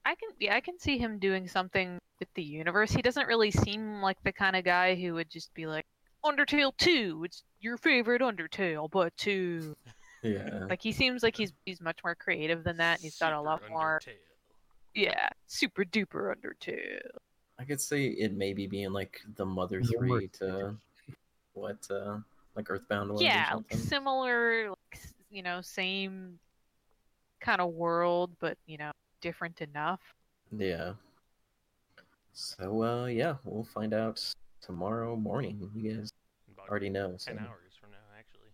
[0.05, 2.91] I can yeah, I can see him doing something with the universe.
[2.91, 5.85] He doesn't really seem like the kind of guy who would just be like
[6.25, 9.75] Undertale 2, it's your favorite Undertale, but 2.
[10.23, 12.95] yeah, Like he seems like he's he's much more creative than that.
[12.97, 14.13] and He's got a lot Super more Undertale.
[14.95, 16.99] yeah, super duper Undertale.
[17.57, 20.75] I could see it maybe being like the Mother Three worst to
[21.53, 22.17] what, uh
[22.59, 23.21] like Earthbound was.
[23.21, 26.39] Yeah, like similar, like, you know, same
[27.39, 28.91] kind of world, but you know,
[29.21, 30.01] different enough.
[30.55, 30.93] Yeah.
[32.33, 34.21] So uh yeah, we'll find out
[34.61, 35.69] tomorrow morning.
[35.73, 36.11] You guys
[36.53, 37.15] About already know.
[37.17, 37.31] So.
[37.31, 38.51] ten hours from now, actually.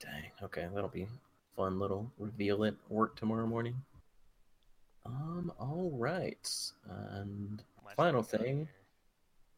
[0.00, 0.30] Dang.
[0.42, 1.08] Okay, that'll be
[1.56, 3.74] fun little reveal at work tomorrow morning.
[5.04, 5.52] Um.
[5.58, 6.48] All right.
[6.88, 8.68] And Last Final thing on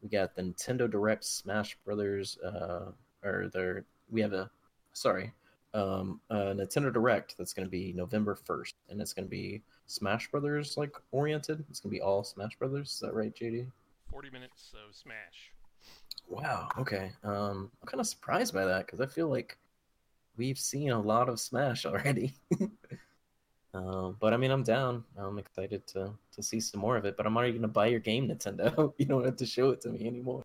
[0.03, 2.39] we got the Nintendo Direct Smash Brothers.
[2.39, 2.93] Uh,
[3.25, 4.51] or their we have a
[4.93, 5.33] sorry,
[5.75, 9.63] um, a Nintendo Direct that's going to be November first, and it's going to be
[9.87, 11.65] Smash Brothers like oriented.
[11.71, 12.91] It's going to be all Smash Brothers.
[12.91, 13.67] Is that right, JD?
[14.11, 15.53] Forty minutes of Smash.
[16.29, 16.69] Wow.
[16.79, 17.13] Okay.
[17.25, 19.57] Um, I'm kind of surprised by that because I feel like
[20.37, 22.35] we've seen a lot of Smash already.
[23.75, 25.05] um, but I mean, I'm down.
[25.17, 27.17] I'm excited to to see some more of it.
[27.17, 28.93] But I'm already gonna buy your game, Nintendo.
[28.99, 30.43] you don't have to show it to me anymore.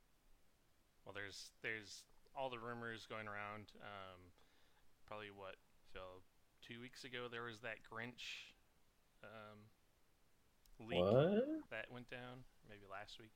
[1.06, 2.03] Well, there's there's
[2.44, 3.72] all the rumors going around.
[3.80, 4.20] Um,
[5.08, 5.56] probably what
[5.94, 6.02] Phil
[6.62, 8.52] two weeks ago there was that Grinch
[9.24, 9.60] um,
[10.90, 11.46] leak What?
[11.72, 12.44] that went down.
[12.68, 13.32] Maybe last week.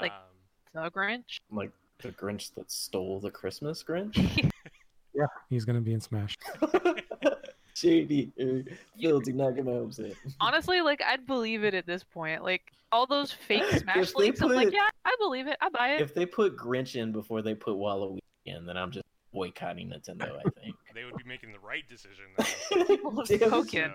[0.00, 0.32] Like- um,
[0.72, 1.40] The Grinch.
[1.50, 4.16] Like the Grinch that stole the Christmas Grinch?
[5.14, 6.34] yeah, he's going to be in Smash.
[7.74, 8.70] JD, uh,
[9.00, 10.06] Phil, do not get my hopes up.
[10.40, 12.42] Honestly, like I'd believe it at this point.
[12.42, 15.56] Like all those fake Smash If they leaks, I'm like, yeah, I believe it.
[15.60, 16.00] I buy it.
[16.00, 20.38] If they put Grinch in before they put Waluigi in, then I'm just boycotting Nintendo.
[20.38, 20.76] I think.
[20.94, 22.24] they would be making the right decision.
[22.38, 22.86] Then.
[22.86, 23.38] People have Damn.
[23.48, 23.92] spoken.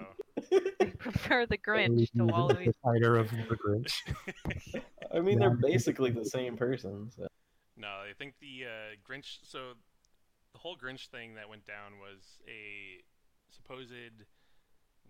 [0.49, 2.73] So, They prefer the Grinch He's to the Waluigi.
[2.83, 3.93] fighter of the Grinch.
[5.15, 7.09] I mean, they're basically the same person.
[7.15, 7.27] So.
[7.77, 9.37] no, I think the uh, Grinch.
[9.43, 9.71] So
[10.51, 13.01] the whole Grinch thing that went down was a
[13.49, 13.91] supposed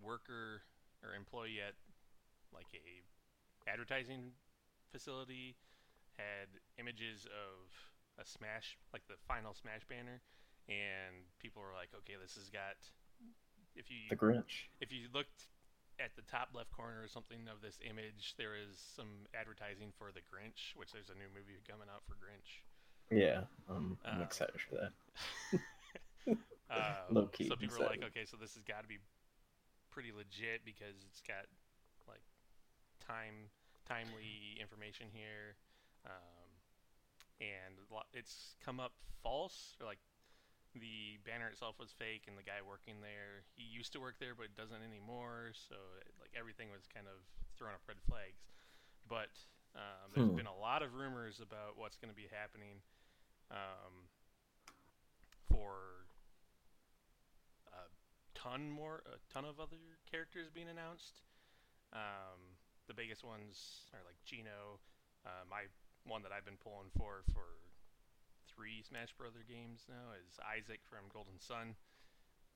[0.02, 0.62] worker
[1.04, 1.74] or employee at
[2.52, 3.04] like a
[3.70, 4.32] advertising
[4.92, 5.56] facility
[6.18, 6.48] had
[6.78, 7.68] images of
[8.18, 10.20] a smash like the final smash banner
[10.68, 12.76] and people were like okay this has got
[13.76, 14.68] if you The Grinch.
[14.80, 15.48] if you looked
[16.00, 20.10] at the top left corner or something of this image there is some advertising for
[20.12, 22.64] the grinch which there's a new movie coming out for grinch
[23.12, 24.92] Yeah, um, I'm Uh, excited for that.
[27.08, 28.98] Low-key so people are like, okay, so this has got to be
[29.90, 31.46] pretty legit because it's got
[32.08, 32.22] like
[33.00, 33.50] time
[33.86, 35.56] timely information here,
[36.06, 36.48] um,
[37.40, 37.76] and
[38.12, 38.92] it's come up
[39.22, 39.98] false or like
[40.74, 44.34] the banner itself was fake and the guy working there he used to work there
[44.36, 45.52] but doesn't anymore.
[45.54, 47.18] So it, like everything was kind of
[47.58, 48.42] throwing up red flags.
[49.08, 49.32] But
[49.74, 50.36] um, there's Hmm.
[50.36, 52.82] been a lot of rumors about what's going to be happening
[53.50, 54.08] um,
[55.50, 55.99] for
[58.42, 59.76] ton more, a ton of other
[60.10, 61.20] characters being announced.
[61.92, 62.56] Um,
[62.88, 64.80] the biggest ones are like Geno,
[65.26, 65.64] uh, my
[66.06, 67.44] one that I've been pulling for for
[68.48, 71.74] three Smash Brother games now is Isaac from Golden Sun.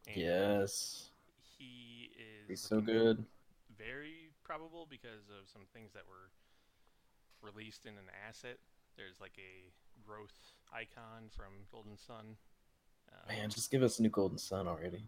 [0.06, 1.10] And Yes,
[1.58, 3.24] he is he's so good.
[3.76, 6.30] very probable because of some things that were
[7.42, 8.58] released in an asset.
[8.96, 9.72] There's like a
[10.06, 10.34] growth
[10.72, 12.36] icon from Golden Sun.
[13.12, 15.04] Um, Man, just give us a new Golden Sun already.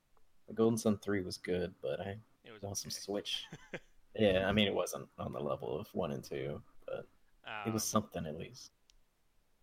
[0.48, 2.90] The Golden Sun three was good, but I it was some okay.
[2.90, 3.44] Switch.
[4.14, 7.06] yeah, I mean it wasn't on the level of one and two, but
[7.66, 8.70] it was Um, something at least.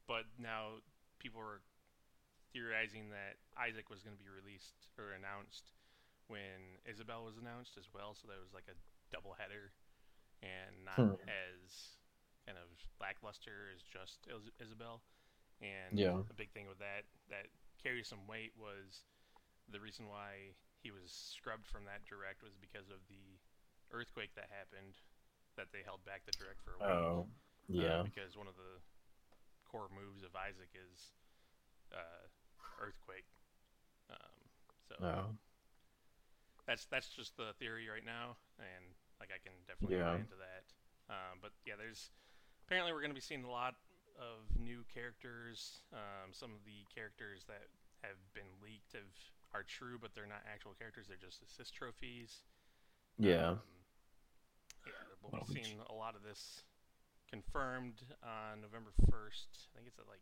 [0.08, 0.80] But now
[1.20, 1.62] people were
[2.52, 5.72] theorizing that Isaac was going to be released or announced
[6.28, 8.14] when Isabelle was announced as well.
[8.16, 8.76] So that was like a
[9.12, 9.72] double header
[10.44, 11.30] and not Hmm.
[11.30, 11.98] as
[12.46, 12.68] kind of
[13.00, 15.02] lackluster as just Is- Isabelle.
[15.62, 16.20] And Yeah.
[16.30, 17.48] a big thing with that that
[17.82, 19.06] carries some weight was
[19.70, 20.54] the reason why
[20.84, 23.40] he was scrubbed from that direct was because of the
[23.92, 25.00] earthquake that happened
[25.56, 27.08] that they held back the direct for a while.
[27.08, 27.28] Oh,
[27.80, 28.04] uh, yeah.
[28.04, 28.82] because one of the
[29.66, 31.14] core moves of Isaac is
[31.94, 32.28] uh,
[32.82, 33.28] earthquake.
[34.10, 34.38] Um,
[34.88, 35.36] so Oh,
[36.66, 40.14] that's that's just the theory right now, and like I can definitely Yeah.
[40.14, 40.64] buy into that.
[41.12, 42.12] Um, but yeah, there's
[42.66, 43.76] apparently we're going to be seeing a lot
[44.16, 45.84] of new characters.
[45.92, 47.68] Um, some of the characters that
[48.04, 49.12] have been leaked have
[49.54, 51.06] are true, but they're not actual characters.
[51.08, 52.42] They're just assist trophies.
[53.18, 53.50] yeah.
[53.52, 53.60] Um,
[54.86, 56.64] yeah, we'll Well, be which- a lot of this
[57.30, 59.70] confirmed on November 1st.
[59.74, 60.22] I think it's at like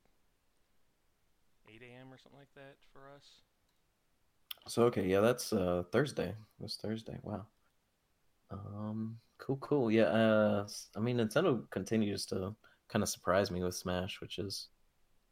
[1.67, 2.13] 8 a.m.
[2.13, 3.41] or something like that for us.
[4.67, 6.35] So okay, yeah, that's uh Thursday.
[6.59, 7.17] That's Thursday.
[7.23, 7.47] Wow.
[8.51, 9.89] Um, cool, cool.
[9.91, 10.03] Yeah.
[10.03, 12.55] Uh, s- I mean, Nintendo continues to
[12.89, 14.67] kind of surprise me with Smash, which is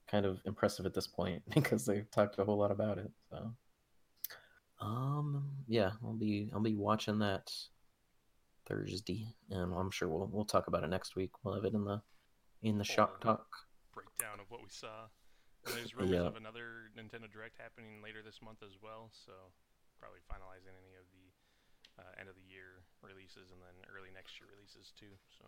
[0.08, 3.12] kind of impressive at this point because they've talked a whole lot about it.
[3.30, 3.54] So,
[4.82, 7.52] um, yeah, I'll be I'll be watching that
[8.66, 11.32] Thursday, and I'm sure we'll we'll talk about it next week.
[11.44, 12.02] We'll have it in the
[12.62, 13.48] in the shock talk.
[13.94, 15.08] Breakdown of what we saw.
[15.66, 16.28] And there's rumors Yeah.
[16.28, 19.34] of another Nintendo Direct happening later this month as well, so
[20.00, 24.40] probably finalizing any of the uh, end of the year releases and then early next
[24.40, 25.12] year releases too.
[25.38, 25.46] So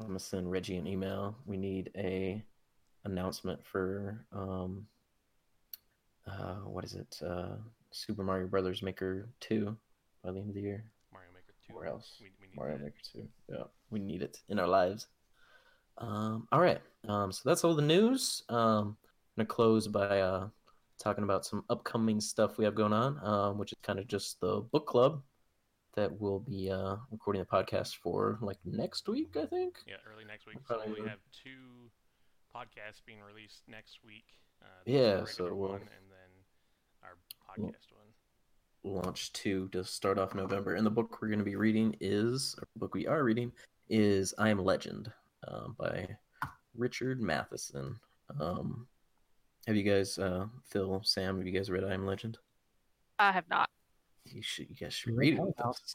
[0.00, 1.36] I'm gonna send Reggie an email.
[1.44, 2.42] We need a
[3.04, 4.86] announcement for um
[6.26, 7.20] uh what is it?
[7.22, 7.56] Uh
[7.90, 9.76] Super Mario Brothers Maker 2
[10.22, 10.84] by the end of the year.
[11.12, 11.74] Mario Maker 2.
[11.74, 12.16] Where else?
[12.20, 12.84] We, we need Mario that.
[12.84, 13.28] Maker 2.
[13.50, 15.06] Yeah, we need it in our lives.
[15.98, 16.80] Um all right.
[17.08, 18.42] Um so that's all the news.
[18.48, 18.96] Um
[19.36, 20.48] I'm gonna close by uh
[20.98, 24.40] talking about some upcoming stuff we have going on, um, which is kind of just
[24.40, 25.22] the book club
[25.94, 29.78] that we'll be uh recording the podcast for like next week, I think.
[29.86, 30.58] Yeah, early next week.
[30.68, 31.90] So we have two
[32.54, 34.24] podcasts being released next week.
[34.62, 36.07] Uh, Yeah, so we'll- one and
[37.58, 37.92] podcast
[38.82, 39.02] one.
[39.02, 40.74] launch two to start off November.
[40.74, 43.52] And the book we're going to be reading is, or the book we are reading
[43.88, 45.10] is I Am Legend
[45.46, 46.08] um, by
[46.76, 47.98] Richard Matheson.
[48.40, 48.86] Um,
[49.66, 52.38] have you guys, uh, Phil, Sam, have you guys read I Am Legend?
[53.18, 53.68] I have not.
[54.24, 55.36] You should, you guys should read read it.
[55.36, 55.64] Hell with us.
[55.64, 55.94] House?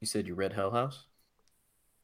[0.00, 1.06] You said you read Hell House?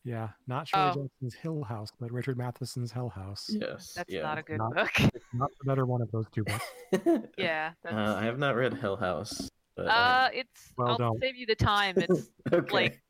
[0.04, 1.02] Yeah, not Shirley Oh.
[1.02, 3.50] Jackson's Hill House, but Richard Matheson's Hell House.
[3.50, 3.92] Yes.
[3.94, 4.22] That's yeah.
[4.22, 4.90] not a good Not- book.
[4.98, 6.64] It's not the better one of those two books.
[7.36, 7.72] yeah.
[7.82, 9.50] That's, uh, I have not read Hill House.
[9.76, 10.72] But, uh, it's.
[10.76, 11.20] Well, I'll don't.
[11.20, 11.96] save you the time.
[12.08, 12.72] It's okay.
[12.74, 13.02] like-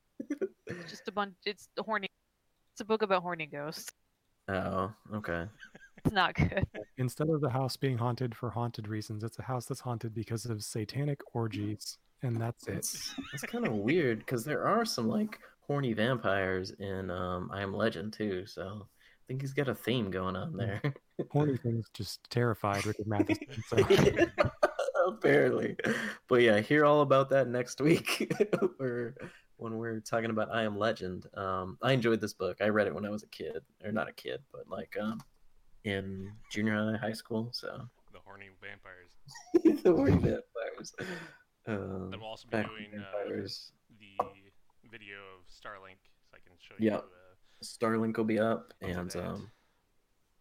[0.89, 1.35] just a bunch.
[1.47, 2.09] It's the horny.
[2.73, 3.91] It's a book about horny ghosts.
[4.49, 5.45] oh, okay.
[6.05, 6.67] It's not good.
[6.99, 10.47] Instead of the house being haunted for haunted reasons, it's a house that's haunted because
[10.47, 12.77] of satanic orgies, and that's it.
[12.77, 17.61] It's it's kind of weird because there are some like horny vampires in um I
[17.63, 18.45] Am Legend too.
[18.47, 20.81] So I think he's got a theme going on there.
[21.31, 23.47] Horny things just terrified Richard Matheson.
[23.69, 23.77] So
[25.07, 25.75] Apparently,
[26.29, 28.31] but yeah, hear all about that next week.
[28.79, 29.15] We're
[29.57, 31.27] when we're talking about I Am Legend.
[31.35, 32.59] Um, I enjoyed this book.
[32.61, 35.19] I read it when I was a kid, or not a kid, but like um
[35.85, 37.49] in junior high, high school.
[37.53, 39.83] So The horny vampires.
[39.83, 40.93] the horny vampires.
[41.67, 43.73] Um, Then we'll also be doing when uh, vampires.
[43.73, 43.78] the
[44.91, 45.99] video of Starlink,
[46.31, 46.91] so I can show you.
[46.91, 47.05] Yep.
[47.05, 49.51] Uh, Starlink will be up, and um,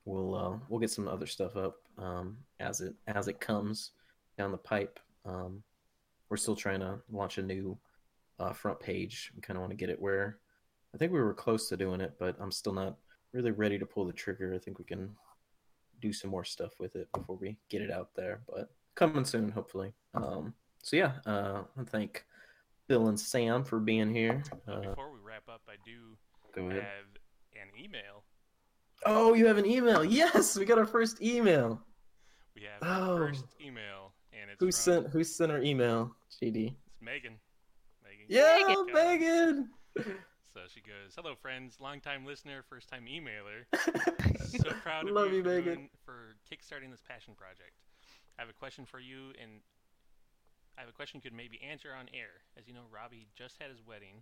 [0.05, 3.91] we'll uh, we'll get some other stuff up um, as it as it comes
[4.37, 4.99] down the pipe.
[5.25, 5.63] Um,
[6.29, 7.77] we're still trying to launch a new
[8.39, 9.31] uh, front page.
[9.35, 10.37] We kind of want to get it where
[10.93, 12.97] I think we were close to doing it, but I'm still not
[13.33, 14.53] really ready to pull the trigger.
[14.53, 15.15] I think we can
[16.01, 19.49] do some more stuff with it before we get it out there, but coming soon,
[19.49, 19.93] hopefully.
[20.13, 20.53] Um,
[20.83, 22.25] so yeah, uh, I thank
[22.87, 24.41] Bill and Sam for being here.
[24.67, 26.17] Uh, before we wrap up, I do
[26.55, 26.81] have
[27.53, 28.23] an email.
[29.05, 30.03] Oh, you have an email.
[30.03, 31.81] Yes, we got our first email.
[32.55, 33.13] We have Oh.
[33.13, 36.15] our first email, and it's Who from, sent who sent our email?
[36.41, 36.67] GD.
[36.87, 37.37] It's Megan.
[38.03, 38.25] Megan.
[38.27, 39.69] Yeah, Megan.
[39.95, 40.19] Megan.
[40.53, 43.65] So she goes, "Hello, friends, long-time listener, first-time emailer.
[44.47, 45.89] so proud of Love you you, Megan.
[46.03, 47.73] for kickstarting this passion project.
[48.39, 49.61] I have a question for you, and
[50.77, 52.45] I have a question you could maybe answer on air.
[52.57, 54.21] As you know, Robbie just had his wedding,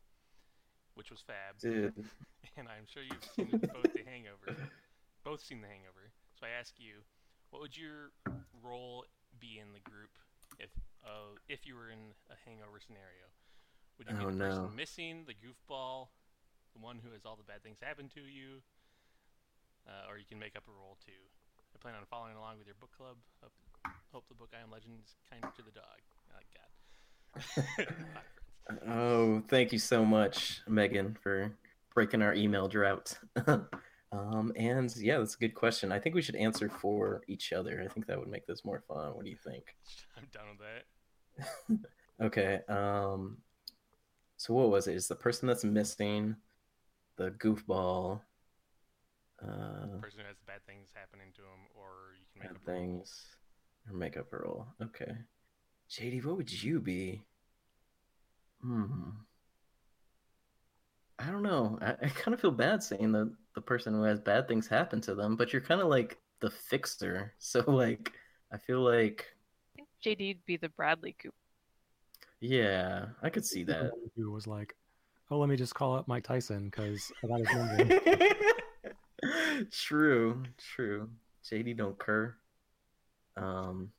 [0.96, 1.94] which was fab, Dude.
[2.58, 4.56] and I'm sure you've seen both The Hangover,
[5.24, 6.16] both seen The Hangover.
[6.40, 7.04] So I ask you,
[7.52, 8.16] what would your
[8.64, 9.04] role
[9.40, 10.16] be in the group
[10.60, 10.72] if
[11.04, 13.28] uh, if you were in a Hangover scenario?
[14.00, 14.76] Would you be Oh, the person no.
[14.76, 16.08] missing, the goofball,
[16.76, 18.64] the one who has all the bad things happen to you,
[19.88, 21.20] uh, or you can make up a role too.
[21.72, 23.20] I plan on following along with your book club.
[23.44, 23.56] Hope,
[24.12, 26.00] hope the book I Am Legend is kinder to the dog.
[26.36, 27.88] Like God.
[28.88, 31.52] Oh, thank you so much, Megan, for
[31.94, 33.18] breaking our email drought.
[34.12, 35.92] Um, and yeah, that's a good question.
[35.92, 37.84] I think we should answer for each other.
[37.84, 39.14] I think that would make this more fun.
[39.14, 39.76] What do you think?
[40.18, 40.46] I'm done
[41.68, 42.26] with that.
[42.26, 42.60] okay.
[42.70, 43.40] Um,
[44.38, 44.96] so what was it?
[44.96, 46.38] Is the person that's missing
[47.18, 48.22] the goofball?
[49.42, 52.56] Uh, The person who has bad things happening to him, or you can make bad
[52.56, 53.26] up things
[53.90, 54.68] or make up a role.
[54.82, 55.12] Okay.
[55.90, 57.24] JD, what would you be?
[58.62, 59.10] Hmm.
[61.20, 61.78] I don't know.
[61.82, 65.00] I, I kind of feel bad saying the the person who has bad things happen
[65.02, 67.34] to them, but you're kind of like the fixer.
[67.40, 68.12] So like,
[68.52, 69.26] I feel like,
[69.78, 71.36] I think JD'd be the Bradley Cooper.
[72.42, 73.92] yeah, I could see that.
[74.18, 74.76] Who was like,
[75.32, 78.00] "Oh, let me just call up Mike Tyson because I got his number."
[79.72, 81.10] true, true.
[81.50, 82.36] JD don't cur.
[83.38, 83.92] Um.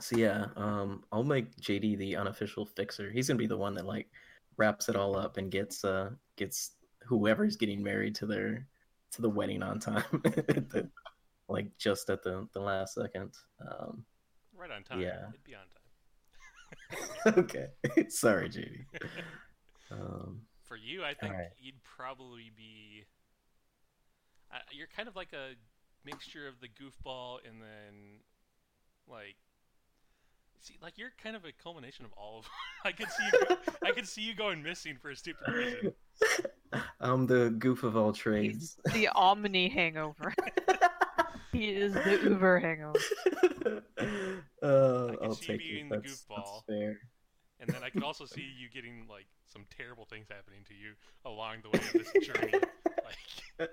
[0.00, 3.10] So yeah, um, I'll make JD the unofficial fixer.
[3.10, 4.08] He's gonna be the one that like
[4.58, 6.72] wraps it all up and gets uh gets
[7.04, 8.66] whoever's getting married to their
[9.12, 10.90] to the wedding on time, the-
[11.48, 13.32] like just at the the last second.
[13.60, 14.04] Um.
[14.58, 15.00] Right on time.
[15.00, 15.28] Yeah.
[15.28, 15.66] It'd be on
[17.24, 17.38] time.
[17.38, 17.68] okay,
[18.08, 18.84] sorry, JD.
[19.90, 20.42] Um.
[20.64, 21.50] For you, I think Alright.
[21.60, 23.04] you'd probably be.
[24.52, 25.54] Uh, you're kind of like a
[26.04, 28.20] mixture of the goofball and then,
[29.08, 29.36] like,
[30.60, 32.46] see, like you're kind of a culmination of all of.
[32.84, 33.46] I could see you.
[33.46, 35.92] Go, I could see you going missing for a stupid reason.
[37.00, 38.76] I'm the goof of all trades.
[38.86, 40.34] He's the Omni hangover.
[41.52, 42.98] he is the Uber hangover.
[44.62, 45.90] uh, I can I'll see you take being it.
[45.90, 46.66] the That's, that's goofball.
[46.66, 46.98] fair.
[47.60, 50.92] And then I could also see you getting like some terrible things happening to you
[51.24, 52.52] along the way of this journey.
[53.58, 53.70] Like,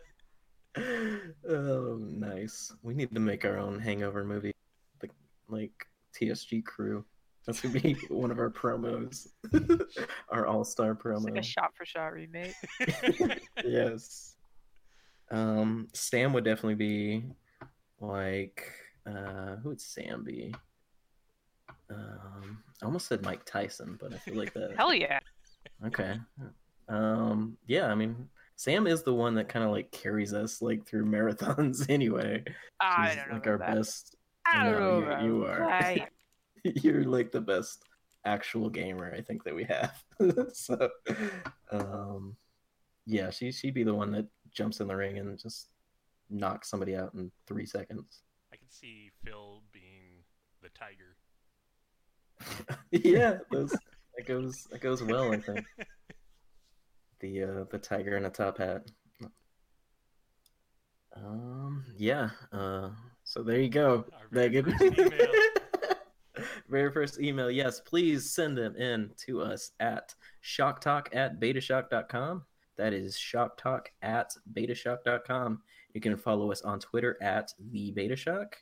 [1.49, 2.71] oh, nice.
[2.81, 4.53] We need to make our own Hangover movie,
[4.99, 5.09] the
[5.49, 5.71] like
[6.19, 7.03] TSG crew.
[7.45, 9.27] That's gonna be one of our promos,
[10.29, 11.23] our all-star It's promo.
[11.25, 12.53] like a shot for shot remake.
[13.65, 14.35] yes.
[15.31, 17.23] Um, Sam would definitely be
[17.99, 18.69] like,
[19.05, 20.53] uh, who would Sam be?
[21.89, 24.75] Um, I almost said Mike Tyson, but I feel like that.
[24.77, 25.19] Hell yeah.
[25.85, 26.17] Okay.
[26.87, 30.85] Um, yeah, I mean, Sam is the one that kind of like carries us like
[30.85, 32.43] through marathons anyway.
[32.79, 33.75] I She's don't know like our that.
[33.75, 34.15] best.
[34.45, 35.59] I don't No, know you- you are.
[35.59, 36.09] that.
[36.83, 37.83] You're like the best
[38.25, 40.01] actual gamer I think that we have.
[40.53, 40.89] so,
[41.71, 42.35] um,
[43.05, 45.69] yeah, she she'd be the one that jumps in the ring and just
[46.29, 48.21] knocks somebody out in three seconds.
[48.53, 50.23] I could see Phil being
[50.61, 51.17] the tiger.
[52.91, 53.71] yeah, those
[54.15, 55.33] that goes that goes well.
[55.33, 55.65] I think
[57.19, 58.85] the uh, the tiger in a top hat.
[61.15, 62.29] Um, yeah.
[62.51, 62.89] Uh,
[63.33, 65.27] so there you go, Our very first email.
[66.69, 67.49] very first email.
[67.49, 72.43] Yes, please send them in to us at shocktalk at betashock.com.
[72.77, 75.63] That is shocktalk at betashock.com.
[75.95, 78.53] You can follow us on Twitter at the Betashock.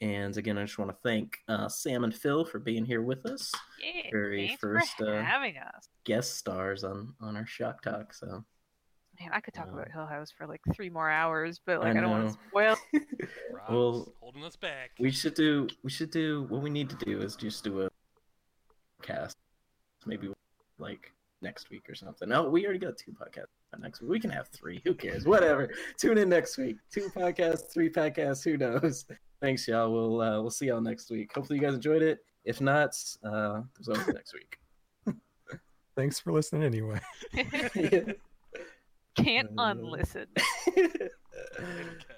[0.00, 3.26] And again, I just want to thank uh, Sam and Phil for being here with
[3.26, 3.52] us,
[3.82, 5.90] Yeah, Very first, for uh, having us.
[6.04, 8.14] guest stars on on our Shock Talk.
[8.14, 8.42] So
[9.20, 11.94] Man, I could talk uh, about Hill House for like three more hours, but like
[11.94, 12.73] I I, don't want to spoil.
[13.52, 14.90] Rob's Well, holding us back.
[14.98, 17.90] we should do we should do what we need to do is just do a
[19.02, 19.36] cast,
[20.06, 20.30] maybe
[20.78, 21.12] like
[21.42, 22.28] next week or something.
[22.28, 23.46] No, we already got two podcasts
[23.80, 24.10] next week.
[24.10, 24.80] We can have three.
[24.84, 25.24] Who cares?
[25.26, 25.68] Whatever.
[25.98, 26.76] Tune in next week.
[26.92, 28.44] Two podcasts, three podcasts.
[28.44, 29.04] Who knows?
[29.40, 29.92] Thanks, y'all.
[29.92, 31.32] We'll uh, we'll see y'all next week.
[31.34, 32.24] Hopefully, you guys enjoyed it.
[32.44, 32.94] If not,
[33.24, 34.58] uh, there's always next week.
[35.96, 37.00] Thanks for listening anyway.
[39.16, 40.26] Can't Uh, unlisten.
[40.68, 41.08] Okay.